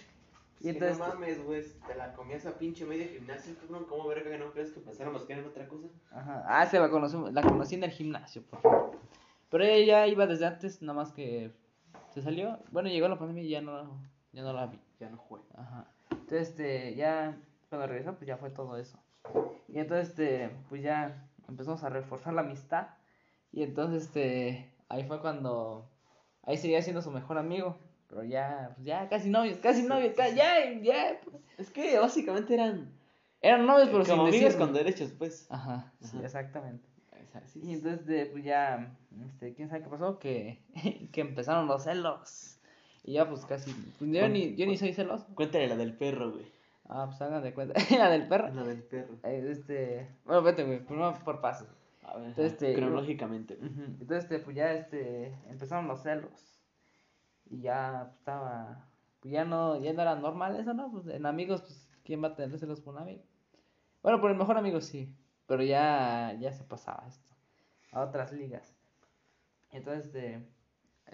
Y 0.63 0.69
entonces. 0.69 0.97
no 0.97 1.07
mames, 1.09 1.43
güey, 1.45 1.61
te 1.85 1.93
la 1.95 2.13
comías 2.13 2.45
a 2.45 2.57
pinche 2.57 2.85
medio 2.85 3.05
gimnasio, 3.09 3.53
cabrón. 3.59 3.85
¿Cómo 3.89 4.07
verga 4.07 4.31
que 4.31 4.37
no 4.37 4.51
crees 4.53 4.71
que 4.71 4.79
pensáramos 4.79 5.23
que 5.23 5.33
era 5.33 5.45
otra 5.45 5.67
cosa? 5.67 5.87
Ajá. 6.09 6.45
Ah, 6.47 6.65
se 6.65 6.79
la 6.79 6.89
conocí, 6.89 7.17
la 7.33 7.41
conocí 7.41 7.75
en 7.75 7.83
el 7.83 7.91
gimnasio, 7.91 8.43
por 8.43 8.61
favor. 8.61 8.91
Pero 9.49 9.65
ella 9.65 9.85
ya 9.85 10.07
iba 10.07 10.25
desde 10.25 10.45
antes, 10.45 10.81
nada 10.81 10.97
más 10.97 11.11
que 11.11 11.51
se 12.11 12.21
salió. 12.21 12.59
Bueno, 12.71 12.87
llegó 12.87 13.09
la 13.09 13.19
pandemia 13.19 13.43
y 13.43 13.49
ya 13.49 13.61
no, 13.61 13.99
ya 14.31 14.41
no 14.41 14.53
la 14.53 14.67
vi. 14.67 14.79
Ya 15.01 15.09
no 15.09 15.17
juega. 15.17 15.45
Ajá. 15.57 15.85
Entonces, 16.11 16.49
este, 16.49 16.95
ya 16.95 17.37
cuando 17.67 17.87
regresó, 17.87 18.15
pues 18.15 18.25
ya 18.25 18.37
fue 18.37 18.49
todo 18.49 18.77
eso. 18.77 18.97
Y 19.67 19.79
entonces, 19.79 20.09
este, 20.09 20.49
pues 20.69 20.81
ya 20.81 21.27
empezamos 21.49 21.83
a 21.83 21.89
reforzar 21.89 22.33
la 22.33 22.41
amistad. 22.41 22.87
Y 23.51 23.63
entonces, 23.63 24.03
este, 24.03 24.73
ahí 24.87 25.03
fue 25.03 25.19
cuando, 25.19 25.89
ahí 26.43 26.55
seguía 26.55 26.81
siendo 26.81 27.01
su 27.01 27.11
mejor 27.11 27.37
amigo. 27.37 27.77
Pero 28.13 28.25
ya, 28.25 28.71
pues 28.75 28.85
ya, 28.85 29.09
casi 29.09 29.29
novios, 29.29 29.57
casi 29.57 29.81
novios, 29.83 30.13
ca- 30.15 30.29
ya, 30.29 30.71
ya. 30.81 31.19
pues. 31.23 31.35
Es 31.57 31.69
que 31.71 31.97
básicamente 31.97 32.53
eran 32.53 32.91
Eran 33.41 33.65
novios, 33.65 33.89
pero 33.89 34.05
sin 34.05 34.13
como 34.15 34.27
amigos 34.27 34.43
decirlo. 34.45 34.65
con 34.67 34.75
derechos, 34.75 35.11
pues. 35.17 35.47
Ajá, 35.49 35.91
sí, 36.01 36.17
Ajá. 36.17 36.25
exactamente. 36.25 36.87
Sí, 37.47 37.61
Y 37.63 37.73
entonces, 37.73 38.01
este, 38.01 38.27
pues 38.27 38.43
ya, 38.43 38.95
este, 39.25 39.55
quién 39.55 39.67
sabe 39.67 39.81
qué 39.81 39.89
pasó, 39.89 40.19
que, 40.19 40.59
que 41.11 41.21
empezaron 41.21 41.67
los 41.67 41.83
celos. 41.83 42.59
Y 43.03 43.13
ya, 43.13 43.27
pues 43.27 43.43
casi, 43.45 43.71
pues, 43.97 44.11
yo, 44.11 44.29
ni, 44.29 44.55
yo 44.55 44.67
ni 44.67 44.77
soy 44.77 44.93
celoso. 44.93 45.25
Cuéntale 45.33 45.67
la 45.67 45.75
del 45.75 45.93
perro, 45.97 46.31
güey. 46.31 46.45
Ah, 46.87 47.05
pues 47.07 47.19
hagan 47.23 47.41
de 47.41 47.53
cuenta. 47.53 47.73
La 47.97 48.09
del 48.09 48.27
perro. 48.27 48.49
La 48.53 48.63
del 48.63 48.83
perro. 48.83 49.15
Eh, 49.23 49.47
Este, 49.49 50.07
bueno, 50.25 50.43
vete, 50.43 50.63
güey, 50.63 50.85
primero 50.85 51.13
por 51.25 51.41
pasos. 51.41 51.67
A 52.03 52.17
ver, 52.17 52.27
Entonces, 52.27 52.53
este, 52.53 52.73
cronológicamente. 52.75 53.57
Entonces, 53.59 54.23
este, 54.25 54.39
pues 54.39 54.55
ya, 54.55 54.71
este, 54.73 55.33
empezaron 55.49 55.87
los 55.87 56.03
celos. 56.03 56.52
Y 57.49 57.61
ya 57.61 58.03
pues, 58.07 58.17
estaba, 58.19 58.89
pues 59.19 59.31
ya 59.33 59.45
no, 59.45 59.77
ya 59.79 59.93
no 59.93 60.01
era 60.01 60.15
normal 60.15 60.55
eso, 60.59 60.73
¿no? 60.73 60.91
Pues 60.91 61.07
en 61.07 61.25
amigos, 61.25 61.61
pues, 61.61 61.89
¿quién 62.03 62.23
va 62.23 62.29
a 62.29 62.35
tener 62.35 62.57
celos 62.57 62.81
por 62.81 62.95
un 62.95 63.01
amigo? 63.01 63.23
Bueno, 64.01 64.19
por 64.19 64.31
el 64.31 64.37
mejor 64.37 64.57
amigo 64.57 64.81
sí, 64.81 65.15
pero 65.47 65.63
ya, 65.63 66.35
ya 66.39 66.51
se 66.51 66.63
pasaba 66.63 67.07
esto, 67.07 67.29
a 67.91 68.01
otras 68.01 68.31
ligas. 68.33 68.75
Entonces, 69.71 70.05
este, 70.05 70.45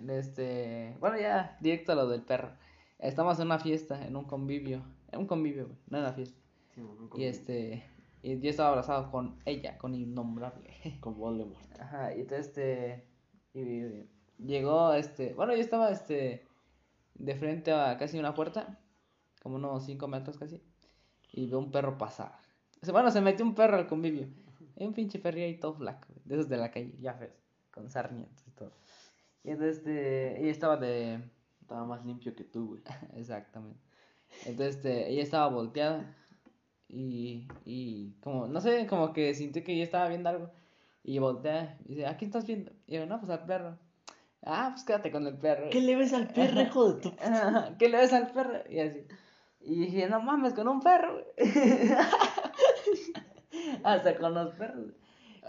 este, 0.07 0.97
bueno, 0.99 1.17
ya, 1.19 1.57
directo 1.61 1.91
a 1.91 1.95
lo 1.95 2.07
del 2.07 2.21
perro. 2.23 2.51
Estamos 2.99 3.39
en 3.39 3.45
una 3.45 3.59
fiesta, 3.59 4.05
en 4.05 4.15
un 4.15 4.25
convivio, 4.25 4.83
en 5.11 5.19
un 5.19 5.27
convivio, 5.27 5.67
güey, 5.67 5.77
no 5.87 5.97
en 5.99 6.03
la 6.03 6.13
fiesta. 6.13 6.39
Sí, 6.73 6.81
bueno, 6.81 7.05
Y 7.05 7.09
con- 7.09 7.21
este, 7.21 7.83
y 8.21 8.39
yo 8.39 8.49
estaba 8.49 8.69
abrazado 8.69 9.11
con 9.11 9.39
ella, 9.45 9.77
con 9.77 9.95
innombrable. 9.95 10.69
Con 10.99 11.17
Voldemort. 11.17 11.79
Ajá, 11.79 12.13
y 12.15 12.21
entonces 12.21 12.47
este. 12.47 13.05
Y 13.53 14.07
llegó 14.39 14.93
este. 14.93 15.33
Bueno, 15.33 15.53
yo 15.53 15.61
estaba 15.61 15.91
este. 15.91 16.45
De 17.15 17.35
frente 17.35 17.71
a 17.71 17.97
casi 17.97 18.19
una 18.19 18.33
puerta. 18.33 18.79
Como 19.41 19.55
unos 19.55 19.85
5 19.85 20.07
metros 20.07 20.37
casi. 20.37 20.61
Y 21.31 21.47
veo 21.47 21.59
un 21.59 21.71
perro 21.71 21.97
pasar. 21.97 22.39
O 22.81 22.85
sea, 22.85 22.93
bueno, 22.93 23.11
se 23.11 23.21
metió 23.21 23.45
un 23.45 23.55
perro 23.55 23.77
al 23.77 23.87
convivio. 23.87 24.27
Hay 24.77 24.87
un 24.87 24.93
pinche 24.93 25.19
perro 25.19 25.37
ahí 25.37 25.59
todo 25.59 25.73
flaco. 25.73 26.07
De 26.25 26.35
esos 26.35 26.49
de 26.49 26.57
la 26.57 26.71
calle, 26.71 26.95
ya 26.99 27.13
ves. 27.13 27.31
Con 27.71 27.89
sarmientos 27.89 28.47
y 28.47 28.51
todo. 28.51 28.71
Y 29.43 29.51
entonces 29.51 29.77
este. 29.77 30.41
Ella 30.41 30.51
estaba 30.51 30.77
de. 30.77 31.21
Estaba 31.61 31.85
más 31.85 32.05
limpio 32.05 32.35
que 32.35 32.43
tú, 32.43 32.67
güey. 32.69 32.81
Exactamente. 33.15 33.79
Entonces, 34.45 34.77
este, 34.77 35.09
ella 35.09 35.23
estaba 35.23 35.47
volteada 35.47 36.15
y, 36.87 37.47
y 37.65 38.13
como, 38.21 38.47
no 38.47 38.61
sé, 38.61 38.87
como 38.87 39.13
que 39.13 39.33
sintió 39.33 39.63
que 39.63 39.77
yo 39.77 39.83
estaba 39.83 40.07
viendo 40.09 40.29
algo 40.29 40.51
y 41.03 41.19
voltea 41.19 41.77
y 41.85 41.89
dice, 41.89 42.05
¿a 42.07 42.17
quién 42.17 42.29
estás 42.29 42.45
viendo? 42.45 42.71
Y 42.87 42.95
yo, 42.95 43.05
no, 43.05 43.19
pues 43.19 43.29
al 43.29 43.45
perro. 43.45 43.77
Ah, 44.43 44.69
pues 44.71 44.85
quédate 44.85 45.11
con 45.11 45.27
el 45.27 45.37
perro. 45.37 45.69
¿Qué 45.69 45.81
le 45.81 45.95
ves 45.95 46.13
al 46.13 46.27
perro, 46.27 46.61
hijo 46.61 46.93
de 46.93 47.01
tu... 47.01 47.15
¿Qué 47.77 47.89
le 47.89 47.97
ves 47.97 48.13
al 48.13 48.31
perro? 48.31 48.59
Y 48.69 48.79
así. 48.79 49.05
Y 49.61 49.79
dije, 49.79 50.07
no 50.07 50.21
mames, 50.21 50.53
con 50.53 50.67
un 50.67 50.79
perro. 50.79 51.13
güey". 51.13 51.25
Hasta 53.83 54.17
con 54.17 54.33
los 54.33 54.53
perros. 54.55 54.93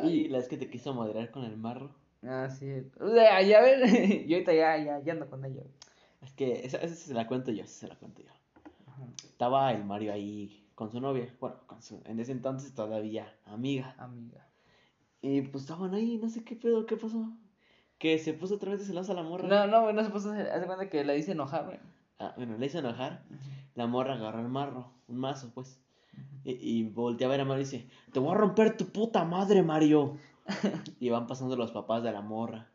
Y 0.00 0.28
la 0.28 0.38
vez 0.38 0.48
que 0.48 0.56
te 0.56 0.68
quiso 0.68 0.94
moderar 0.94 1.30
con 1.30 1.44
el 1.44 1.56
marro. 1.56 1.94
Ah, 2.22 2.48
sí. 2.50 2.66
O 3.00 3.10
sea, 3.10 3.40
ya 3.42 3.60
ves, 3.60 3.80
yo 4.26 4.36
ahorita 4.36 4.52
ya, 4.52 4.76
ya, 4.78 5.02
ya 5.02 5.12
ando 5.12 5.28
con 5.28 5.40
güey. 5.40 5.70
Es 6.22 6.32
que 6.32 6.66
esa, 6.66 6.78
esa 6.78 6.94
se 6.94 7.14
la 7.14 7.26
cuento 7.26 7.50
yo, 7.50 7.64
esa 7.64 7.80
se 7.80 7.88
la 7.88 7.96
cuento 7.96 8.22
yo. 8.22 8.30
Ajá. 8.86 9.06
Estaba 9.24 9.72
el 9.72 9.84
Mario 9.84 10.12
ahí 10.12 10.66
con 10.74 10.90
su 10.90 11.00
novia. 11.00 11.32
Bueno, 11.40 11.56
con 11.66 11.82
su, 11.82 12.00
en 12.04 12.20
ese 12.20 12.32
entonces 12.32 12.74
todavía 12.74 13.32
amiga. 13.46 13.94
Amiga. 13.98 14.46
Y 15.22 15.42
pues 15.42 15.64
estaban 15.64 15.94
ahí, 15.94 16.18
no 16.18 16.28
sé 16.28 16.44
qué 16.44 16.56
pedo, 16.56 16.86
qué 16.86 16.96
pasó. 16.96 17.30
Que 18.00 18.18
se 18.18 18.32
puso 18.32 18.54
otra 18.54 18.70
vez 18.70 18.80
de 18.80 18.86
celosa 18.86 19.12
la 19.12 19.22
morra. 19.22 19.46
No, 19.46 19.66
no, 19.66 19.92
no 19.92 20.02
se 20.02 20.10
puso 20.10 20.32
de 20.32 20.44
cuenta 20.66 20.88
que 20.88 21.04
la 21.04 21.14
hice 21.14 21.32
enojar, 21.32 21.66
güey. 21.66 21.78
Ah, 22.18 22.32
bueno, 22.36 22.56
le 22.56 22.66
hizo 22.66 22.78
enojar. 22.78 23.22
La 23.74 23.86
morra 23.86 24.14
agarró 24.14 24.40
el 24.40 24.48
marro, 24.48 24.90
un 25.06 25.18
mazo, 25.18 25.52
pues. 25.54 25.78
Y, 26.42 26.52
y 26.52 26.82
voltea 26.88 27.26
a 27.28 27.30
ver 27.30 27.42
a 27.42 27.44
Mario 27.44 27.60
y 27.60 27.64
dice: 27.64 27.86
Te 28.12 28.18
voy 28.18 28.32
a 28.32 28.38
romper 28.38 28.76
tu 28.76 28.86
puta 28.86 29.24
madre, 29.24 29.62
Mario. 29.62 30.16
y 30.98 31.10
van 31.10 31.26
pasando 31.26 31.56
los 31.56 31.72
papás 31.72 32.02
de 32.02 32.10
la 32.10 32.22
morra. 32.22 32.70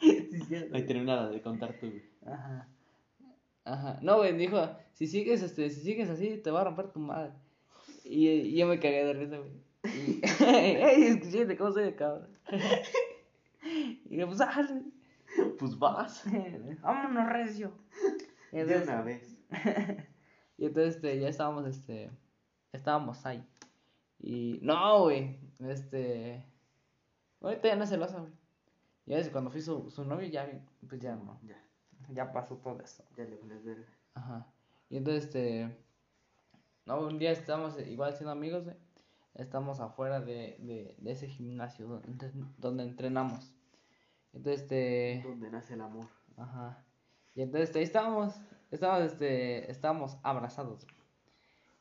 Sí, 0.00 0.40
cierto. 0.48 0.74
Ahí 0.74 0.86
tenía 0.86 1.02
una 1.02 1.28
de 1.28 1.42
contar 1.42 1.74
tú, 1.78 1.88
güey. 1.90 2.02
Ajá. 2.26 2.68
Ajá. 3.64 3.98
No, 4.00 4.16
güey, 4.16 4.36
dijo, 4.36 4.58
si 4.94 5.06
sigues, 5.06 5.42
este, 5.42 5.68
si 5.68 5.82
sigues 5.82 6.08
así, 6.08 6.38
te 6.38 6.50
va 6.50 6.62
a 6.62 6.64
romper 6.64 6.88
tu 6.88 6.98
madre. 6.98 7.32
Y, 8.04 8.28
y 8.28 8.56
yo 8.56 8.66
me 8.66 8.80
cagué 8.80 9.04
de 9.04 9.12
risa, 9.12 9.36
güey. 9.36 9.52
Y, 9.84 10.20
ey, 10.44 11.02
escuché, 11.04 11.56
¿cómo 11.56 11.72
soy 11.72 11.84
de 11.84 11.94
cabrón? 11.94 12.28
Pues, 14.26 14.40
ah, 14.40 14.68
Pues 15.58 15.78
vas. 15.78 16.24
vámonos, 16.82 17.28
recio. 17.32 17.72
Y 18.52 18.56
De 18.56 18.62
entonces, 18.62 18.88
una 18.88 19.02
vez. 19.02 19.38
y 20.58 20.66
entonces, 20.66 20.96
este, 20.96 21.20
ya 21.20 21.28
estábamos, 21.28 21.66
este, 21.66 22.10
estábamos 22.72 23.24
ahí. 23.26 23.46
Y, 24.18 24.58
no, 24.62 25.02
güey, 25.02 25.38
este, 25.60 26.44
ahorita 27.40 27.68
ya 27.68 27.76
no 27.76 27.84
es 27.84 27.90
celosa, 27.90 28.18
güey. 28.18 28.32
Ya 29.06 29.16
desde 29.16 29.32
cuando 29.32 29.50
fui 29.50 29.60
su, 29.60 29.90
su 29.90 30.04
novio, 30.04 30.28
ya, 30.28 30.48
pues 30.88 31.00
ya 31.00 31.16
no, 31.16 31.40
Ya, 31.42 31.60
ya 32.10 32.32
pasó 32.32 32.56
todo 32.58 32.80
eso. 32.80 33.04
ya 33.16 33.24
le 33.24 33.36
pones 33.36 33.64
verga. 33.64 33.88
Ajá. 34.14 34.46
Y 34.88 34.98
entonces, 34.98 35.24
este. 35.24 35.76
No, 36.84 37.00
un 37.00 37.18
día 37.18 37.30
estamos 37.30 37.78
igual 37.80 38.12
siendo 38.12 38.32
amigos, 38.32 38.64
güey. 38.64 38.76
Estamos 39.34 39.80
afuera 39.80 40.20
de, 40.20 40.56
de, 40.60 40.94
de 40.98 41.10
ese 41.10 41.26
gimnasio 41.26 41.88
donde, 41.88 42.30
donde 42.58 42.82
entrenamos. 42.84 43.54
Entonces, 44.32 44.62
este. 44.62 45.22
Donde 45.24 45.50
nace 45.50 45.74
el 45.74 45.80
amor. 45.80 46.06
Ajá. 46.36 46.84
Y 47.34 47.42
entonces 47.42 47.74
ahí 47.76 47.82
estábamos. 47.82 48.34
estábamos, 48.70 49.12
este, 49.12 49.70
estábamos 49.70 50.18
abrazados. 50.22 50.86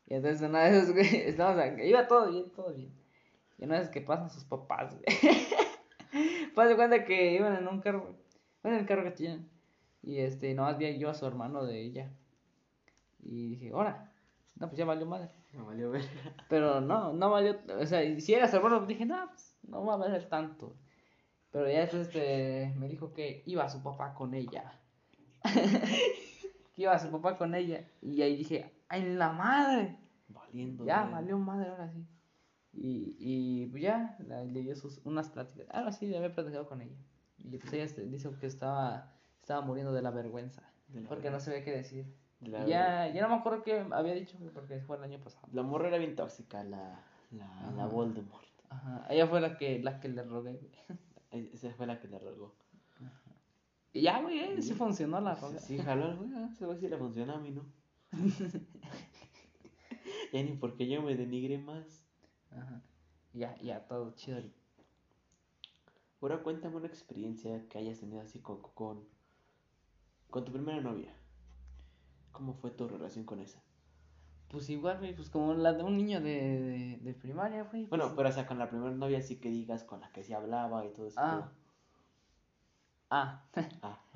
Y 0.07 0.15
entonces 0.15 0.47
una 0.47 0.63
vez, 0.63 0.91
güey, 0.93 1.15
estábamos, 1.15 1.79
iba 1.83 2.07
todo 2.07 2.29
bien, 2.29 2.51
todo 2.51 2.73
bien. 2.73 2.93
Y 3.57 3.65
una 3.65 3.79
vez 3.79 3.89
que 3.89 4.01
pasan 4.01 4.29
sus 4.29 4.43
papás, 4.43 4.95
güey. 4.95 5.05
pues 6.55 6.69
de 6.69 6.75
cuenta 6.75 7.05
que 7.05 7.33
iban 7.33 7.55
en 7.55 7.67
un 7.67 7.81
carro. 7.81 8.15
Bueno, 8.61 8.77
en 8.77 8.81
el 8.81 8.87
carro 8.87 9.03
que 9.03 9.11
tienen. 9.11 9.49
Y 10.03 10.17
este, 10.17 10.53
nomás 10.53 10.77
vi 10.77 10.97
yo 10.97 11.09
a 11.09 11.13
su 11.13 11.25
hermano 11.25 11.65
de 11.65 11.79
ella. 11.79 12.11
Y 13.19 13.49
dije, 13.49 13.71
ahora. 13.73 14.11
No, 14.55 14.67
pues 14.67 14.77
ya 14.77 14.85
valió 14.85 15.05
madre. 15.05 15.29
No 15.53 15.65
valió 15.65 15.91
ver. 15.91 16.03
Pero 16.49 16.81
no, 16.81 17.13
no 17.13 17.29
valió. 17.29 17.59
O 17.79 17.85
sea, 17.85 18.03
y 18.03 18.19
si 18.21 18.33
era 18.33 18.47
su 18.47 18.57
hermano, 18.57 18.85
dije, 18.85 19.05
no, 19.05 19.27
pues 19.29 19.57
no 19.63 19.85
va 19.85 19.93
a 19.93 19.97
valer 19.97 20.27
tanto. 20.27 20.75
Pero 21.51 21.69
ya 21.69 21.81
después 21.81 22.07
este, 22.07 22.73
me 22.77 22.87
dijo 22.87 23.13
que 23.13 23.43
iba 23.45 23.67
su 23.69 23.83
papá 23.83 24.13
con 24.13 24.33
ella. 24.33 24.79
que 26.73 26.81
iba 26.83 26.97
su 26.99 27.11
papá 27.11 27.37
con 27.37 27.55
ella. 27.55 27.85
Y 28.01 28.21
ahí 28.21 28.37
dije, 28.37 28.71
¡ay, 28.87 29.13
la 29.15 29.31
madre! 29.31 29.97
Valiendo. 30.29 30.85
Ya, 30.85 30.97
madre. 31.01 31.11
valió 31.13 31.37
madre 31.37 31.69
ahora 31.69 31.89
sí. 31.91 32.05
Y, 32.73 33.17
y 33.19 33.65
pues 33.67 33.83
ya, 33.83 34.15
la- 34.27 34.43
le 34.45 34.61
dio 34.61 34.75
sus, 34.75 35.01
unas 35.03 35.29
pláticas. 35.29 35.67
Algo 35.71 35.89
así, 35.89 36.07
le 36.07 36.17
había 36.17 36.33
platicado 36.33 36.67
con 36.67 36.81
ella. 36.81 36.95
Y 37.37 37.57
pues 37.57 37.73
ella 37.73 37.85
dijo 38.05 38.37
que 38.39 38.47
estaba, 38.47 39.11
estaba 39.41 39.61
muriendo 39.61 39.91
de 39.91 40.01
la 40.01 40.11
vergüenza. 40.11 40.63
De 40.87 41.01
la 41.01 41.09
porque 41.09 41.31
no 41.31 41.39
sabía 41.39 41.63
qué 41.65 41.71
decir. 41.71 42.15
La- 42.39 42.65
ya, 42.65 43.07
ya 43.13 43.21
no 43.21 43.29
me 43.29 43.35
acuerdo 43.35 43.63
qué 43.63 43.85
había 43.91 44.13
dicho, 44.13 44.37
porque 44.53 44.79
fue 44.79 44.97
el 44.97 45.03
año 45.03 45.19
pasado. 45.19 45.47
La 45.51 45.63
morra 45.63 45.89
era 45.89 45.97
bien 45.97 46.15
tóxica, 46.15 46.63
la, 46.63 47.03
la, 47.31 47.71
la. 47.75 47.85
Voldemort. 47.87 48.47
Ajá, 48.69 49.05
ella 49.09 49.27
fue 49.27 49.41
la 49.41 49.57
que, 49.57 49.79
la 49.83 49.99
que 49.99 50.07
le 50.07 50.23
rogué, 50.23 50.59
Esa 51.31 51.73
fue 51.73 51.87
la 51.87 51.99
que 51.99 52.07
le 52.07 52.19
rogó. 52.19 52.55
Y 53.93 54.01
ya, 54.01 54.21
güey, 54.21 54.39
eh, 54.39 54.61
sí 54.61 54.73
funcionó 54.73 55.19
la 55.19 55.35
roga. 55.35 55.59
Sí, 55.59 55.77
jaló 55.77 56.11
el 56.11 56.17
güey, 56.17 56.29
ah, 56.35 56.49
ese 56.53 56.65
güey 56.65 56.79
sí 56.79 56.87
le 56.87 56.97
funciona 56.97 57.35
a 57.35 57.39
mí, 57.39 57.51
¿no? 57.51 57.65
ya 60.33 60.43
ni 60.43 60.53
porque 60.53 60.87
yo 60.87 61.01
me 61.01 61.15
denigré 61.15 61.57
más. 61.57 62.05
Ajá. 62.51 62.81
Ya, 63.33 63.57
ya, 63.61 63.85
todo 63.87 64.13
chido. 64.15 64.41
Ahora 66.21 66.43
cuéntame 66.43 66.75
una 66.75 66.87
experiencia 66.87 67.67
que 67.67 67.79
hayas 67.79 67.99
tenido 67.99 68.21
así 68.21 68.39
con, 68.39 68.61
con, 68.61 69.07
con 70.29 70.45
tu 70.45 70.51
primera 70.51 70.79
novia. 70.79 71.13
¿Cómo 72.31 72.53
fue 72.53 72.71
tu 72.71 72.87
relación 72.87 73.25
con 73.25 73.39
esa? 73.39 73.61
Pues 74.51 74.69
igual, 74.69 74.99
güey, 74.99 75.15
pues 75.15 75.29
como 75.29 75.53
la 75.53 75.71
de 75.73 75.83
un 75.83 75.95
niño 75.95 76.19
de, 76.19 76.59
de, 76.59 76.97
de 77.01 77.13
primaria, 77.13 77.63
güey. 77.63 77.85
Bueno, 77.85 78.05
pues- 78.05 78.15
pero 78.17 78.29
o 78.29 78.31
sea, 78.33 78.45
con 78.45 78.59
la 78.59 78.69
primera 78.69 78.91
novia 78.91 79.19
así 79.19 79.37
que 79.37 79.49
digas 79.49 79.83
con 79.85 80.01
la 80.01 80.11
que 80.11 80.23
sí 80.23 80.33
hablaba 80.33 80.85
y 80.85 80.89
todo 80.89 81.07
eso. 81.07 81.19
Ah. 81.21 81.49
Ah. 83.09 83.43
Ah. 83.81 83.99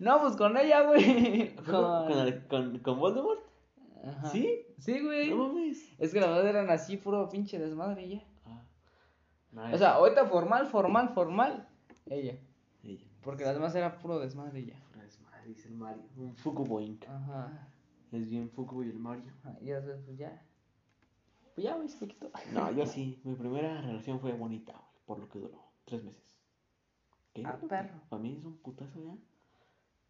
No, 0.00 0.20
pues 0.20 0.36
con 0.36 0.56
ella, 0.56 0.82
güey. 0.82 1.56
¿Con, 1.66 2.38
Con... 2.48 2.78
con, 2.78 3.00
Voldemort? 3.00 3.40
Ajá. 4.06 4.28
¿Sí? 4.28 4.64
Sí, 4.78 5.00
güey. 5.02 5.30
No 5.30 5.48
mames. 5.48 5.92
Es 5.98 6.12
que 6.12 6.20
la 6.20 6.28
verdad 6.28 6.46
eran 6.46 6.70
así, 6.70 6.96
puro 6.98 7.28
pinche 7.28 7.58
desmadre 7.58 8.06
y 8.06 8.10
ya. 8.10 8.24
Ah. 8.46 8.62
No, 9.50 9.74
O 9.74 9.76
sea, 9.76 9.94
ahorita 9.94 10.26
formal, 10.26 10.66
formal, 10.68 11.08
formal. 11.08 11.66
Ella. 12.06 12.38
ella. 12.84 13.04
Porque 13.22 13.42
las 13.44 13.54
demás 13.54 13.74
era 13.74 13.98
puro 13.98 14.20
desmadre 14.20 14.60
y 14.60 14.66
ya. 14.66 14.80
Pura 14.92 15.02
desmadre, 15.04 15.48
dice 15.48 15.66
el 15.66 15.74
Mario. 15.74 16.04
Un 16.16 16.36
Fukuboink. 16.36 17.08
Ajá. 17.08 17.67
Es 18.12 18.28
bien 18.30 18.50
Fukuboy 18.50 18.88
el 18.88 18.98
Mario. 18.98 19.32
Ajá, 19.44 19.58
Y 19.60 19.66
después, 19.66 20.00
pues 20.04 20.18
ya. 20.18 20.42
Pues 21.54 21.64
ya, 21.64 21.74
güey, 21.76 21.88
se 21.88 22.00
me 22.06 22.08
quitó. 22.12 22.30
No, 22.52 22.70
yo 22.72 22.86
sí. 22.86 23.20
Mi 23.24 23.34
primera 23.34 23.80
relación 23.82 24.20
fue 24.20 24.32
bonita, 24.32 24.72
güey. 24.72 24.84
Por 25.06 25.18
lo 25.18 25.28
que 25.28 25.38
duró. 25.38 25.62
Tres 25.84 26.04
meses. 26.04 26.22
¿Qué? 27.34 27.42
Ah, 27.44 27.58
perro. 27.68 28.00
Para 28.08 28.22
mí 28.22 28.36
es 28.38 28.44
un 28.44 28.56
putazo 28.58 29.02
ya. 29.04 29.16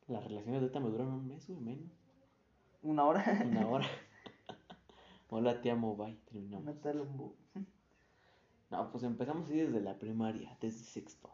Las 0.08 0.24
relaciones 0.24 0.60
de 0.60 0.66
ahorita 0.66 0.80
me 0.80 0.90
duran 0.90 1.08
un 1.08 1.26
mes, 1.28 1.46
güey, 1.48 1.60
menos. 1.60 1.90
Una 2.82 3.04
hora. 3.04 3.24
Una 3.44 3.66
hora. 3.68 3.86
Hola, 5.30 5.60
te 5.60 5.70
amo, 5.70 5.96
bye. 5.96 6.16
Terminamos. 6.24 6.64
Métale 6.64 7.02
un 7.02 7.34
No, 8.70 8.90
pues 8.90 9.04
empezamos 9.04 9.44
así 9.46 9.56
desde 9.58 9.80
la 9.80 9.98
primaria, 9.98 10.56
desde 10.60 10.84
sexto. 10.84 11.30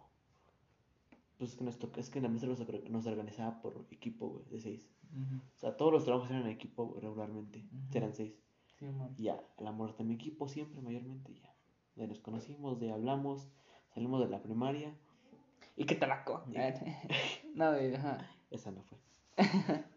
Pues 1.39 1.51
es 1.51 1.57
que, 1.57 1.65
nos 1.65 1.79
toca, 1.79 2.01
es 2.01 2.11
que 2.11 2.21
la 2.21 2.29
maestra 2.29 2.49
nos, 2.49 2.61
or- 2.61 2.91
nos 2.91 3.07
organizaba 3.07 3.61
por 3.61 3.87
equipo, 3.91 4.29
güey, 4.31 4.45
de 4.51 4.61
seis. 4.61 4.94
O 5.15 5.59
sea, 5.59 5.77
todos 5.77 5.93
los 5.93 6.05
trabajos 6.05 6.31
eran 6.31 6.43
en 6.43 6.49
equipo 6.49 6.99
regularmente. 7.01 7.61
Ujú. 7.61 7.99
Eran 7.99 8.13
seis. 8.13 8.35
Sí. 8.79 8.87
Y 9.17 9.25
ya, 9.25 9.41
el 9.59 9.67
amor 9.67 9.91
está 9.91 10.03
en 10.03 10.09
mi 10.09 10.15
equipo 10.15 10.49
siempre, 10.49 10.81
mayormente, 10.81 11.33
y 11.33 11.41
ya. 11.41 11.55
De 11.95 12.09
nos 12.09 12.21
conocimos, 12.21 12.81
de 12.81 12.91
hablamos, 12.93 13.49
salimos 13.95 14.21
de 14.21 14.29
la 14.29 14.43
primaria. 14.43 14.93
Y 15.77 15.85
que 15.85 15.95
te 15.95 16.07
la 16.07 16.25
co. 16.25 16.43
no, 17.55 17.71
güey, 17.73 17.95
ajá. 17.95 18.29
Esa 18.51 18.71
no 18.71 18.83
fue. 18.83 18.99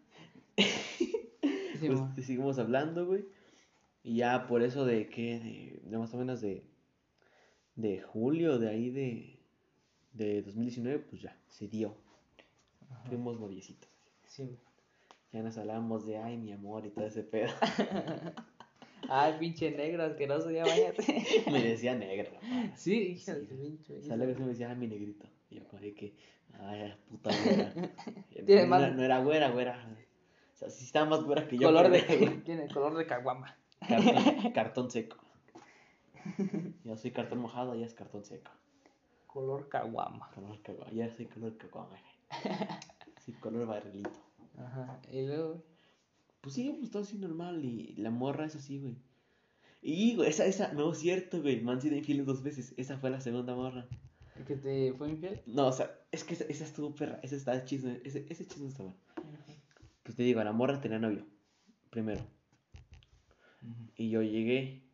Sí, 1.78 1.86
Pues 1.88 2.26
seguimos 2.26 2.58
hablando, 2.58 3.06
güey. 3.06 3.24
Y 4.02 4.16
ya 4.16 4.48
por 4.48 4.62
eso 4.62 4.84
de 4.84 5.08
que, 5.08 5.38
de, 5.38 5.80
de 5.88 5.98
más 5.98 6.12
o 6.12 6.16
menos 6.16 6.40
de, 6.40 6.64
de 7.76 8.00
julio, 8.00 8.58
de 8.58 8.68
ahí 8.68 8.90
de, 8.90 9.38
de 10.12 10.42
2019, 10.42 10.98
pues 11.00 11.22
ya, 11.22 11.36
se 11.46 11.68
dio. 11.68 11.94
Ajá. 12.90 13.04
Fuimos 13.08 13.38
noviecitos. 13.38 13.88
Sí. 14.26 14.58
Ya 15.32 15.42
nos 15.42 15.58
hablábamos 15.58 16.06
de, 16.06 16.16
ay, 16.18 16.36
mi 16.38 16.52
amor, 16.52 16.86
y 16.86 16.90
todo 16.90 17.06
ese 17.06 17.22
pedo. 17.22 17.50
Ay, 19.10 19.36
pinche 19.38 19.70
negro 19.70 20.02
asqueroso, 20.04 20.50
ya 20.50 20.64
váyate. 20.64 21.24
me 21.50 21.62
decía 21.62 21.94
negro. 21.94 22.30
papá. 22.34 22.46
sí, 22.76 23.12
hija 23.12 23.34
Sí. 23.36 23.46
pinche. 23.48 24.02
Sale 24.02 24.26
que 24.26 24.34
se 24.34 24.40
me 24.40 24.48
decía, 24.48 24.68
ay, 24.70 24.76
mi 24.76 24.86
negrito. 24.86 25.26
Y 25.50 25.56
yo 25.56 25.68
como 25.68 25.80
de 25.80 25.94
que, 25.94 26.14
ay, 26.60 26.94
puta 27.08 27.30
güera. 27.44 27.72
Tiene 28.46 28.62
no, 28.62 28.68
más- 28.68 28.92
no 28.94 29.02
era 29.02 29.22
güera, 29.22 29.50
güera. 29.50 29.88
O 30.54 30.56
sea, 30.58 30.68
sí 30.68 30.84
estaba 30.84 31.06
más 31.08 31.22
güera 31.24 31.46
que 31.48 31.56
yo. 31.56 31.68
color 31.68 31.88
de, 31.90 32.00
güera. 32.02 32.42
tiene 32.44 32.68
color 32.68 32.96
de 32.96 33.06
caguama. 33.06 33.56
Cartón, 33.88 34.52
cartón 34.52 34.90
seco. 34.90 35.16
Yo 36.84 36.96
soy 36.96 37.12
cartón 37.12 37.38
mojado, 37.38 37.74
ella 37.74 37.86
es 37.86 37.94
cartón 37.94 38.24
seco. 38.24 38.50
Color 39.26 39.68
caguama. 39.68 40.30
Color 40.34 40.60
cagua, 40.62 40.90
ya 40.90 41.08
soy 41.16 41.26
color 41.26 41.56
caguama. 41.56 41.96
Sí, 43.20 43.32
color 43.34 43.66
barrilito. 43.66 44.10
Ajá. 44.58 45.00
Y 45.10 45.26
luego, 45.26 45.48
güey. 45.48 45.60
Pues 46.40 46.54
sí, 46.54 46.74
pues 46.78 46.90
todo 46.90 47.02
así 47.02 47.18
normal 47.18 47.64
y 47.64 47.94
la 47.96 48.10
morra 48.10 48.46
es 48.46 48.56
así, 48.56 48.78
güey. 48.78 48.96
Y, 49.80 50.16
güey, 50.16 50.28
esa, 50.28 50.46
esa, 50.46 50.72
no 50.72 50.92
es 50.92 50.98
cierto, 50.98 51.40
güey, 51.40 51.60
me 51.60 51.72
han 51.72 51.80
sido 51.80 51.96
infieles 51.96 52.26
dos 52.26 52.42
veces. 52.42 52.74
Esa 52.76 52.98
fue 52.98 53.10
la 53.10 53.20
segunda 53.20 53.54
morra. 53.54 53.86
¿el 54.36 54.44
que 54.44 54.56
te 54.56 54.92
fue 54.94 55.10
infiel? 55.10 55.42
No, 55.46 55.66
o 55.66 55.72
sea, 55.72 55.90
es 56.12 56.24
que 56.24 56.34
esa, 56.34 56.44
esa 56.44 56.64
estuvo 56.64 56.94
perra, 56.94 57.18
esa 57.22 57.36
está 57.36 57.64
chisme, 57.64 58.00
ese, 58.04 58.24
ese 58.28 58.46
chisme 58.46 58.68
está 58.68 58.84
bueno. 58.84 58.98
Pues 60.02 60.16
te 60.16 60.22
digo, 60.22 60.42
la 60.42 60.52
morra 60.52 60.80
tenía 60.80 60.98
novio, 60.98 61.26
primero. 61.90 62.24
Y 63.96 64.10
yo 64.10 64.22
llegué 64.22 64.84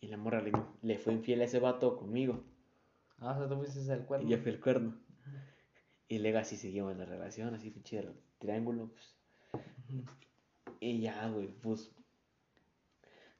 y 0.00 0.06
la 0.06 0.16
morra 0.16 0.40
le, 0.40 0.52
le 0.82 0.98
fue 0.98 1.12
infiel 1.12 1.40
a 1.40 1.44
ese 1.44 1.58
vato 1.58 1.96
conmigo. 1.96 2.44
Ah, 3.18 3.32
o 3.32 3.38
sea, 3.38 3.48
tú 3.48 3.56
fuiste 3.56 3.92
el 3.92 4.04
cuerno. 4.04 4.26
Y 4.26 4.30
yo 4.30 4.38
fui 4.38 4.52
el 4.52 4.60
cuerno. 4.60 4.96
Y 6.08 6.18
luego 6.18 6.38
así 6.38 6.56
seguimos 6.56 6.96
la 6.96 7.04
relación, 7.04 7.54
así 7.54 7.70
pinche 7.70 7.98
triángulo, 8.38 8.88
pues. 8.88 9.14
Y 10.80 11.00
ya, 11.00 11.28
güey, 11.28 11.48
pues. 11.48 11.90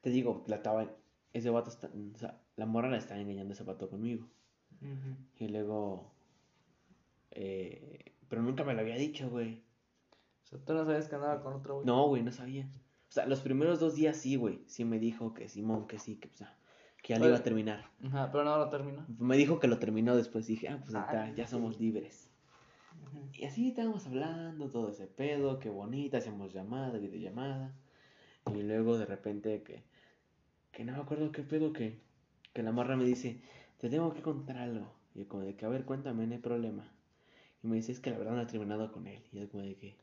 Te 0.01 0.09
digo, 0.09 0.43
la 0.47 0.57
estaba. 0.57 0.89
Ese 1.33 1.49
vato 1.49 1.69
está. 1.69 1.89
O 2.15 2.17
sea, 2.17 2.39
la 2.55 2.65
morra 2.65 2.89
la 2.89 2.97
estaba 2.97 3.19
engañando 3.19 3.53
ese 3.53 3.63
vato 3.63 3.89
conmigo. 3.89 4.25
Y 5.37 5.47
luego. 5.47 6.11
Eh, 7.31 8.13
pero 8.29 8.41
nunca 8.41 8.63
me 8.63 8.73
lo 8.73 8.81
había 8.81 8.95
dicho, 8.95 9.29
güey. 9.29 9.61
O 10.43 10.47
sea, 10.47 10.59
tú 10.59 10.73
no 10.73 10.85
sabes 10.85 11.07
que 11.07 11.15
andaba 11.15 11.41
con 11.41 11.53
otro, 11.53 11.75
güey. 11.75 11.85
No, 11.85 12.07
güey, 12.07 12.23
no 12.23 12.31
sabía. 12.31 12.69
O 13.09 13.11
sea, 13.11 13.25
los 13.25 13.41
primeros 13.41 13.79
dos 13.79 13.95
días 13.95 14.17
sí, 14.17 14.35
güey. 14.35 14.63
Sí 14.67 14.85
me 14.85 14.99
dijo 14.99 15.33
que 15.33 15.49
Simón, 15.49 15.87
que 15.87 15.99
sí, 15.99 16.15
que, 16.17 16.27
pues, 16.27 16.41
ah, 16.41 16.55
que 17.01 17.13
ya 17.13 17.19
lo 17.19 17.27
iba 17.27 17.37
a 17.37 17.43
terminar. 17.43 17.89
Ajá, 18.05 18.31
pero 18.31 18.43
no 18.43 18.57
lo 18.57 18.69
terminó. 18.69 19.05
Me 19.19 19.37
dijo 19.37 19.59
que 19.59 19.67
lo 19.67 19.77
terminó 19.79 20.15
después. 20.15 20.47
Dije, 20.47 20.67
ah, 20.69 20.79
pues 20.81 20.95
Ah, 20.95 21.09
ya, 21.11 21.33
ya 21.35 21.47
somos 21.47 21.79
libres. 21.79 22.26
Y 23.33 23.45
así 23.45 23.69
estábamos 23.69 24.05
hablando, 24.07 24.69
todo 24.69 24.89
ese 24.89 25.05
pedo, 25.07 25.59
qué 25.59 25.69
bonita, 25.69 26.17
hacíamos 26.17 26.53
llamada, 26.53 26.97
videollamada. 26.97 27.75
Y 28.53 28.63
luego 28.63 28.97
de 28.97 29.05
repente 29.05 29.61
que, 29.63 29.83
que 30.71 30.83
no 30.83 30.93
me 30.93 30.99
acuerdo 30.99 31.31
qué 31.31 31.43
pedo, 31.43 31.73
que, 31.73 31.99
que 32.53 32.63
la 32.63 32.71
morra 32.71 32.95
me 32.95 33.05
dice, 33.05 33.41
te 33.77 33.89
tengo 33.89 34.13
que 34.13 34.21
contar 34.21 34.57
algo. 34.57 34.91
Y 35.13 35.19
yo 35.19 35.27
como 35.27 35.43
de 35.43 35.55
que, 35.55 35.65
a 35.65 35.69
ver, 35.69 35.85
cuéntame, 35.85 36.25
no 36.25 36.33
hay 36.33 36.39
problema. 36.39 36.91
Y 37.63 37.67
me 37.67 37.75
dice, 37.75 37.91
es 37.91 37.99
que 37.99 38.09
la 38.09 38.17
verdad 38.17 38.35
no 38.35 38.41
he 38.41 38.45
terminado 38.45 38.91
con 38.91 39.05
él. 39.07 39.21
Y 39.31 39.39
yo 39.39 39.49
como 39.49 39.63
de 39.63 39.75
que, 39.75 39.97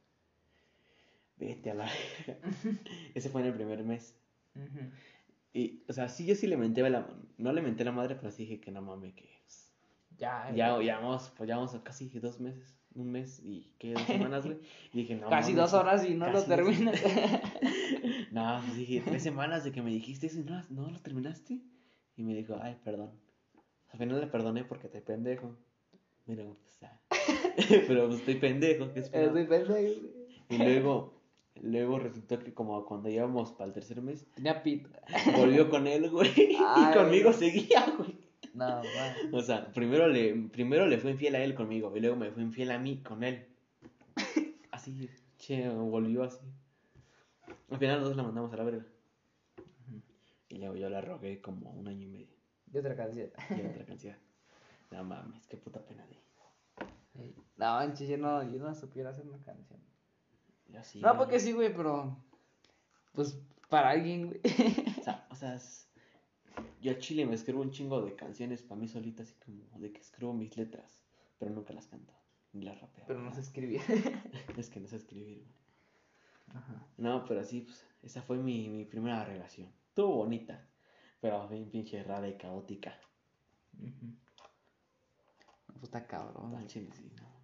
vete 1.37 1.71
a 1.71 1.75
la... 1.75 1.87
verga". 2.27 2.41
Ese 3.15 3.29
fue 3.31 3.41
en 3.41 3.49
el 3.49 3.55
primer 3.55 3.83
mes. 3.83 4.17
Y, 5.53 5.83
o 5.89 5.93
sea, 5.93 6.09
sí, 6.09 6.27
yo 6.27 6.35
sí 6.35 6.47
le 6.47 6.57
menté 6.57 6.85
a 6.85 6.91
la... 6.91 7.09
No 7.39 7.53
le 7.53 7.63
menté 7.63 7.83
a 7.83 7.87
la 7.87 7.93
madre, 7.93 8.15
pero 8.15 8.31
sí 8.31 8.45
dije 8.45 8.61
que 8.61 8.71
no 8.71 8.83
mames, 8.83 9.15
que... 9.15 9.35
Ya, 10.17 10.53
ya, 10.55 10.81
ya 10.81 11.01
vamos, 11.01 11.33
pues 11.37 11.49
ya 11.49 11.57
vamos 11.57 11.75
a 11.75 11.83
casi 11.83 12.09
dos 12.09 12.39
meses, 12.39 12.77
un 12.95 13.11
mes 13.11 13.41
y 13.45 13.67
que 13.79 13.93
dos 13.95 14.03
semanas, 14.07 14.45
güey. 14.45 14.59
Y 14.93 14.99
dije, 14.99 15.17
no. 15.17 15.29
Casi 15.29 15.53
mames, 15.53 15.71
dos 15.71 15.81
horas 15.81 16.09
y 16.09 16.15
no 16.15 16.31
lo 16.31 16.43
terminas. 16.45 17.01
No, 18.31 18.61
pues 18.65 18.77
dije, 18.77 19.03
tres 19.05 19.23
semanas 19.23 19.65
de 19.65 19.73
que 19.73 19.83
me 19.83 19.91
dijiste 19.91 20.27
eso 20.27 20.41
y 20.41 20.45
no, 20.45 20.63
no 20.71 20.91
lo 20.91 20.99
terminaste. 21.01 21.61
Y 22.17 22.23
me 22.23 22.35
dijo, 22.35 22.59
ay, 22.61 22.77
perdón. 22.85 23.11
Al 23.93 23.99
final 23.99 24.21
le 24.21 24.27
perdoné 24.27 24.65
porque 24.65 24.89
te 24.89 25.01
pendejo. 25.01 25.57
Mira, 26.27 26.45
pues, 26.45 26.79
ah. 26.83 27.01
pero 27.87 28.07
pues 28.07 28.21
estoy 28.21 28.37
pendejo, 28.37 28.93
¿qué? 28.93 29.01
Estoy 29.01 29.45
pendejo, 29.47 29.73
güey. 29.73 29.99
Y 30.49 30.59
luego, 30.59 31.15
Luego 31.63 31.99
resultó 31.99 32.39
que 32.41 32.53
como 32.53 32.85
cuando 32.85 33.09
íbamos 33.09 33.53
para 33.53 33.69
el 33.69 33.73
tercer 33.73 34.03
mes, 34.03 34.27
Tenía 34.35 34.63
pito. 34.63 34.91
volvió 35.37 35.71
con 35.71 35.87
él, 35.87 36.11
güey. 36.11 36.31
Y 36.37 36.95
conmigo 36.95 37.33
seguía, 37.33 37.87
güey. 37.97 38.24
No, 38.55 38.67
man. 38.67 38.83
O 39.33 39.43
sea, 39.43 39.67
primero 39.73 40.07
le, 40.09 40.35
primero 40.53 40.87
le 40.87 40.99
fue 40.99 41.11
infiel 41.11 41.35
a 41.35 41.41
él 41.43 41.55
conmigo 41.55 41.95
y 41.97 42.01
luego 42.01 42.17
me 42.17 42.31
fue 42.31 42.43
infiel 42.43 42.71
a 42.71 42.79
mí 42.79 43.03
con 43.03 43.23
él. 43.25 43.47
Así, 44.71 45.11
che, 45.39 45.69
volvió 45.69 46.23
así. 46.25 46.47
Al 47.71 47.79
final 47.79 47.97
nosotros 47.99 48.17
la 48.17 48.23
mandamos 48.23 48.53
a 48.53 48.57
la 48.57 48.65
verga. 48.65 48.87
Y 50.49 50.59
luego 50.59 50.77
yo 50.77 50.89
la 50.89 51.01
rogué 51.01 51.41
como 51.41 51.71
un 51.73 51.89
año 51.89 52.03
y 52.07 52.11
medio. 52.11 52.35
Y 52.73 52.79
otra 52.79 52.95
canción. 52.95 53.31
Y 53.51 53.61
otra 53.67 53.85
canción. 53.85 54.17
No 54.91 55.03
mames, 55.05 55.47
qué 55.49 55.57
puta 55.57 55.81
pena 55.85 56.07
de. 56.07 56.15
No, 57.57 57.67
manches, 57.75 58.09
yo 58.09 58.17
no, 58.19 58.43
yo 58.43 58.59
no 58.61 58.75
supiera 58.75 59.11
hacer 59.11 59.27
una 59.27 59.39
canción. 59.43 59.81
Yo 60.69 60.83
sí. 60.85 61.01
no, 61.01 61.17
porque 61.17 61.41
sí, 61.41 61.53
güey, 61.53 61.75
pero. 61.75 62.17
Pues 63.13 63.39
para 63.69 63.91
alguien, 63.91 64.27
güey. 64.27 64.41
O 64.99 65.03
sea, 65.03 65.27
o 65.31 65.35
sea, 65.35 65.55
es- 65.55 65.89
yo 66.81 66.93
a 66.93 66.99
Chile 66.99 67.27
me 67.27 67.35
escribo 67.35 67.63
un 67.63 67.71
chingo 67.71 68.03
de 68.03 68.15
canciones 68.15 68.63
para 68.63 68.81
mí 68.81 68.89
solita, 68.89 69.23
así 69.23 69.35
como 69.45 69.79
de 69.79 69.93
que 69.93 70.01
escribo 70.01 70.33
mis 70.33 70.57
letras, 70.57 71.03
pero 71.39 71.51
nunca 71.51 71.73
las 71.73 71.87
canto, 71.87 72.13
ni 72.53 72.63
las 72.63 72.81
rapeo. 72.81 73.05
Pero 73.07 73.21
no 73.21 73.33
sé 73.33 73.41
escribir. 73.41 73.81
Es 74.59 74.69
que 74.71 74.81
no 74.81 74.89
sé 74.89 74.97
escribir, 74.97 75.39
güey. 75.39 75.65
Ajá. 76.55 76.87
No, 76.99 77.25
pero 77.25 77.43
sí, 77.45 77.63
pues, 77.63 77.85
esa 78.03 78.23
fue 78.23 78.39
mi, 78.39 78.69
mi 78.69 78.85
primera 78.85 79.25
relación. 79.25 79.73
Estuvo 79.89 80.17
bonita, 80.17 80.67
pero 81.21 81.49
bien 81.49 81.71
pinche 81.71 82.03
rara 82.03 82.29
y 82.29 82.37
caótica. 82.37 82.99
Ujú. 83.79 84.15
Pues 85.67 85.85
está 85.85 86.07
cabrón. 86.07 86.47
Al 86.47 86.51
güey. 86.53 86.67
chile, 86.67 86.91
sí, 86.93 87.11
no. 87.17 87.35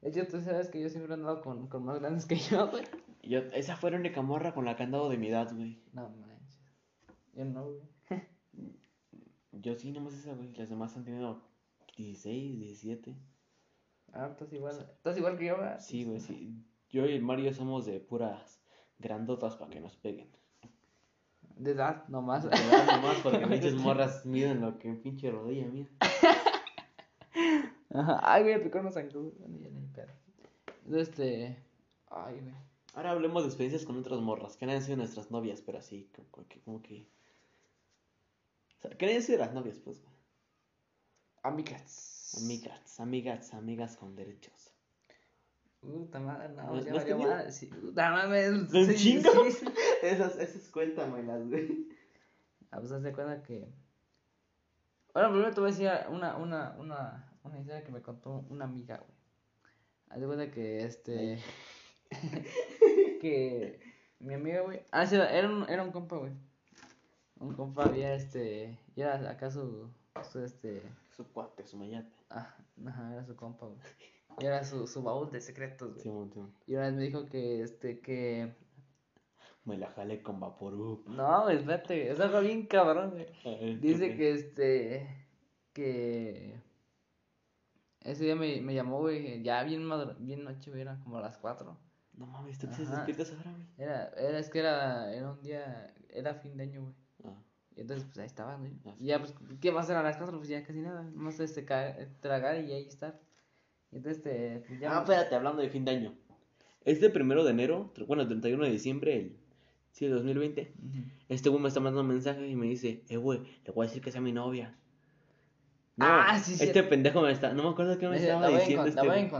De 0.00 0.10
hecho, 0.10 0.26
tú 0.28 0.40
sabes 0.40 0.68
que 0.68 0.80
yo 0.80 0.88
siempre 0.88 1.12
he 1.12 1.16
andado 1.16 1.42
con, 1.42 1.66
con 1.66 1.84
más 1.84 1.98
grandes 1.98 2.24
que 2.24 2.36
yo, 2.36 2.70
güey. 2.70 2.84
Yo, 3.22 3.40
esa 3.52 3.76
fue 3.76 3.90
la 3.90 3.96
única 3.96 4.22
morra 4.22 4.54
con 4.54 4.64
la 4.64 4.76
que 4.76 4.84
he 4.84 4.86
andado 4.86 5.08
de 5.08 5.18
mi 5.18 5.28
edad, 5.28 5.52
güey. 5.52 5.82
No 5.92 6.08
manches. 6.08 6.37
Yo 7.38 7.44
no, 7.44 7.66
güey. 7.66 7.80
Yo 9.52 9.76
sí, 9.76 9.92
nomás 9.92 10.14
esa, 10.14 10.34
güey. 10.34 10.52
Las 10.54 10.70
demás 10.70 10.96
han 10.96 11.04
tenido 11.04 11.40
16, 11.96 12.58
17. 12.58 13.16
Ah, 14.12 14.26
estás 14.32 14.52
igual. 14.52 14.90
Estás 14.96 15.16
igual 15.16 15.38
que 15.38 15.46
yo, 15.46 15.56
güey. 15.56 15.68
Sí, 15.78 16.04
güey, 16.04 16.18
sí. 16.18 16.60
Yo 16.90 17.06
y 17.06 17.12
el 17.12 17.22
Mario 17.22 17.54
somos 17.54 17.86
de 17.86 18.00
puras 18.00 18.60
grandotas 18.98 19.54
para 19.54 19.70
que 19.70 19.78
nos 19.78 19.96
peguen. 19.96 20.28
De 21.54 21.70
edad, 21.72 22.08
nomás. 22.08 22.42
De 22.42 22.48
verdad, 22.48 22.96
nomás 22.96 23.18
porque 23.22 23.46
pinches 23.46 23.76
morras 23.76 24.26
miden 24.26 24.60
lo 24.60 24.76
que 24.80 24.92
pinche 24.94 25.30
rodilla 25.30 25.68
mía. 25.68 25.88
Ajá. 27.90 28.20
Ay, 28.24 28.42
güey, 28.42 28.64
picó 28.64 28.80
pedo. 28.80 30.12
Entonces, 30.86 31.08
este. 31.08 31.62
Ay, 32.08 32.40
güey. 32.40 32.54
Ahora 32.94 33.12
hablemos 33.12 33.44
de 33.44 33.48
experiencias 33.50 33.84
con 33.84 33.96
otras 33.96 34.20
morras, 34.20 34.56
que 34.56 34.66
no 34.66 34.72
han 34.72 34.82
sido 34.82 34.96
nuestras 34.96 35.30
novias, 35.30 35.62
pero 35.62 35.78
así, 35.78 36.10
como 36.32 36.48
que... 36.48 36.60
Como 36.62 36.82
que... 36.82 37.06
O 38.78 38.80
sea, 38.82 38.90
hayan 39.00 39.22
sido 39.22 39.38
las 39.38 39.52
novias, 39.54 39.78
pues. 39.78 40.00
Amigas. 41.42 42.34
Amigas, 42.38 43.00
amigas, 43.00 43.54
amigas 43.54 43.96
con 43.96 44.14
derechos. 44.14 44.74
Puta 45.80 46.18
madre, 46.20 46.48
no, 46.50 46.74
¿No- 46.74 46.80
ya 46.84 46.92
valió 46.92 47.18
madre. 47.18 47.52
Sí, 47.52 47.66
puta 47.66 48.10
madre. 48.10 48.50
¿Un 48.50 48.68
sí, 48.68 48.94
chingo? 48.96 49.30
sí. 49.50 49.64
Esas, 50.02 50.36
esas 50.38 50.68
cuéntamelas, 50.70 51.48
güey. 51.48 51.88
Ah, 52.70 52.78
pues 52.80 52.92
haz 52.92 53.02
de 53.02 53.12
cuenta 53.12 53.42
que. 53.42 53.68
Bueno, 55.14 55.30
primero 55.30 55.54
te 55.54 55.60
voy 55.60 55.70
a 55.70 55.72
decir 55.72 55.90
una, 56.10 56.36
una, 56.36 56.76
una, 56.78 57.32
una 57.42 57.58
historia 57.58 57.82
que 57.82 57.90
me 57.92 58.02
contó 58.02 58.44
una 58.50 58.64
amiga, 58.66 58.98
güey. 58.98 59.18
Haz 60.10 60.20
de 60.20 60.26
cuenta 60.26 60.50
que 60.50 60.84
este. 60.84 61.38
que 63.20 63.80
mi 64.20 64.34
amiga, 64.34 64.60
güey. 64.62 64.82
Ah, 64.90 65.06
sí, 65.06 65.16
era 65.16 65.48
un, 65.48 65.68
era 65.68 65.82
un 65.82 65.90
compa, 65.92 66.16
güey. 66.16 66.32
Un 67.40 67.54
compa 67.54 67.84
había 67.84 68.14
este. 68.14 68.78
Y 68.96 69.00
era 69.02 69.14
acá 69.30 69.50
su. 69.50 69.88
su 70.30 70.40
este. 70.44 70.82
Su 71.16 71.24
cuate, 71.32 71.64
su 71.66 71.76
mayate. 71.76 72.10
Ah, 72.30 72.54
ajá, 72.86 73.12
era 73.12 73.24
su 73.24 73.36
compa, 73.36 73.66
güey. 73.66 73.78
Y 74.40 74.46
era 74.46 74.62
su, 74.64 74.86
su 74.86 75.02
baúl 75.02 75.30
de 75.30 75.40
secretos, 75.40 75.90
güey. 75.92 76.02
Simón, 76.02 76.30
Simón. 76.32 76.52
Y 76.66 76.74
una 76.74 76.86
vez 76.86 76.94
me 76.94 77.02
dijo 77.02 77.26
que 77.26 77.62
este, 77.62 78.00
que. 78.00 78.54
Me 79.64 79.76
la 79.76 79.90
jalé 79.90 80.22
con 80.22 80.40
Vaporub. 80.40 81.06
No, 81.08 81.42
güey, 81.42 81.58
espérate, 81.58 82.10
es 82.10 82.18
algo 82.20 82.40
bien 82.40 82.66
cabrón, 82.66 83.10
güey. 83.10 83.76
Dice 83.80 84.10
¿qué 84.10 84.16
que 84.16 84.32
este. 84.32 85.26
que. 85.72 86.60
Ese 88.00 88.24
día 88.24 88.36
me, 88.36 88.60
me 88.62 88.74
llamó, 88.74 89.00
güey, 89.00 89.42
ya 89.42 89.62
bien 89.64 89.82
madru- 89.84 90.16
bien 90.18 90.44
noche, 90.44 90.70
güey, 90.70 90.82
era 90.82 90.98
como 91.00 91.18
a 91.18 91.20
las 91.20 91.36
4. 91.36 91.66
fue? 91.66 91.74
No 92.14 92.26
mames, 92.26 92.58
¿tú 92.58 92.66
te 92.68 92.84
despiertas 92.84 93.32
ahora, 93.32 93.50
güey? 93.52 93.66
Era, 93.76 94.08
era, 94.16 94.38
es 94.38 94.48
que 94.48 94.60
era, 94.60 95.12
era 95.12 95.32
un 95.32 95.40
día, 95.42 95.92
era 96.08 96.34
fin 96.34 96.56
de 96.56 96.62
año, 96.64 96.82
güey. 96.82 96.94
Entonces, 97.88 98.06
pues 98.06 98.18
ahí 98.18 98.26
estaba, 98.26 98.56
güey. 98.56 98.72
Y 99.00 99.06
ya, 99.06 99.18
pues, 99.18 99.34
¿qué 99.60 99.70
va 99.70 99.80
a 99.80 99.82
hacer 99.82 99.96
a 99.96 100.02
las 100.02 100.18
4? 100.18 100.36
Pues 100.36 100.48
ya 100.48 100.62
casi 100.62 100.80
nada, 100.80 101.02
nomás 101.04 101.40
este, 101.40 101.62
tragar 102.20 102.62
y 102.62 102.72
ahí 102.72 102.86
estar. 102.86 103.18
Y 103.90 103.96
entonces, 103.96 104.18
este, 104.18 104.62
pues 104.66 104.78
ya. 104.80 104.94
Ah, 104.94 105.00
espérate, 105.00 105.34
hablando 105.34 105.62
de 105.62 105.70
fin 105.70 105.84
de 105.86 105.92
año. 105.92 106.14
Este 106.84 107.08
primero 107.08 107.44
de 107.44 107.50
enero, 107.52 107.90
bueno, 108.06 108.22
el 108.22 108.28
31 108.28 108.64
de 108.64 108.70
diciembre, 108.70 109.16
el, 109.16 109.36
sí, 109.92 110.04
el 110.04 110.12
2020, 110.12 110.72
Ujú. 110.78 110.98
este 111.30 111.48
güey 111.48 111.62
me 111.62 111.68
está 111.68 111.80
mandando 111.80 112.02
un 112.02 112.08
mensaje 112.08 112.46
y 112.46 112.56
me 112.56 112.66
dice, 112.66 113.02
eh, 113.08 113.16
güey, 113.16 113.40
le 113.64 113.72
voy 113.72 113.86
a 113.86 113.88
decir 113.88 114.02
que 114.02 114.12
sea 114.12 114.20
mi 114.20 114.32
novia. 114.32 114.76
No, 115.96 116.06
Ah, 116.06 116.38
sí, 116.38 116.52
Este 116.52 116.72
cierto. 116.72 116.90
pendejo 116.90 117.20
me 117.22 117.32
está, 117.32 117.52
no 117.54 117.62
me 117.64 117.68
acuerdo 117.70 117.98
qué 117.98 118.06
me 118.08 118.16
estaba 118.16 118.42
la 118.42 118.50
voy 118.50 118.58
diciendo 118.60 118.84
este 118.86 118.96
la 118.96 119.02
voy 119.02 119.10
a 119.10 119.14
güey, 119.14 119.30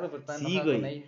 pero 0.00 0.16
está 0.18 0.38
Sí, 0.38 0.58
güey. 0.60 0.76
con 0.80 0.84
ella. 0.86 1.04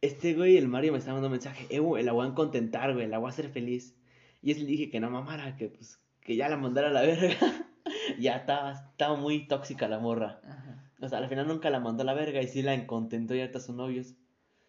Este 0.00 0.34
güey, 0.34 0.56
el 0.56 0.68
Mario, 0.68 0.92
me 0.92 0.98
está 0.98 1.10
mandando 1.10 1.28
un 1.28 1.32
mensaje, 1.32 1.66
eh, 1.70 1.78
güey, 1.80 2.02
la 2.02 2.12
voy 2.12 2.26
a 2.26 2.34
contentar, 2.34 2.94
güey, 2.94 3.06
la 3.06 3.18
voy 3.18 3.26
a 3.26 3.30
hacer 3.30 3.48
feliz. 3.50 3.94
Y 4.40 4.50
es 4.50 4.58
le 4.58 4.64
dije 4.66 4.90
que 4.90 4.98
no 4.98 5.10
mamara, 5.10 5.54
que 5.56 5.68
pues, 5.68 6.00
que 6.24 6.36
ya 6.36 6.48
la 6.48 6.56
mandara 6.56 6.88
a 6.88 6.92
la 6.92 7.02
verga. 7.02 7.36
ya 8.18 8.36
estaba, 8.36 8.72
estaba 8.90 9.16
muy 9.16 9.46
tóxica 9.48 9.88
la 9.88 9.98
morra. 9.98 10.40
Ajá. 10.48 10.90
O 11.00 11.08
sea, 11.08 11.18
al 11.18 11.28
final 11.28 11.48
nunca 11.48 11.68
la 11.70 11.80
mandó 11.80 12.02
a 12.02 12.06
la 12.06 12.14
verga 12.14 12.40
y 12.40 12.46
sí 12.48 12.62
la 12.62 12.86
contentó 12.86 13.34
y 13.34 13.40
ahorita 13.40 13.60
son 13.60 13.76
novios. 13.76 14.14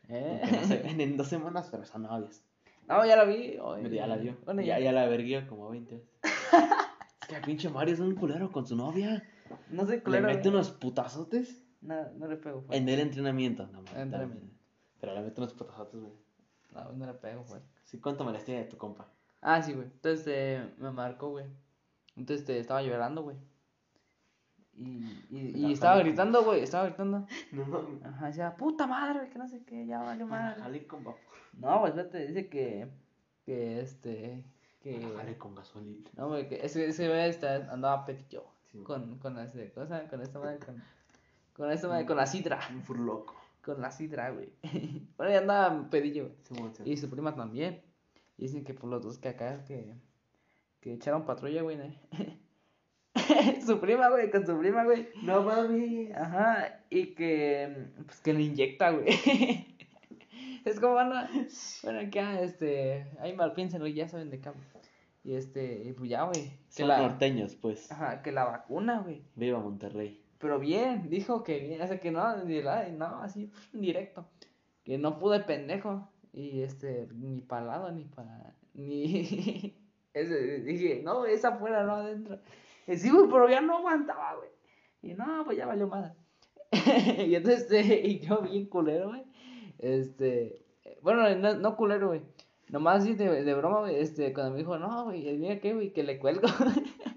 ¿Eh? 0.10 0.42
No 0.52 0.68
se 0.68 0.78
ven 0.80 1.00
en 1.00 1.16
dos 1.18 1.28
semanas, 1.28 1.70
pero 1.72 1.86
son 1.86 2.04
novios. 2.04 2.42
No, 2.88 3.06
ya 3.06 3.16
la 3.16 3.24
vi. 3.24 3.58
hoy. 3.62 3.90
Ya 3.90 4.08
la 4.08 4.18
vio. 4.18 4.38
Bueno, 4.46 4.62
ya, 4.62 4.80
ya, 4.80 4.92
la 4.92 5.06
verguió 5.08 5.48
como 5.48 5.70
20 5.70 5.96
veces. 5.96 6.10
es 7.22 7.28
que 7.28 7.36
el 7.36 7.42
pinche 7.44 7.70
Mario 7.70 7.94
es 7.94 8.00
un 8.00 8.16
culero 8.16 8.52
con 8.52 8.66
su 8.68 8.76
novia. 8.76 9.24
No 9.70 9.86
sé, 9.86 9.98
Le 9.98 10.04
culero. 10.04 10.28
mete 10.28 10.50
unos 10.50 10.72
putazotes 10.72 11.62
No, 11.82 12.10
no 12.14 12.28
le 12.28 12.38
pego, 12.38 12.62
güey. 12.64 12.80
en 12.80 12.90
el 12.90 13.00
entrenamiento. 13.00 13.68
No, 13.68 13.80
Entrenamiento. 13.80 14.18
también. 14.18 14.52
Pero 15.00 15.14
le 15.14 15.22
mete 15.22 15.40
unos 15.40 15.54
putazotes, 15.54 16.02
güey. 16.02 16.14
No, 16.74 16.92
no 16.94 17.06
le 17.06 17.14
pego, 17.14 17.44
güey. 17.48 17.62
Sí, 17.86 18.00
cuéntame 18.00 18.32
la 18.32 18.40
historia 18.40 18.62
de 18.62 18.66
tu 18.68 18.78
compa. 18.78 19.08
Ah, 19.44 19.62
sí, 19.62 19.74
güey. 19.74 19.88
Entonces 19.88 20.26
eh, 20.28 20.74
me 20.78 20.92
marcó, 20.92 21.30
güey. 21.32 21.46
Entonces 22.16 22.42
este, 22.42 22.60
estaba 22.60 22.82
llorando, 22.82 23.24
güey. 23.24 23.36
Y, 24.76 25.20
y, 25.30 25.74
estaba 25.74 26.00
gritando, 26.00 26.44
güey. 26.44 26.62
Estaba 26.62 26.86
gritando. 26.86 27.28
No 27.52 27.66
mames. 27.66 28.04
Ajá, 28.06 28.28
decía, 28.28 28.56
puta 28.56 28.88
madre, 28.88 29.30
que 29.30 29.38
no 29.38 29.48
sé 29.48 29.64
qué, 29.66 29.86
ya 29.86 30.02
vale 30.02 30.26
madre. 30.26 30.62
Jale 30.62 30.88
con 30.88 31.04
vapor. 31.04 31.22
No, 31.60 31.80
güey, 31.80 31.92
espérate, 31.92 32.28
dice 32.28 32.48
que. 32.48 32.88
Que 33.46 33.82
este. 33.82 34.44
Que. 34.82 35.14
Jale 35.16 35.38
con 35.38 35.56
gasolina. 35.56 36.10
No, 36.16 36.30
güey, 36.30 36.48
que 36.48 36.66
ese, 36.66 36.88
ese 36.88 37.08
güey 37.08 37.30
está- 37.30 37.72
andaba 37.72 38.06
petillo. 38.06 38.46
Sí. 38.72 38.82
Con, 38.82 39.20
con, 39.20 39.38
ese, 39.40 39.72
cosa, 39.74 40.08
con 40.08 40.22
esta 40.22 40.40
madre, 40.40 40.60
con. 40.60 40.82
Con 41.54 41.70
esta 41.70 41.88
madre, 41.90 42.06
con 42.06 42.18
la 42.18 42.26
sidra. 42.26 42.60
Un 42.72 42.82
furloco. 42.82 43.36
Con 43.64 43.82
la 43.82 43.92
sidra, 43.92 44.32
güey. 44.32 44.50
bueno, 45.18 45.32
ya 45.34 45.40
andaba 45.40 45.90
pedillo, 45.90 46.32
güey. 46.50 46.72
Sí. 46.74 46.84
Y 46.86 46.98
su 46.98 47.10
prima 47.10 47.36
también. 47.36 47.82
Dicen 48.44 48.66
que 48.66 48.74
por 48.74 48.90
los 48.90 49.02
dos 49.02 49.20
que 49.20 49.30
acá 49.30 49.64
que, 49.64 49.96
que 50.82 50.92
echaron 50.92 51.26
patrulla, 51.26 51.62
güey. 51.62 51.78
¿no? 51.78 51.86
su 53.66 53.80
prima, 53.80 54.10
güey, 54.10 54.30
con 54.30 54.46
su 54.46 54.60
prima, 54.60 54.84
güey. 54.84 55.08
No 55.22 55.44
mames. 55.44 56.14
Ajá, 56.14 56.84
y 56.90 57.16
que 57.16 57.88
pues 58.06 58.20
que 58.20 58.34
le 58.34 58.42
inyecta, 58.42 58.92
güey. 58.92 59.08
es 60.66 60.78
como 60.82 60.96
van 60.96 61.14
a, 61.14 61.30
bueno, 61.84 62.02
acá, 62.02 62.42
este, 62.42 63.08
ahí 63.22 63.34
mal 63.34 63.54
piensen, 63.54 63.80
güey, 63.80 63.94
ya 63.94 64.10
saben 64.10 64.30
de 64.30 64.42
hablo. 64.46 64.62
Y 65.24 65.36
este, 65.36 65.82
y 65.86 65.94
pues 65.94 66.10
ya, 66.10 66.24
güey, 66.24 66.52
Son 66.68 66.90
la, 66.90 66.98
norteños, 66.98 67.56
pues. 67.56 67.90
ajá, 67.94 68.22
que 68.22 68.34
la 68.34 68.44
vacuna, 68.44 69.00
güey. 69.00 69.24
Viva 69.36 69.60
Monterrey. 69.60 70.22
Pero 70.38 70.60
bien, 70.60 71.10
dijo 71.10 71.46
que 71.46 71.60
bien, 71.60 71.82
o 71.82 71.88
sea 71.88 71.98
que 72.02 72.12
no, 72.12 72.44
ni 72.44 72.62
la- 72.62 72.90
no, 72.90 73.22
así, 73.24 73.50
directo. 73.72 74.28
Que 74.84 74.98
no 74.98 75.18
pudo 75.18 75.36
el 75.36 75.46
pendejo. 75.46 76.10
Y 76.34 76.64
este, 76.64 77.08
ni 77.14 77.42
para 77.42 77.66
lado, 77.66 77.92
ni 77.92 78.06
para. 78.06 78.56
Ni. 78.74 79.78
Ese, 80.14 80.60
dije, 80.60 81.02
no, 81.04 81.26
esa 81.26 81.50
afuera, 81.50 81.84
no 81.84 81.94
adentro. 81.96 82.40
Y 82.86 82.98
sí, 82.98 83.10
güey, 83.10 83.28
pero 83.32 83.50
ya 83.50 83.62
no 83.62 83.78
aguantaba, 83.78 84.36
güey. 84.36 84.50
Y 85.02 85.16
no, 85.16 85.44
pues 85.44 85.58
ya 85.58 85.66
valió 85.66 85.88
más. 85.88 86.14
y 86.72 87.34
entonces, 87.34 87.72
este, 87.72 88.08
y 88.08 88.20
yo 88.20 88.42
bien 88.42 88.68
culero, 88.68 89.10
güey. 89.10 89.24
Este, 89.80 90.64
bueno, 91.02 91.28
no, 91.36 91.56
no 91.56 91.76
culero, 91.76 92.10
güey. 92.10 92.22
Nomás 92.70 93.02
así 93.02 93.16
de, 93.16 93.44
de 93.44 93.54
broma, 93.56 93.80
güey, 93.82 93.96
este, 93.96 94.34
cuando 94.34 94.52
me 94.52 94.60
dijo, 94.60 94.78
no, 94.78 95.06
güey, 95.06 95.38
mira 95.38 95.60
qué, 95.60 95.74
güey, 95.74 95.94
que 95.94 96.04
le 96.04 96.20
cuelgo. 96.20 96.48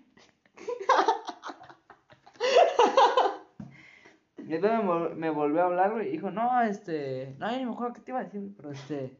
Y 4.49 4.55
entonces 4.55 4.79
me, 4.85 4.89
vol- 4.91 5.15
me 5.15 5.31
volvió 5.31 5.63
a 5.63 5.65
hablar, 5.67 5.93
güey, 5.93 6.09
y 6.09 6.13
dijo, 6.13 6.31
no, 6.31 6.63
este, 6.63 7.35
no, 7.39 7.51
ni 7.51 7.65
me 7.67 7.73
acuerdo 7.73 7.95
qué 7.95 8.01
te 8.01 8.11
iba 8.13 8.21
a 8.21 8.25
decir, 8.25 8.53
pero 8.57 8.71
este, 8.71 9.17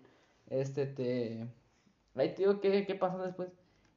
Este, 0.49 0.87
te. 0.87 1.49
Ahí 2.15 2.31
te 2.35 2.43
digo 2.43 2.61
qué, 2.61 2.87
qué 2.87 2.95
pasó 2.95 3.19
después. 3.23 3.51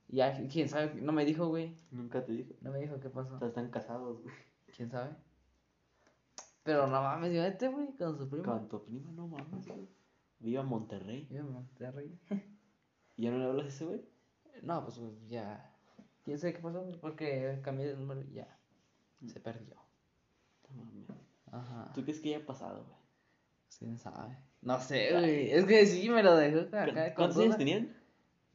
Y 0.08 0.18
ya, 0.18 0.34
quién 0.48 0.68
sabe, 0.68 0.96
no 1.02 1.12
me 1.12 1.24
dijo, 1.26 1.48
güey. 1.48 1.76
Nunca 1.92 2.26
te 2.26 2.32
dijo. 2.32 2.54
No 2.62 2.72
me 2.72 2.80
dijo 2.80 3.00
qué 3.00 3.10
pasó. 3.10 3.36
O 3.36 3.40
sea, 3.40 3.48
están 3.50 3.70
casados, 3.70 4.22
güey. 4.24 4.34
¿Quién 4.76 4.90
sabe? 4.90 5.12
Pero 6.64 6.88
no 6.88 7.02
mames, 7.02 7.34
yo 7.34 7.44
este, 7.44 7.68
güey, 7.68 7.96
con 7.96 8.18
su 8.18 8.28
primo. 8.30 8.44
Con 8.46 8.68
tu 8.68 8.84
prima, 8.84 9.12
no 9.12 9.28
mames, 9.28 9.68
güey. 9.68 9.88
Viva 10.40 10.64
Monterrey. 10.64 11.28
En 11.32 11.52
Monterrey. 11.52 12.18
¿Y 13.18 13.24
ya 13.24 13.32
no 13.32 13.38
le 13.38 13.46
hablas 13.46 13.66
a 13.66 13.70
ese 13.70 13.86
güey? 13.86 14.02
No, 14.64 14.84
pues 14.84 14.98
güey, 15.00 15.14
ya. 15.30 15.72
¿Quién 16.24 16.38
sabe 16.40 16.54
qué 16.54 16.60
pasó? 16.60 16.84
Porque 17.02 17.60
cambié 17.62 17.88
de 17.88 17.96
número 17.96 18.22
y 18.22 18.34
ya. 18.34 18.58
Se 19.28 19.40
perdió. 19.40 19.76
No 20.70 20.84
mames. 20.84 21.09
Ajá. 21.52 21.92
¿Tú 21.94 22.04
crees 22.04 22.20
que 22.20 22.36
haya 22.36 22.46
pasado, 22.46 22.84
güey? 22.86 22.98
¿Quién 23.78 23.98
sabe? 23.98 24.38
No 24.62 24.80
sé, 24.80 25.12
güey. 25.14 25.52
Es 25.52 25.66
que 25.66 25.86
sí 25.86 26.10
me 26.10 26.22
lo 26.24 26.36
dejó 26.36 26.60
acá. 26.76 27.14
¿Cuántos 27.16 27.38
años 27.40 27.58
tenían? 27.58 27.96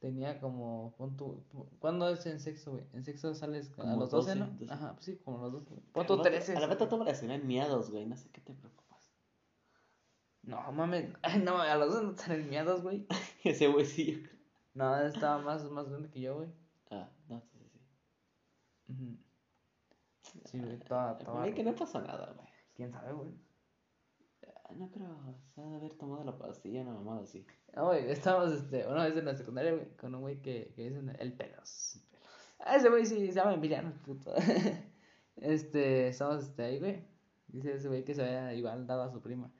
Tenía 0.01 0.39
como, 0.39 0.95
pon 0.99 1.17
tu, 1.17 1.43
¿cuándo 1.79 2.11
es 2.11 2.27
en 2.27 2.39
sexto, 2.39 2.73
güey? 2.73 2.85
En 2.93 3.05
sexto 3.05 3.35
sales 3.35 3.71
a 3.73 3.77
Como 3.77 3.97
los 4.01 4.11
12, 4.11 4.35
12, 4.35 4.41
¿no? 4.41 4.59
12. 4.59 4.73
Ajá, 4.75 4.93
pues 4.93 5.07
sí, 5.07 5.17
como 5.25 5.39
los 5.39 5.53
12. 5.53 5.71
güey. 5.71 5.83
Pon 5.93 6.07
tu 6.07 6.13
Al 6.13 6.19
vato- 6.19 6.29
13. 6.31 6.57
A 6.57 6.61
la 6.61 6.67
bata 6.67 6.89
todas 6.89 7.07
las 7.07 7.21
tenían 7.21 7.47
miados, 7.47 7.91
güey. 7.91 8.05
No 8.05 8.15
sé 8.17 8.29
qué 8.31 8.43
te 8.43 8.53
preocupas. 8.53 9.11
No, 10.43 10.71
mames, 10.73 11.09
no, 11.43 11.57
a 11.59 11.75
los 11.77 11.95
12 11.95 12.05
no 12.07 12.17
salen 12.19 12.51
miados, 12.51 12.83
güey. 12.83 13.07
Ese 13.45 13.69
güey 13.69 13.87
sí, 13.87 14.13
yo 14.13 14.19
creo. 14.29 14.35
No, 14.75 15.01
estaba 15.01 15.39
más, 15.39 15.65
más 15.71 15.89
grande 15.89 16.11
que 16.11 16.21
yo, 16.21 16.35
güey. 16.37 16.49
Ah, 16.91 17.09
no, 17.29 17.41
sí, 17.41 17.59
sí. 17.73 17.81
sí. 18.89 20.41
Sí, 20.45 20.59
güey, 20.59 20.75
estaba, 20.75 21.17
Para 21.17 21.21
estaba... 21.21 21.51
que 21.55 21.63
no 21.65 21.75
pasa 21.75 22.01
nada, 22.03 22.31
güey. 22.37 22.49
¿Quién 22.75 22.91
sabe, 22.93 23.13
güey? 23.13 23.31
Ah, 24.65 24.73
No 24.77 24.91
creo, 24.91 25.09
se 25.55 25.61
ha 25.61 25.65
de 25.65 25.77
haber 25.77 25.95
tomado 25.95 26.25
la 26.25 26.37
pastilla, 26.37 26.83
una 26.83 26.95
mamada 26.95 27.23
así. 27.23 27.47
No, 27.75 27.87
güey, 27.87 28.11
estábamos, 28.11 28.53
este, 28.53 28.87
una 28.87 29.05
vez 29.05 29.17
en 29.17 29.25
la 29.25 29.35
secundaria, 29.35 29.73
güey, 29.73 29.89
con 29.97 30.15
un 30.15 30.21
güey 30.23 30.41
que, 30.43 30.73
que 30.75 30.89
dicen 30.89 31.15
el 31.19 31.33
pelos. 31.33 32.01
Ah, 32.59 32.77
ese 32.77 32.89
güey 32.89 33.05
sí, 33.07 33.27
se 33.27 33.33
llama 33.33 33.55
Emiliano, 33.55 33.93
puto. 34.05 34.33
Este, 35.37 36.09
estábamos, 36.09 36.45
este, 36.45 36.63
ahí, 36.63 36.79
güey. 36.79 37.03
Dice 37.49 37.75
ese 37.75 37.89
güey 37.89 38.05
que 38.05 38.15
se 38.15 38.23
había 38.23 38.55
igual 38.55 38.87
dado 38.87 39.03
a 39.03 39.11
su 39.11 39.21
prima. 39.21 39.51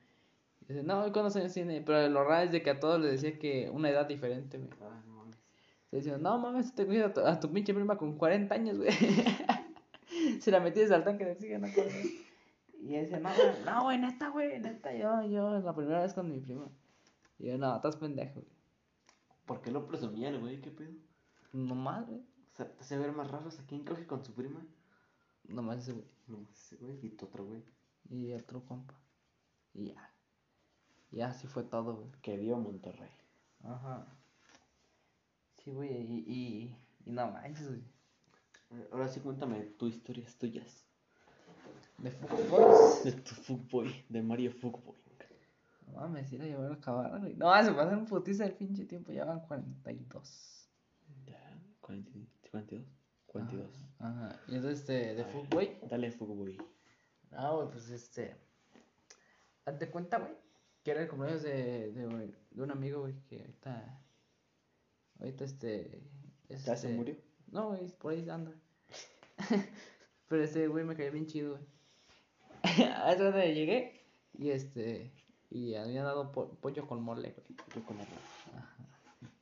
Dice, 0.61 0.83
no, 0.83 1.05
¿y 1.05 1.11
¿cuántos 1.11 1.35
años 1.35 1.53
tiene? 1.53 1.81
Pero 1.81 2.07
lo 2.07 2.23
raro 2.23 2.45
es 2.45 2.51
de 2.53 2.63
que 2.63 2.69
a 2.69 2.79
todos 2.79 3.01
les 3.01 3.21
decía 3.21 3.37
que 3.37 3.69
una 3.69 3.89
edad 3.89 4.07
diferente, 4.07 4.57
güey. 4.57 4.69
Ah, 4.81 5.03
no 5.05 5.15
mames. 5.15 5.37
Se 5.89 5.97
decía, 5.97 6.17
no 6.17 6.37
mames, 6.39 6.73
te 6.73 6.85
cuidas 6.85 7.11
a 7.11 7.13
tu, 7.13 7.21
a 7.21 7.39
tu 7.39 7.51
pinche 7.51 7.73
prima 7.73 7.97
con 7.97 8.17
40 8.17 8.55
años, 8.55 8.77
güey. 8.77 8.89
Se 10.39 10.49
la 10.49 10.61
metías 10.61 10.91
al 10.91 11.03
tanque 11.03 11.25
de 11.25 11.33
oxígeno, 11.33 11.67
güey. 11.75 12.24
Y 12.85 12.93
él 12.93 13.09
decía, 13.09 13.19
no, 13.65 13.83
güey, 13.83 13.97
neta, 13.97 14.29
güey, 14.29 14.59
neta, 14.59 14.93
yo, 14.93 15.23
yo, 15.23 15.59
la 15.59 15.73
primera 15.73 16.03
vez 16.03 16.13
con 16.13 16.29
mi 16.29 16.39
prima. 16.39 16.69
Y 17.39 17.47
yo, 17.47 17.57
no, 17.57 17.75
estás 17.75 17.95
pendejo, 17.95 18.41
güey. 18.41 18.53
¿Por 19.47 19.61
qué 19.61 19.71
lo 19.71 19.87
presumía 19.87 20.29
el 20.29 20.39
güey? 20.39 20.61
¿Qué 20.61 20.69
pedo? 20.69 20.93
Nomás, 21.51 22.05
güey. 22.05 22.19
O 22.19 22.55
sea, 22.55 22.71
te 22.71 22.79
hace 22.81 22.99
ver 22.99 23.11
más 23.11 23.31
raros 23.31 23.59
a 23.59 23.65
quién 23.65 23.83
coge 23.83 24.05
con 24.05 24.23
su 24.23 24.35
prima. 24.35 24.63
Nomás 25.47 25.79
ese 25.79 25.93
güey. 25.93 26.05
No, 26.27 26.47
ese 26.51 26.75
güey 26.75 26.99
y 27.01 27.09
tu 27.09 27.25
otro 27.25 27.43
güey. 27.43 27.63
Y 28.07 28.31
otro 28.33 28.63
compa. 28.63 28.93
Y 29.73 29.87
ya. 29.87 30.11
Y 31.11 31.21
así 31.21 31.47
fue 31.47 31.63
todo, 31.63 31.95
güey. 31.95 32.11
Que 32.21 32.37
dio 32.37 32.55
Monterrey. 32.57 33.09
Ajá. 33.63 34.05
Sí, 35.55 35.71
güey, 35.71 35.91
y, 35.91 36.23
y, 36.27 36.77
y 37.03 37.11
no 37.11 37.31
manches, 37.31 37.67
güey. 37.67 37.81
Ahora 38.91 39.07
sí 39.07 39.21
cuéntame 39.21 39.61
tu 39.61 39.87
historias 39.87 40.37
tuyas. 40.37 40.84
De 41.97 42.11
fútbol. 42.11 43.03
De 43.03 43.11
tu 43.13 43.35
Fuckboy, 43.35 44.05
de 44.09 44.21
Mario 44.21 44.51
Fuckboy. 44.51 44.97
No 45.87 45.93
mames, 45.93 46.31
ir 46.33 46.41
a 46.41 46.45
llevar 46.45 46.71
a 46.71 46.75
acabar, 46.75 47.19
güey. 47.19 47.35
No, 47.35 47.63
se 47.63 47.71
pasan 47.71 48.05
putiza 48.05 48.45
el 48.45 48.53
pinche 48.53 48.85
tiempo, 48.85 49.11
ya 49.11 49.25
van 49.25 49.41
42. 49.41 50.69
Ya, 51.25 51.61
40, 51.81 52.11
42. 52.51 52.85
42. 53.27 53.69
Ajá. 53.99 54.39
Y 54.47 54.55
entonces, 54.55 54.79
este, 54.79 55.15
de 55.15 55.25
fútbol. 55.25 55.69
Dale 55.89 56.11
Fuckboy. 56.11 56.57
Ah, 57.31 57.51
güey, 57.51 57.69
pues 57.69 57.89
este. 57.89 58.35
Hazte 59.65 59.89
cuenta, 59.89 60.19
güey, 60.19 60.33
que 60.83 60.91
era 60.91 61.01
el 61.01 61.07
cumpleaños 61.07 61.43
de, 61.43 61.91
de, 61.91 62.61
un 62.61 62.71
amigo, 62.71 63.01
güey, 63.01 63.15
que 63.27 63.39
ahorita. 63.39 64.01
Ahorita 65.19 65.43
este. 65.45 66.03
¿Ya 66.49 66.57
se 66.57 66.73
este- 66.73 66.93
murió? 66.93 67.15
No, 67.47 67.69
güey, 67.69 67.89
por 67.97 68.13
ahí 68.13 68.29
anda. 68.29 68.51
Pero 70.27 70.43
ese 70.43 70.67
güey 70.67 70.83
me 70.83 70.95
cayó 70.95 71.11
bien 71.11 71.27
chido, 71.27 71.51
güey. 71.51 71.74
A 72.65 73.11
esa 73.13 73.27
hora 73.29 73.45
llegué 73.45 74.01
y 74.37 74.49
este. 74.51 75.11
Y 75.49 75.75
habían 75.75 76.05
dado 76.05 76.31
po- 76.31 76.49
pollo 76.61 76.87
con 76.87 77.01
mole, 77.01 77.31
güey. 77.31 77.47
Yo 77.75 77.83
con 77.85 77.97
arroz. 77.99 78.09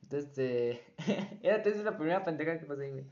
Entonces, 0.02 0.28
este. 0.30 0.82
Era 1.42 1.56
es 1.56 1.82
la 1.84 1.96
primera 1.96 2.24
pendeja 2.24 2.58
que 2.58 2.66
pasé, 2.66 2.90
güey. 2.90 3.04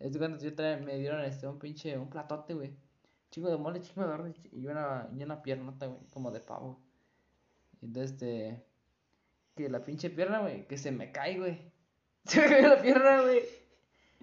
Es 0.00 0.16
cuando 0.18 0.38
yo 0.38 0.54
trae, 0.54 0.78
me 0.80 0.98
dieron 0.98 1.20
este 1.24 1.46
un 1.46 1.58
pinche, 1.58 1.96
un 1.96 2.10
platote, 2.10 2.54
güey. 2.54 2.74
Chingo 3.30 3.48
de 3.50 3.56
mole, 3.56 3.80
chingo 3.80 4.06
de 4.06 4.12
arroz 4.14 4.36
y 4.52 4.66
una, 4.66 5.08
y 5.16 5.22
una 5.22 5.42
piernota, 5.42 5.86
güey, 5.86 6.00
como 6.12 6.30
de 6.30 6.40
pavo. 6.40 6.78
Entonces, 7.82 8.12
este. 8.12 8.64
Que 9.54 9.68
la 9.68 9.84
pinche 9.84 10.10
pierna, 10.10 10.40
güey, 10.40 10.66
que 10.66 10.76
se 10.76 10.90
me 10.90 11.12
cae, 11.12 11.38
güey. 11.38 11.72
Se 12.24 12.40
me 12.40 12.48
cayó 12.48 12.68
la 12.68 12.82
pierna, 12.82 13.20
güey. 13.22 13.42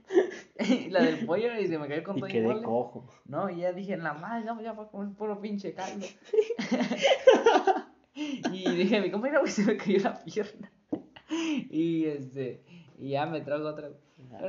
La 0.89 1.01
del 1.01 1.25
pollo 1.25 1.57
y 1.59 1.67
se 1.67 1.77
me 1.77 1.87
cayó 1.87 2.03
con 2.03 2.17
Y 2.17 2.21
todo 2.21 2.29
quedé 2.29 2.61
cojo. 2.61 3.07
No, 3.25 3.49
y 3.49 3.61
ya 3.61 3.73
dije, 3.73 3.97
la 3.97 4.13
madre, 4.13 4.45
no, 4.45 4.61
ya 4.61 4.73
fue 4.73 4.87
como 4.89 5.03
un 5.03 5.15
puro 5.15 5.39
pinche 5.41 5.73
caldo. 5.73 6.05
y 8.15 8.69
dije, 8.75 9.01
mi 9.01 9.11
compañero, 9.11 9.41
güey, 9.41 9.51
se 9.51 9.63
me 9.63 9.77
cayó 9.77 9.99
la 9.99 10.23
pierna. 10.23 10.71
y 11.69 12.05
este, 12.05 12.63
y 12.97 13.11
ya 13.11 13.25
me 13.25 13.41
trajo 13.41 13.65
otra. 13.65 13.89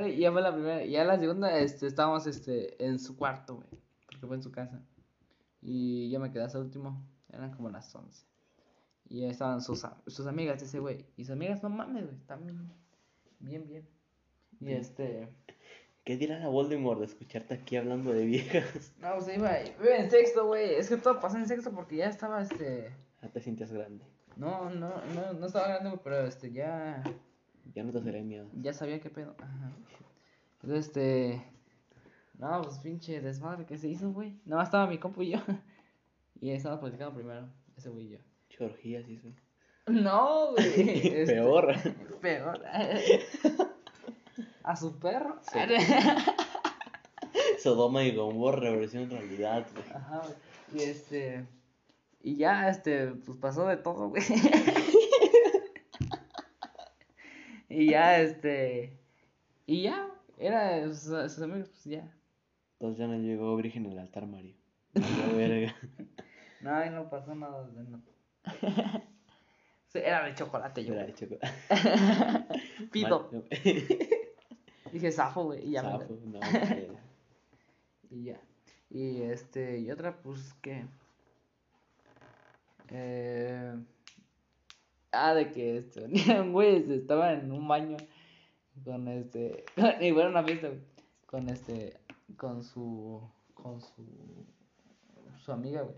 y 0.07 0.17
ya 0.17 0.31
fue 0.31 0.41
la 0.41 0.53
primera, 0.53 0.85
ya 0.85 1.03
la 1.03 1.19
segunda, 1.19 1.57
este, 1.57 1.87
estábamos, 1.87 2.27
este, 2.27 2.83
en 2.85 2.99
su 2.99 3.17
cuarto, 3.17 3.55
güey, 3.55 3.69
porque 4.05 4.27
fue 4.27 4.35
en 4.35 4.43
su 4.43 4.51
casa. 4.51 4.81
Y 5.61 6.09
yo 6.09 6.19
me 6.19 6.31
quedé 6.31 6.43
hasta 6.43 6.57
el 6.57 6.65
último, 6.65 7.01
eran 7.29 7.51
como 7.51 7.69
las 7.69 7.93
11. 7.95 8.25
Y 9.09 9.25
estaban 9.25 9.61
sus, 9.61 9.85
sus 10.07 10.27
amigas 10.27 10.61
ese 10.61 10.79
güey. 10.79 11.05
Y 11.15 11.23
sus 11.23 11.33
amigas, 11.33 11.63
no 11.63 11.69
mames, 11.69 12.03
güey, 12.03 12.15
están 12.15 12.43
bien, 12.43 12.69
bien, 13.39 13.67
bien. 13.67 13.87
Y 14.65 14.73
este, 14.73 15.27
¿Qué 16.03 16.17
dirá 16.17 16.37
la 16.37 16.49
Voldemort 16.49 16.99
de 16.99 17.05
escucharte 17.05 17.53
aquí 17.53 17.77
hablando 17.77 18.11
de 18.11 18.25
viejas? 18.25 18.93
no, 19.01 19.15
pues 19.15 19.35
iba, 19.35 19.61
iba 19.61 19.95
en 19.95 20.11
sexto, 20.11 20.45
güey. 20.47 20.75
Es 20.75 20.89
que 20.89 20.97
todo 20.97 21.19
pasó 21.19 21.37
en 21.37 21.47
sexto 21.47 21.71
porque 21.71 21.97
ya 21.97 22.07
estaba, 22.07 22.41
este, 22.41 22.91
Ya 23.21 23.29
te 23.29 23.39
sientes 23.39 23.71
grande. 23.71 24.03
no, 24.35 24.69
no, 24.69 25.01
no, 25.15 25.33
no 25.33 25.45
estaba 25.45 25.67
grande, 25.69 25.89
güey, 25.91 26.01
pero 26.03 26.25
este, 26.27 26.51
ya, 26.51 27.01
Ya 27.73 27.83
no 27.83 27.91
te 27.91 28.01
seré 28.01 28.21
miedo. 28.21 28.49
ya 28.53 28.73
sabía 28.73 28.99
qué 28.99 29.09
pedo. 29.09 29.35
Ajá. 29.39 29.71
Entonces, 30.61 30.87
este, 30.87 31.41
no, 32.37 32.61
pues 32.61 32.79
pinche 32.79 33.21
desmadre 33.21 33.65
que 33.65 33.77
se 33.77 33.87
hizo, 33.87 34.11
güey. 34.11 34.37
Más 34.45 34.67
estaba 34.67 34.87
mi 34.87 34.97
compu 34.97 35.23
y 35.23 35.31
yo. 35.31 35.39
Y 36.41 36.49
estábamos 36.49 36.81
platicando 36.81 37.15
primero, 37.15 37.47
ese 37.77 37.87
güey 37.89 38.07
y 38.07 38.09
yo. 38.09 38.17
Chorgías 38.49 39.07
eso. 39.07 39.29
No, 39.87 40.51
güey. 40.51 41.07
este, 41.07 41.35
Peor. 41.35 41.73
Peor. 42.19 42.61
A 44.63 44.75
su 44.75 44.97
perro. 44.97 45.39
Sí. 45.51 45.59
Sodoma 47.59 48.03
y 48.03 48.15
Gomorra, 48.15 48.71
versión 48.71 49.09
realidad, 49.09 49.65
güey. 49.73 49.85
Ajá, 49.93 50.21
güey. 50.21 50.33
Y 50.73 50.83
este. 50.89 51.45
Y 52.21 52.37
ya, 52.37 52.69
este, 52.69 53.07
pues 53.07 53.37
pasó 53.37 53.67
de 53.67 53.77
todo, 53.77 54.09
güey. 54.09 54.23
y 57.69 57.91
ya, 57.91 58.19
este. 58.19 58.97
Y 59.65 59.83
ya, 59.83 60.09
era 60.37 60.85
sus, 60.87 61.31
sus 61.31 61.41
amigos, 61.41 61.69
pues 61.69 61.85
ya. 61.85 62.11
Entonces 62.73 62.99
ya 62.99 63.07
no 63.07 63.17
llegó 63.17 63.55
virgen 63.55 63.87
al 63.87 63.99
altar, 63.99 64.25
Mario. 64.25 64.55
Valió 64.93 65.37
verga. 65.37 65.75
No, 66.61 66.73
ahí 66.73 66.89
no 66.91 67.09
pasó 67.09 67.35
nada 67.35 67.67
de 67.67 67.83
no. 67.83 68.01
Era 69.93 70.23
de 70.23 70.33
chocolate, 70.33 70.85
yo. 70.85 70.93
Era 70.93 71.03
güey. 71.03 71.11
hecho. 71.11 71.27
Pido. 72.93 73.29
Dije 74.93 75.11
zafo, 75.11 75.43
güey. 75.45 75.67
Y 75.67 75.71
ya 75.71 75.83
me 75.83 75.89
la- 75.89 75.99
Zafo, 75.99 76.13
no, 76.25 76.39
güey. 76.39 76.87
Y 78.11 78.23
ya. 78.25 78.39
Y 78.89 79.21
este, 79.23 79.79
y 79.79 79.89
otra, 79.91 80.15
pues 80.21 80.53
que. 80.61 80.85
Eh... 82.89 83.73
Ah, 85.11 85.33
de 85.33 85.51
que 85.51 85.77
este, 85.77 86.01
venían 86.07 86.51
güeyes, 86.53 86.89
estaban 86.89 87.39
en 87.41 87.51
un 87.51 87.67
baño 87.67 87.97
con 88.83 89.07
este. 89.07 89.65
Y 90.01 90.11
bueno, 90.11 90.29
una 90.29 90.43
fiesta, 90.43 90.67
güey, 90.69 90.79
Con 91.25 91.49
este. 91.49 91.97
Con 92.37 92.63
su. 92.63 93.21
Con 93.53 93.81
su. 93.81 94.03
Su 95.37 95.51
amiga, 95.51 95.81
güey. 95.81 95.95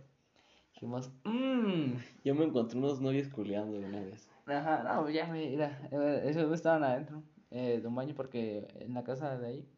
Dijimos, 0.74 1.10
mmm. 1.24 1.94
Yo 2.24 2.36
me 2.36 2.46
encontré 2.46 2.78
unos 2.78 3.00
novios 3.00 3.28
culeando 3.30 3.78
una 3.78 4.02
vez. 4.02 4.28
Ajá, 4.46 4.84
no, 4.84 5.10
ya, 5.10 5.28
güey, 5.28 5.50
mira. 5.52 5.80
eh, 5.92 6.22
Esos 6.26 6.44
güeyes 6.44 6.60
estaban 6.60 6.84
adentro 6.84 7.24
eh, 7.56 7.80
de 7.80 7.88
un 7.88 7.96
baño 7.96 8.14
porque 8.16 8.68
en 8.82 8.94
la 8.94 9.06
casa 9.06 9.38
de 9.38 9.48
ahí 9.48 9.70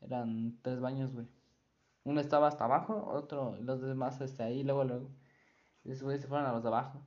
eran 0.00 0.58
tres 0.62 0.80
baños, 0.80 1.12
güey. 1.12 1.26
Uno 2.04 2.22
estaba 2.22 2.48
hasta 2.48 2.64
abajo, 2.64 3.06
otro, 3.12 3.54
los 3.60 3.82
demás 3.82 4.18
este, 4.22 4.42
ahí, 4.42 4.64
luego, 4.64 4.84
luego. 4.84 5.10
Güeyes 5.84 6.22
se 6.22 6.26
fueron 6.26 6.46
a 6.46 6.52
los 6.52 6.62
de 6.62 6.68
abajo. 6.68 7.02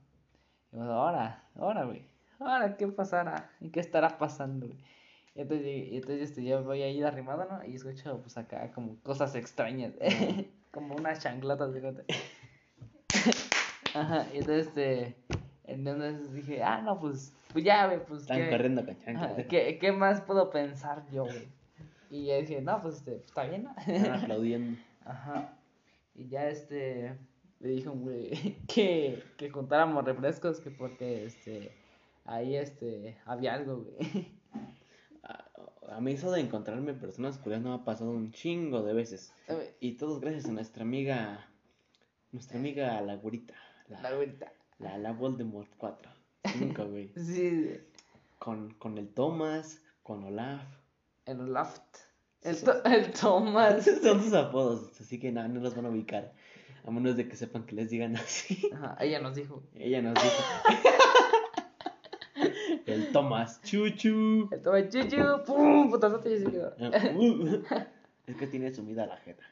Y 0.70 0.76
dijimos, 0.76 0.94
ahora, 0.94 1.42
ahora, 1.56 1.84
güey, 1.84 2.06
ahora 2.38 2.76
qué 2.76 2.86
pasará, 2.86 3.50
y 3.60 3.70
qué 3.70 3.80
estará 3.80 4.16
pasando, 4.16 4.66
güey. 4.68 4.78
Entonces, 5.34 5.88
entonces 5.90 6.30
este, 6.30 6.44
yo 6.44 6.62
voy 6.62 6.82
ahí 6.82 7.02
arrimado, 7.02 7.44
¿no? 7.50 7.64
Y 7.64 7.74
escucho, 7.74 8.20
pues 8.20 8.38
acá, 8.38 8.70
como 8.70 9.00
cosas 9.02 9.34
extrañas, 9.34 9.92
como 10.70 10.94
unas 10.94 11.18
chanclatas, 11.18 11.74
fíjate. 11.74 12.04
Ajá, 13.94 14.26
y 14.32 14.38
entonces, 14.38 14.68
este, 14.68 15.16
entonces 15.74 16.32
dije, 16.32 16.62
ah, 16.62 16.80
no, 16.82 16.98
pues, 16.98 17.34
pues 17.52 17.64
ya, 17.64 17.86
güey, 17.86 18.04
pues. 18.04 18.22
Están 18.22 18.38
¿qué, 18.38 18.50
corriendo. 18.50 18.84
¿qué, 19.48 19.78
¿Qué 19.80 19.92
más 19.92 20.20
puedo 20.20 20.50
pensar 20.50 21.04
yo, 21.10 21.24
güey? 21.24 21.48
Y 22.10 22.26
ya 22.26 22.36
dije, 22.36 22.60
no, 22.60 22.82
pues, 22.82 22.96
este, 22.96 23.16
está 23.16 23.44
bien, 23.44 23.64
¿no? 23.64 23.74
Están 23.86 24.12
aplaudiendo. 24.22 24.78
Ajá. 25.04 25.56
Y 26.14 26.28
ya 26.28 26.46
este 26.48 27.16
le 27.60 27.68
dije 27.68 27.88
un 27.88 28.02
güey 28.02 28.58
que, 28.68 29.22
que 29.36 29.50
juntáramos 29.50 30.04
refrescos 30.04 30.60
que 30.60 30.70
porque 30.70 31.24
este 31.24 31.72
ahí 32.24 32.56
este 32.56 33.16
había 33.24 33.54
algo, 33.54 33.78
güey. 33.84 34.28
A, 35.22 35.96
a 35.96 36.00
mí 36.00 36.12
eso 36.12 36.30
de 36.32 36.40
encontrarme 36.40 36.92
personas 36.94 37.38
curiosas 37.38 37.64
no 37.64 37.76
me 37.76 37.82
ha 37.82 37.84
pasado 37.84 38.10
un 38.10 38.32
chingo 38.32 38.82
de 38.82 38.92
veces. 38.92 39.32
Y 39.80 39.92
todos 39.92 40.20
gracias 40.20 40.46
a 40.46 40.52
nuestra 40.52 40.82
amiga, 40.82 41.46
nuestra 42.32 42.58
amiga 42.58 43.00
la 43.00 43.16
güerita, 43.16 43.54
La 43.88 44.02
la, 44.02 44.14
güerita. 44.14 44.52
La, 44.82 44.98
la 44.98 45.12
Voldemort 45.12 45.68
4. 45.78 46.10
5, 46.58 46.84
güey. 46.86 47.12
Sí, 47.16 47.76
Con, 48.38 48.74
con 48.74 48.98
el 48.98 49.08
Thomas, 49.08 49.80
con 50.02 50.24
Olaf. 50.24 50.62
el 51.26 51.38
loft. 51.52 51.80
El, 52.42 52.56
Sí, 52.56 52.64
to- 52.64 52.84
el 52.84 53.12
Thomas. 53.12 53.84
Son 54.02 54.20
sus 54.22 54.32
apodos, 54.34 55.00
así 55.00 55.20
que 55.20 55.30
no, 55.30 55.46
no 55.48 55.60
los 55.60 55.74
van 55.76 55.86
a 55.86 55.90
ubicar. 55.90 56.32
A 56.84 56.90
menos 56.90 57.16
de 57.16 57.28
que 57.28 57.36
sepan 57.36 57.64
que 57.64 57.76
les 57.76 57.90
digan 57.90 58.16
así. 58.16 58.68
Ajá, 58.74 58.96
ella 59.00 59.20
nos 59.20 59.36
dijo. 59.36 59.62
Ella 59.76 60.02
nos 60.02 60.14
dijo. 60.14 60.42
el 62.86 63.12
Thomas, 63.12 63.62
chuchu. 63.62 64.48
El 64.50 64.60
Thomas 64.62 64.88
chuchu, 64.88 65.44
pum, 65.46 65.88
putazote 65.90 66.34
y 66.34 66.38
se 66.40 66.50
quedó. 66.50 66.74
Uh, 67.14 67.62
es 68.26 68.36
que 68.36 68.46
tiene 68.48 68.72
sumida 68.74 69.06
la 69.06 69.16
jeta. 69.18 69.44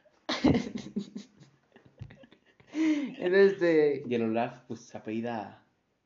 Este, 3.21 4.03
Y 4.07 4.15
el 4.15 4.23
Olaf, 4.23 4.61
pues 4.67 4.79
se 4.81 4.97
apellida. 4.97 5.63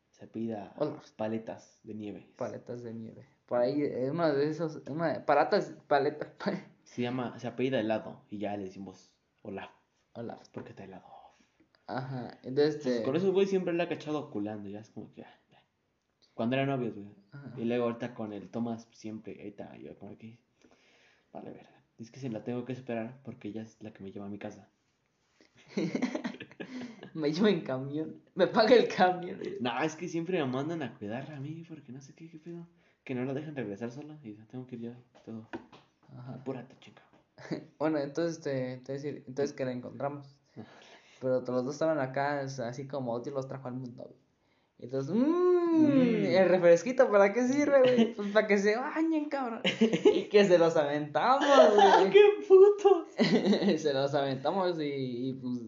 Se 0.09 0.26
apellida 0.26 0.74
Olaf. 0.78 1.09
paletas 1.11 1.80
de 1.84 1.93
nieve. 1.93 2.28
paletas 2.38 2.84
de 2.84 2.93
nieve. 2.93 3.28
Por 3.45 3.59
ahí, 3.61 3.82
eh, 3.84 4.09
uno 4.11 4.34
de 4.34 4.49
esos, 4.49 4.82
una 4.89 5.13
de 5.13 5.20
paletas, 5.22 5.74
Se 6.84 7.01
llama, 7.01 7.38
se 7.39 7.47
apellida 7.47 7.80
helado. 7.80 8.22
Y 8.30 8.39
ya 8.39 8.55
le 8.57 8.66
decimos 8.66 9.11
Olaf. 9.43 9.72
Hola. 10.13 10.39
Porque 10.51 10.70
está 10.72 10.84
helado. 10.84 11.05
Ajá, 11.88 12.39
entonces, 12.43 12.76
Pues 12.78 12.88
este, 12.88 13.03
con 13.03 13.16
eso, 13.16 13.32
güey, 13.32 13.45
siempre 13.47 13.74
le 13.74 13.84
ha 13.84 13.89
cachado 13.89 14.20
oculando. 14.20 14.70
Ya 14.70 14.80
es 14.80 14.89
como 14.89 15.11
que. 15.13 15.24
ah, 15.24 15.39
ya. 15.51 15.63
Cuando 16.34 16.55
eran 16.55 16.70
novios, 16.70 16.95
güey. 16.95 17.16
Ajá. 17.32 17.53
Y 17.57 17.66
luego 17.66 17.86
ahorita 17.86 18.13
con 18.13 18.34
el 18.34 18.49
Thomas, 18.49 18.88
siempre. 18.91 19.39
Ahí 19.41 19.49
está, 19.49 19.76
yo 19.78 19.97
como 19.97 20.18
que. 20.18 20.39
Vale, 21.32 21.51
verga. 21.51 21.84
Es 21.97 22.11
que 22.11 22.20
si 22.20 22.28
la 22.30 22.43
tengo 22.43 22.66
que 22.66 22.74
esperar 22.74 23.20
porque 23.24 23.49
ella 23.49 23.61
es 23.61 23.82
la 23.82 23.93
que 23.93 24.03
me 24.03 24.11
lleva 24.11 24.26
a 24.26 24.30
mi 24.30 24.39
casa. 24.39 24.70
me 27.16 27.32
llevo 27.32 27.47
en 27.47 27.61
camión, 27.61 28.22
me 28.36 28.47
paga 28.47 28.76
el 28.76 28.88
camión. 28.88 29.39
No, 29.61 29.82
es 29.82 29.95
que 29.95 30.07
siempre 30.07 30.38
me 30.39 30.45
mandan 30.51 30.84
a 30.84 30.93
cuidarla 30.97 31.38
a 31.38 31.39
mí 31.39 31.63
porque 31.68 31.91
no 31.91 32.01
sé 32.01 32.13
qué, 32.13 32.30
qué 32.30 32.38
pedo. 32.38 32.68
Que 33.03 33.16
no 33.16 33.24
la 33.26 33.34
dejan 33.34 33.55
regresar 33.55 33.91
sola 33.91 34.18
y 34.24 34.34
tengo 34.51 34.66
que 34.68 34.76
ir 34.76 34.82
yo. 34.82 34.91
Todo. 35.26 35.47
Ajá. 36.18 36.34
Apúrate, 36.36 36.76
chica. 36.80 37.01
Bueno, 37.80 37.97
entonces, 37.99 38.38
este, 38.38 38.74
entonces, 38.74 39.24
entonces 39.28 39.53
que 39.55 39.66
la 39.66 39.72
encontramos. 39.72 40.36
Pero 41.22 41.39
los 41.41 41.45
dos 41.66 41.74
estaban 41.74 41.99
acá, 41.99 42.41
así 42.41 42.88
como 42.88 43.13
Otis 43.13 43.34
los 43.34 43.47
trajo 43.47 43.68
al 43.68 43.74
mundo. 43.76 44.13
Entonces, 44.80 45.16
mmm, 45.16 45.55
Mm. 45.76 46.26
el 46.28 46.47
refresquito, 46.49 47.09
¿para 47.11 47.34
qué 47.34 47.47
sirve, 47.47 47.80
güey? 47.82 48.13
Pues 48.16 48.30
para 48.30 48.47
que 48.47 48.57
se 48.57 48.78
bañen, 48.78 49.26
cabrón. 49.30 49.61
Y 50.13 50.24
que 50.30 50.45
se 50.45 50.57
los 50.57 50.76
aventamos, 50.78 51.45
güey. 51.76 52.11
¡Qué 52.11 52.22
puto! 52.47 53.05
se 53.78 53.93
los 53.93 54.13
aventamos 54.13 54.80
y, 54.80 55.30
y 55.30 55.34
pues, 55.34 55.59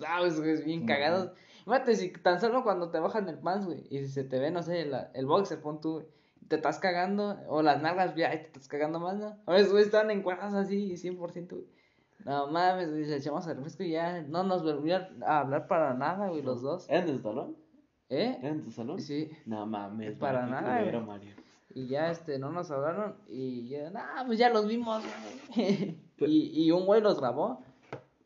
sabes, 0.00 0.38
güey, 0.40 0.62
bien 0.64 0.80
Ujú. 0.80 0.88
cagados. 0.88 1.30
Fíjate, 1.64 1.94
si 1.96 2.12
tan 2.12 2.40
solo 2.40 2.62
cuando 2.62 2.90
te 2.90 2.98
bajan 2.98 3.28
el 3.28 3.38
pants, 3.38 3.66
güey, 3.66 3.86
y 3.90 4.06
se 4.06 4.24
te 4.24 4.38
ve, 4.38 4.50
no 4.50 4.62
sé, 4.62 4.84
la- 4.84 5.10
el 5.14 5.26
boxer, 5.26 5.60
pon 5.60 5.80
tú, 5.80 5.92
güey, 5.94 6.06
te 6.48 6.56
estás 6.56 6.78
cagando, 6.78 7.38
o 7.48 7.62
las 7.62 7.80
nalgas, 7.80 8.14
ya, 8.16 8.30
te 8.30 8.36
estás 8.46 8.68
cagando 8.68 9.00
más, 9.00 9.16
¿no? 9.16 9.36
Ahora, 9.46 9.60
esos 9.60 9.72
güey, 9.72 9.84
estaban 9.84 10.10
encuadrados 10.10 10.54
así, 10.54 10.96
100%, 10.96 11.56
güey. 11.56 11.66
No 12.24 12.46
mames, 12.48 12.90
güey, 12.90 13.04
le 13.06 13.16
echamos 13.16 13.46
el 13.46 13.56
refresco 13.56 13.82
y 13.82 13.90
ya 13.92 14.22
no 14.22 14.42
nos 14.44 14.62
volvieron 14.62 15.22
a 15.22 15.40
hablar 15.40 15.66
para 15.66 15.94
nada, 15.94 16.28
güey, 16.28 16.42
los 16.42 16.60
dos. 16.62 16.86
¿Eran 16.88 17.06
de 17.06 17.12
tu 17.14 17.18
salón? 17.20 17.56
¿Eh? 18.10 18.38
¿Eran 18.42 18.58
de 18.58 18.62
tu 18.64 18.70
salón? 18.70 19.00
Sí. 19.00 19.30
No 19.46 19.64
mames, 19.66 20.16
Para 20.18 20.40
Mario, 20.46 20.54
nada, 20.54 20.78
culero, 20.80 20.98
güey. 21.04 21.18
Mario. 21.18 21.34
Y 21.76 21.88
ya, 21.88 22.10
este, 22.10 22.38
no 22.38 22.50
nos 22.52 22.70
hablaron 22.70 23.16
y 23.26 23.68
ya, 23.68 23.90
nah, 23.90 24.24
pues 24.26 24.38
ya 24.38 24.48
los 24.50 24.68
vimos, 24.68 25.02
güey. 25.54 25.98
Y, 26.18 26.66
y 26.66 26.70
un 26.70 26.86
güey 26.86 27.00
los 27.00 27.18
grabó, 27.20 27.63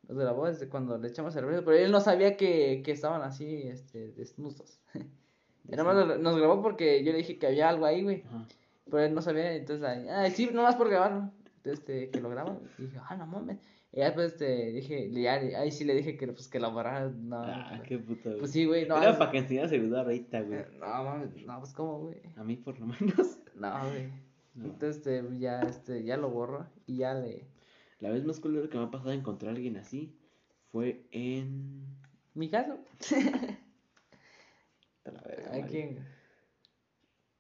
los 0.09 0.17
grabó 0.19 0.47
desde 0.47 0.69
cuando 0.69 0.97
le 0.99 1.09
echamos 1.09 1.35
refresco, 1.35 1.65
pero 1.65 1.77
él 1.77 1.93
no 1.93 2.01
sabía 2.01 2.37
que, 2.37 2.83
que 2.85 2.93
estaban 2.93 3.23
así, 3.23 3.63
este, 3.69 4.13
desnudos. 4.13 4.81
Nada 5.65 5.85
más 5.85 6.19
nos 6.19 6.37
grabó 6.39 6.63
porque 6.63 7.05
yo 7.05 7.13
le 7.13 7.19
dije 7.19 7.39
que 7.39 7.47
había 7.47 7.69
algo 7.69 7.85
ahí, 7.85 8.03
güey, 8.03 8.23
Ajá. 8.27 8.47
pero 8.87 9.01
él 9.03 9.15
no 9.15 9.21
sabía, 9.21 9.53
entonces, 9.55 9.85
ahí, 9.87 10.07
ah, 10.09 10.29
sí, 10.31 10.49
nomás 10.53 10.77
por 10.77 10.89
grabarlo, 10.89 11.31
entonces, 11.59 11.81
este, 11.81 12.09
que 12.11 12.21
lo 12.23 12.31
graba, 12.31 12.59
y 12.79 12.83
dije, 12.85 12.99
ah, 13.07 13.17
no 13.17 13.27
mames, 13.27 13.59
y 13.93 13.99
ya, 13.99 14.15
pues, 14.15 14.33
este, 14.33 14.73
dije, 14.73 15.11
ya, 15.11 15.35
ahí 15.35 15.71
sí 15.71 15.85
le 15.85 15.95
dije 15.95 16.17
que, 16.17 16.27
pues, 16.29 16.49
que 16.49 16.59
lo 16.59 16.71
borrara, 16.73 17.11
no, 17.11 17.43
Ah, 17.43 17.75
no, 17.77 17.83
qué 17.83 17.99
puto. 17.99 18.31
güey. 18.31 18.39
pues 18.39 18.51
sí, 18.53 18.65
güey, 18.65 18.89
no, 18.89 18.97
Era 18.97 19.19
para 19.19 19.31
que 19.31 19.39
enseñaras 19.39 19.73
el 19.73 19.81
video 19.83 19.99
ahorita, 19.99 20.41
güey. 20.41 20.61
no, 20.81 20.87
mames, 21.05 21.37
no, 21.47 21.59
pues, 21.61 21.73
¿cómo, 21.75 21.99
güey? 22.01 22.23
A 22.37 22.45
mí, 22.45 22.57
por 22.57 22.79
lo 22.81 22.87
menos. 22.87 23.39
No, 23.57 23.89
güey. 23.91 24.09
No. 24.55 24.65
Entonces, 24.67 24.99
este, 24.99 25.39
ya, 25.39 25.61
este, 25.63 26.05
ya 26.05 26.17
lo 26.17 26.31
borro 26.31 26.67
y 26.87 26.99
ya 26.99 27.13
le... 27.15 27.45
La 28.01 28.11
vez 28.11 28.25
más 28.25 28.39
culero 28.41 28.69
que 28.69 28.79
me 28.79 28.85
ha 28.85 28.91
pasado 28.91 29.13
encontrar 29.13 29.53
a 29.53 29.55
alguien 29.57 29.77
así 29.77 30.17
fue 30.71 31.07
en. 31.11 31.85
¿Mi 32.35 32.49
caso? 32.51 32.79
Te 35.03 35.13
la 35.13 35.21
verga, 35.23 35.55
¿A 35.57 35.67
quién? 35.67 36.07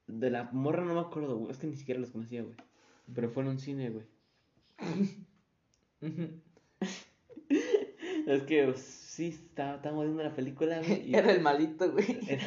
De 0.06 0.30
la 0.30 0.44
morra 0.52 0.84
no 0.84 0.94
me 0.94 1.00
acuerdo, 1.00 1.36
güey. 1.38 1.50
Es 1.52 1.58
que 1.58 1.66
ni 1.66 1.76
siquiera 1.76 2.00
los 2.00 2.10
conocía, 2.10 2.42
güey. 2.42 2.56
Pero 3.14 3.30
fue 3.30 3.42
en 3.42 3.48
un 3.50 3.58
cine, 3.58 3.90
güey. 3.90 4.06
Es 8.26 8.42
que 8.42 8.64
pues, 8.64 8.80
sí, 8.80 9.28
estaba- 9.28 9.76
estábamos 9.76 10.04
viendo 10.04 10.22
la 10.22 10.34
película, 10.34 10.80
güey. 10.80 11.08
y 11.10 11.14
Era 11.14 11.32
el 11.32 11.40
malito, 11.40 11.90
güey. 11.92 12.06
era 12.28 12.42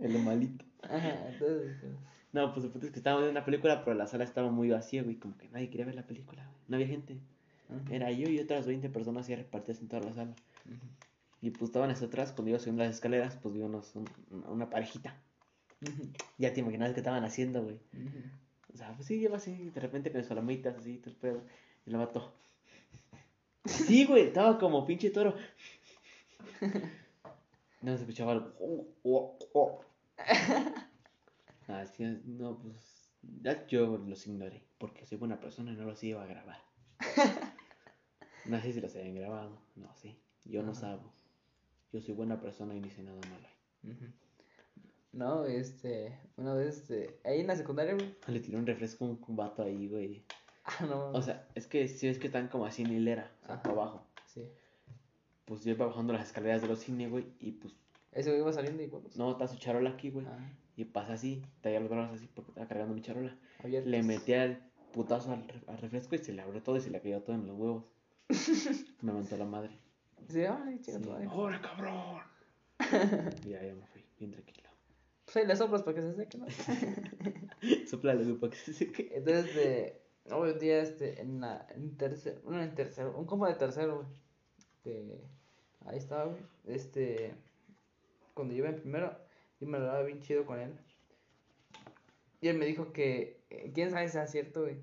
el 0.00 0.18
malito. 0.24 0.64
Ajá, 0.82 1.28
entonces... 1.28 1.76
No, 2.32 2.52
pues 2.52 2.64
el 2.64 2.70
punto 2.70 2.86
es 2.86 2.92
que 2.92 2.98
estábamos 3.00 3.24
viendo 3.24 3.38
una 3.38 3.44
película, 3.44 3.84
pero 3.84 3.96
la 3.96 4.06
sala 4.06 4.24
estaba 4.24 4.50
muy 4.50 4.70
vacía, 4.70 5.02
güey. 5.02 5.16
Como 5.16 5.36
que 5.36 5.48
nadie 5.48 5.68
quería 5.68 5.86
ver 5.86 5.96
la 5.96 6.06
película, 6.06 6.44
güey. 6.44 6.56
No 6.68 6.76
había 6.76 6.86
gente. 6.86 7.18
Era 7.90 8.10
yo 8.12 8.28
y 8.28 8.38
otras 8.40 8.66
20 8.66 8.88
personas 8.90 9.26
ya 9.28 9.36
repartidas 9.36 9.80
en 9.80 9.88
toda 9.88 10.02
la 10.02 10.12
sala. 10.12 10.34
Y 11.42 11.50
pues 11.50 11.62
estaban 11.70 11.90
hacia 11.90 12.06
atrás, 12.08 12.32
cuando 12.32 12.50
iba 12.50 12.58
subiendo 12.58 12.84
las 12.84 12.94
escaleras, 12.94 13.36
pues 13.42 13.54
vimos 13.54 13.94
un- 13.96 14.08
una, 14.30 14.48
una 14.50 14.70
parejita. 14.70 15.16
Ya 16.38 16.52
te 16.52 16.60
imaginas 16.60 16.92
qué 16.92 17.00
estaban 17.00 17.24
haciendo, 17.24 17.62
güey. 17.62 17.78
O 18.74 18.76
sea, 18.76 18.92
pues 18.94 19.06
sí, 19.08 19.18
lleva 19.18 19.38
así, 19.38 19.70
de 19.70 19.80
repente 19.80 20.12
con 20.12 20.22
solomitas, 20.24 20.76
así, 20.76 20.98
todo 20.98 21.10
el 21.10 21.16
pedo. 21.16 21.42
Y 21.86 21.90
lo 21.90 21.98
mató. 21.98 22.32
Sí, 23.64 24.04
güey, 24.04 24.24
estaba 24.28 24.58
como 24.58 24.86
pinche 24.86 25.10
toro. 25.10 25.34
No 27.82 27.96
se 27.96 28.02
escuchaba 28.02 28.32
el. 28.34 28.42
Así 31.70 32.04
es, 32.04 32.24
no, 32.24 32.58
pues. 32.58 33.10
Ya 33.42 33.66
yo 33.66 33.98
los 33.98 34.26
ignoré, 34.26 34.64
porque 34.78 35.04
soy 35.06 35.18
buena 35.18 35.38
persona 35.40 35.72
y 35.72 35.76
no 35.76 35.84
los 35.84 36.02
iba 36.04 36.22
a 36.22 36.26
grabar. 36.26 36.58
No 38.46 38.58
sé 38.60 38.72
si 38.72 38.80
los 38.80 38.96
habían 38.96 39.14
grabado, 39.14 39.58
no 39.76 39.94
sé. 39.94 40.16
Yo 40.46 40.62
no 40.62 40.74
sabo. 40.74 41.12
Yo 41.92 42.00
soy 42.00 42.14
buena 42.14 42.40
persona 42.40 42.74
y 42.74 42.80
no 42.80 42.86
hice 42.86 43.02
nada 43.02 43.20
malo 43.28 43.46
ahí. 43.46 43.90
Ujú. 43.92 44.04
No, 45.12 45.44
este, 45.44 46.18
una 46.36 46.54
vez, 46.54 46.78
este, 46.78 47.20
ahí 47.24 47.40
en 47.40 47.48
la 47.48 47.56
secundaria, 47.56 47.94
güey. 47.94 48.14
Le 48.28 48.40
tiré 48.40 48.56
un 48.56 48.66
refresco 48.66 49.04
a 49.04 49.08
un 49.08 49.36
vato 49.36 49.62
ahí, 49.62 49.88
güey. 49.88 50.24
Ah, 50.64 50.86
no, 50.86 51.10
O 51.10 51.20
sea, 51.20 51.48
es 51.54 51.66
que 51.66 51.86
si 51.86 52.08
es 52.08 52.18
que 52.18 52.28
están 52.28 52.48
como 52.48 52.64
así 52.64 52.82
en 52.82 52.92
hilera, 52.92 53.30
o 53.42 53.46
sea, 53.46 53.54
Ajá. 53.56 53.62
para 53.62 53.74
abajo. 53.74 54.06
sí. 54.26 54.42
Pues 55.44 55.64
yo 55.64 55.72
iba 55.72 55.86
bajando 55.86 56.12
las 56.12 56.26
escaleras 56.26 56.62
de 56.62 56.68
los 56.68 56.78
cines, 56.78 57.10
güey, 57.10 57.26
y 57.40 57.52
pues, 57.52 57.74
Ese 58.12 58.30
güey 58.30 58.40
iba 58.40 58.52
saliendo 58.52 58.82
y 58.82 58.86
huevos. 58.86 59.16
no, 59.16 59.32
está 59.32 59.46
su 59.48 59.58
charola 59.58 59.90
aquí, 59.90 60.10
güey. 60.10 60.24
Ah, 60.26 60.50
Y 60.80 60.86
pasa 60.86 61.12
así, 61.12 61.42
traía 61.60 61.78
los 61.78 61.90
brazos 61.90 62.16
así 62.16 62.26
porque 62.34 62.52
estaba 62.52 62.66
cargando 62.66 62.94
mi 62.94 63.02
charola. 63.02 63.36
abiertos. 63.62 63.90
Le 63.90 64.02
metí 64.02 64.32
el 64.32 64.56
putazo 64.94 65.30
al, 65.32 65.46
re- 65.46 65.60
al 65.66 65.76
refresco 65.76 66.14
y 66.14 66.18
se 66.18 66.32
le 66.32 66.40
abrió 66.40 66.62
todo 66.62 66.78
y 66.78 66.80
se 66.80 66.88
le 66.88 67.02
cayó 67.02 67.20
todo 67.22 67.36
en 67.36 67.46
los 67.46 67.54
huevos. 67.58 67.84
Me 69.02 69.12
montó 69.12 69.36
la 69.36 69.44
madre. 69.44 69.76
Sí, 70.28 70.40
ay, 70.42 70.80
chica, 70.80 70.98
Sí. 70.98 71.10
¡Ahora, 71.28 71.60
cabrón! 71.60 72.22
y 73.44 73.50
ya, 73.50 73.62
ya 73.62 73.74
me 73.74 73.86
fui, 73.88 74.02
bien 74.18 74.30
tranquilo. 74.30 74.70
Pues 75.26 75.36
ahí 75.36 75.46
le 75.46 75.54
soplas 75.54 75.82
para 75.82 75.96
que 75.96 76.00
se 76.02 76.14
seque, 76.14 76.38
¿no? 76.38 76.46
Soplale, 77.86 78.24
güey, 78.24 78.36
para 78.38 78.50
que 78.52 78.56
se 78.58 78.72
seque. 78.72 79.10
Entonces, 79.14 79.46
este, 79.48 80.00
hoy 80.34 80.52
un 80.52 80.58
día, 80.58 80.80
este, 80.80 81.20
en 81.20 81.40
la, 81.42 81.66
en 81.74 81.94
tercer, 81.98 82.40
bueno, 82.42 82.62
en 82.62 82.74
tercero, 82.74 83.14
un 83.18 83.26
compa 83.26 83.48
de 83.48 83.54
tercero, 83.56 83.96
güey, 83.96 84.06
que, 84.82 85.20
ahí 85.84 85.98
estaba, 85.98 86.24
güey, 86.24 86.40
este, 86.68 87.34
cuando 88.32 88.54
yo 88.54 88.60
iba 88.60 88.70
en 88.70 88.80
primero, 88.80 89.14
yo 89.60 89.68
me 89.68 89.78
lo 89.78 89.86
daba 89.86 90.02
bien 90.02 90.20
chido 90.20 90.46
con 90.46 90.58
él, 90.58 90.74
Y 92.40 92.48
él 92.48 92.58
me 92.58 92.66
dijo 92.66 92.92
que, 92.92 93.44
eh, 93.50 93.70
quién 93.74 93.90
sabe 93.90 94.08
si 94.08 94.18
es 94.18 94.30
cierto, 94.30 94.62
güey. 94.62 94.78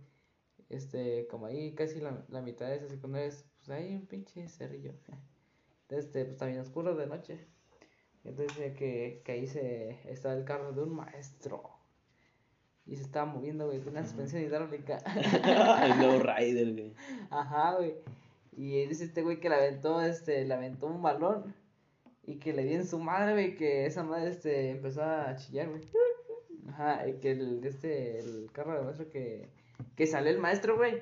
Este, 0.69 1.27
como 1.27 1.45
ahí 1.47 1.73
casi 1.73 1.99
la, 1.99 2.23
la 2.29 2.41
mitad 2.41 2.67
de 2.67 2.75
esa 2.75 2.87
secundaria 2.87 3.27
es, 3.27 3.45
pues 3.57 3.69
ahí 3.69 3.95
un 3.95 4.05
pinche 4.05 4.47
cerrillo. 4.47 4.93
Este, 5.89 6.25
pues 6.25 6.35
también 6.35 6.59
oscuro 6.59 6.95
de 6.95 7.07
noche. 7.07 7.47
Entonces 8.25 8.75
que, 8.75 9.21
que 9.23 9.31
ahí 9.31 9.47
se 9.47 9.97
estaba 10.11 10.35
el 10.35 10.43
carro 10.43 10.73
de 10.73 10.83
un 10.83 10.93
maestro. 10.93 11.63
Y 12.85 12.97
se 12.97 13.03
estaba 13.03 13.25
moviendo, 13.25 13.67
güey, 13.67 13.79
con 13.79 13.93
una 13.93 14.03
suspensión 14.03 14.41
hidráulica. 14.41 14.97
el 15.83 16.01
Low 16.01 16.19
Rider, 16.37 16.73
güey. 16.73 16.93
Ajá, 17.29 17.75
güey. 17.75 17.95
Y 18.51 18.85
dice 18.85 19.05
este 19.05 19.21
güey 19.21 19.39
que 19.39 19.47
le 19.49 19.55
aventó, 19.55 20.01
este, 20.01 20.43
le 20.43 20.53
aventó 20.53 20.87
un 20.87 21.01
balón. 21.01 21.55
Y 22.27 22.39
que 22.39 22.51
le 22.51 22.65
di 22.65 22.73
en 22.73 22.85
su 22.85 22.99
madre, 22.99 23.31
güey, 23.31 23.55
que 23.55 23.85
esa 23.85 24.03
madre, 24.03 24.29
este, 24.31 24.71
empezó 24.71 25.01
a 25.01 25.33
chillar, 25.37 25.69
güey. 25.69 25.81
Ajá, 26.67 27.07
y 27.07 27.13
que 27.19 27.31
el, 27.31 27.63
este, 27.63 28.19
el 28.19 28.51
carro 28.51 28.77
de 28.77 28.83
maestro 28.83 29.09
que, 29.09 29.49
que 29.95 30.05
salió 30.05 30.29
el 30.29 30.37
maestro, 30.37 30.75
güey. 30.75 31.01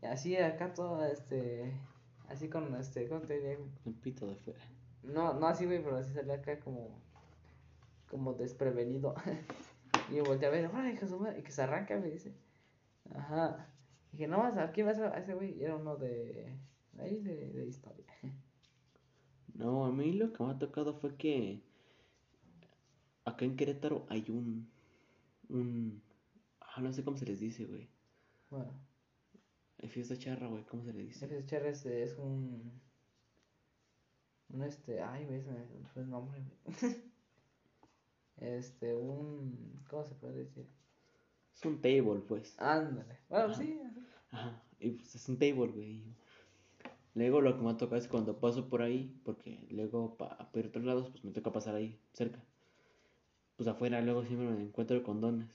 Y 0.00 0.06
así 0.06 0.36
acá 0.36 0.72
todo, 0.72 1.04
este, 1.04 1.72
así 2.28 2.48
con, 2.48 2.72
este, 2.76 3.08
¿cómo 3.08 3.22
te 3.22 3.34
diría, 3.34 3.56
güey? 3.56 3.96
Pito 4.02 4.28
de 4.28 4.36
fuera. 4.36 4.60
No, 5.02 5.34
no 5.34 5.48
así, 5.48 5.66
güey, 5.66 5.82
pero 5.82 5.96
así 5.96 6.12
salió 6.14 6.32
acá 6.32 6.60
como, 6.60 6.96
como 8.08 8.34
desprevenido. 8.34 9.16
y 10.12 10.14
yo 10.14 10.24
volteé 10.24 10.46
a 10.46 10.52
ver, 10.52 10.70
¡ay, 10.72 10.92
hijo 10.92 11.06
de 11.06 11.08
su 11.08 11.18
madre! 11.18 11.40
Y 11.40 11.42
que 11.42 11.50
se 11.50 11.62
arranca, 11.62 11.98
me 11.98 12.08
dice. 12.08 12.32
Ajá. 13.12 13.66
Y 14.12 14.18
dije, 14.18 14.28
no 14.28 14.38
vas 14.38 14.56
a 14.56 14.66
ver, 14.66 14.72
¿quién 14.72 14.86
vas 14.86 14.98
a 14.98 15.10
ver? 15.10 15.18
Ese 15.18 15.34
güey 15.34 15.58
Y 15.58 15.64
era 15.64 15.74
uno 15.74 15.96
de, 15.96 16.56
ahí, 17.00 17.18
de, 17.18 17.50
de 17.52 17.66
historia. 17.66 18.06
No, 19.54 19.86
a 19.86 19.90
mí 19.92 20.12
lo 20.12 20.30
que 20.32 20.42
me 20.44 20.50
ha 20.50 20.58
tocado 20.58 20.92
fue 20.94 21.16
que 21.16 21.62
acá 23.24 23.44
en 23.44 23.56
Querétaro 23.56 24.06
hay 24.08 24.24
un, 24.30 24.68
un, 25.48 26.02
ah, 26.60 26.80
no 26.80 26.92
sé 26.92 27.04
cómo 27.04 27.16
se 27.16 27.26
les 27.26 27.40
dice, 27.40 27.64
güey. 27.66 27.88
Bueno, 28.50 28.72
Hay 29.82 29.88
fiesta 29.90 30.16
charra, 30.16 30.48
güey, 30.48 30.64
¿cómo 30.64 30.82
se 30.82 30.94
le 30.94 31.02
dice? 31.02 31.26
ese 31.26 31.44
Cher 31.46 31.66
es, 31.66 31.84
es 31.86 32.16
un, 32.18 32.80
un 34.50 34.62
este, 34.62 35.00
ay, 35.02 35.24
güey, 35.26 35.42
se 35.42 35.50
me 35.50 35.66
fue 35.92 36.02
el 36.02 36.10
nombre, 36.10 36.40
güey. 36.40 36.96
Este, 38.36 38.94
un, 38.94 39.82
¿cómo 39.88 40.04
se 40.04 40.14
puede 40.16 40.38
decir? 40.44 40.68
Es 41.54 41.64
un 41.64 41.80
table, 41.80 42.20
pues. 42.28 42.58
Ándale. 42.60 43.18
Bueno, 43.28 43.46
Ajá. 43.46 43.54
sí, 43.54 43.80
ajá. 43.80 44.00
Ajá, 44.30 44.62
y 44.80 44.90
pues 44.90 45.14
es 45.14 45.28
un 45.28 45.38
table, 45.38 45.68
güey. 45.68 46.02
Luego 47.14 47.40
lo 47.40 47.56
que 47.56 47.62
me 47.62 47.70
ha 47.70 47.76
tocado 47.76 47.96
es 48.00 48.08
cuando 48.08 48.38
paso 48.38 48.68
por 48.68 48.82
ahí, 48.82 49.14
porque 49.24 49.66
luego 49.70 50.16
para 50.16 50.48
ir 50.54 50.64
a 50.64 50.68
otros 50.68 50.84
lados, 50.84 51.10
pues 51.10 51.24
me 51.24 51.32
toca 51.32 51.52
pasar 51.52 51.74
ahí, 51.74 51.98
cerca. 52.12 52.42
Pues 53.56 53.68
afuera 53.68 54.00
luego 54.00 54.24
siempre 54.24 54.48
me 54.48 54.62
encuentro 54.62 55.02
condones. 55.02 55.50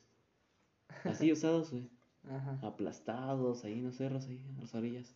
Así 1.03 1.31
usados, 1.31 1.71
güey. 1.71 1.89
Ajá. 2.29 2.59
Aplastados, 2.61 3.63
ahí 3.63 3.73
en 3.73 3.85
los 3.85 3.95
cerros, 3.95 4.27
ahí, 4.27 4.45
en 4.49 4.61
las 4.61 4.75
orillas. 4.75 5.15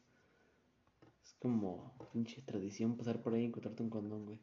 Es 1.24 1.36
como 1.40 1.94
pinche 2.12 2.42
tradición 2.42 2.98
pasar 2.98 3.22
por 3.22 3.34
ahí 3.34 3.44
y 3.44 3.46
encontrarte 3.46 3.84
un 3.84 3.90
condón, 3.90 4.26
güey. 4.26 4.40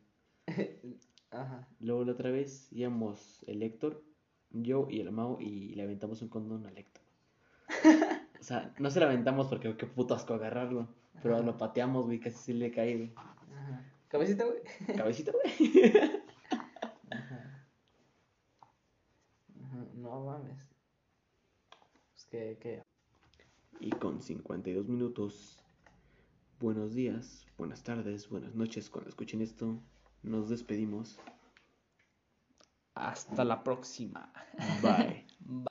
Ajá. 1.30 1.68
Luego 1.80 2.04
la 2.04 2.12
otra 2.12 2.30
vez 2.30 2.68
íbamos 2.70 3.42
el 3.46 3.62
Héctor, 3.62 4.02
yo 4.50 4.86
y 4.88 5.00
el 5.00 5.10
Mau 5.10 5.40
y 5.40 5.74
le 5.74 5.82
aventamos 5.82 6.22
un 6.22 6.28
condón 6.28 6.66
al 6.66 6.78
Héctor. 6.78 7.02
O 8.40 8.44
sea, 8.44 8.72
no 8.78 8.88
se 8.88 9.00
lo 9.00 9.06
aventamos 9.06 9.48
porque 9.48 9.76
qué 9.76 9.84
puto 9.86 10.14
asco 10.14 10.32
agarrarlo. 10.32 10.88
Pero 11.22 11.36
Ajá. 11.36 11.44
lo 11.44 11.56
pateamos, 11.56 12.04
güey, 12.06 12.20
casi 12.20 12.36
sí 12.38 12.52
le 12.52 12.70
cae, 12.70 12.96
güey. 12.96 13.12
Ajá. 13.16 13.84
Cabecita, 14.08 14.44
güey. 14.44 14.58
Cabecita, 14.96 15.32
güey. 15.32 15.82
Ajá. 17.10 17.66
Ajá. 19.62 19.86
No 19.94 20.24
mames. 20.24 20.58
Pues 22.12 22.24
que, 22.26 22.58
que. 22.60 22.82
Y 23.80 23.90
con 23.90 24.20
52 24.22 24.88
minutos, 24.88 25.58
buenos 26.58 26.94
días, 26.94 27.46
buenas 27.56 27.82
tardes, 27.84 28.28
buenas 28.28 28.54
noches 28.54 28.90
cuando 28.90 29.08
escuchen 29.10 29.40
esto. 29.40 29.80
Nos 30.22 30.48
despedimos. 30.48 31.18
Hasta 32.94 33.44
la 33.44 33.62
próxima. 33.62 34.32
Bye. 34.82 35.26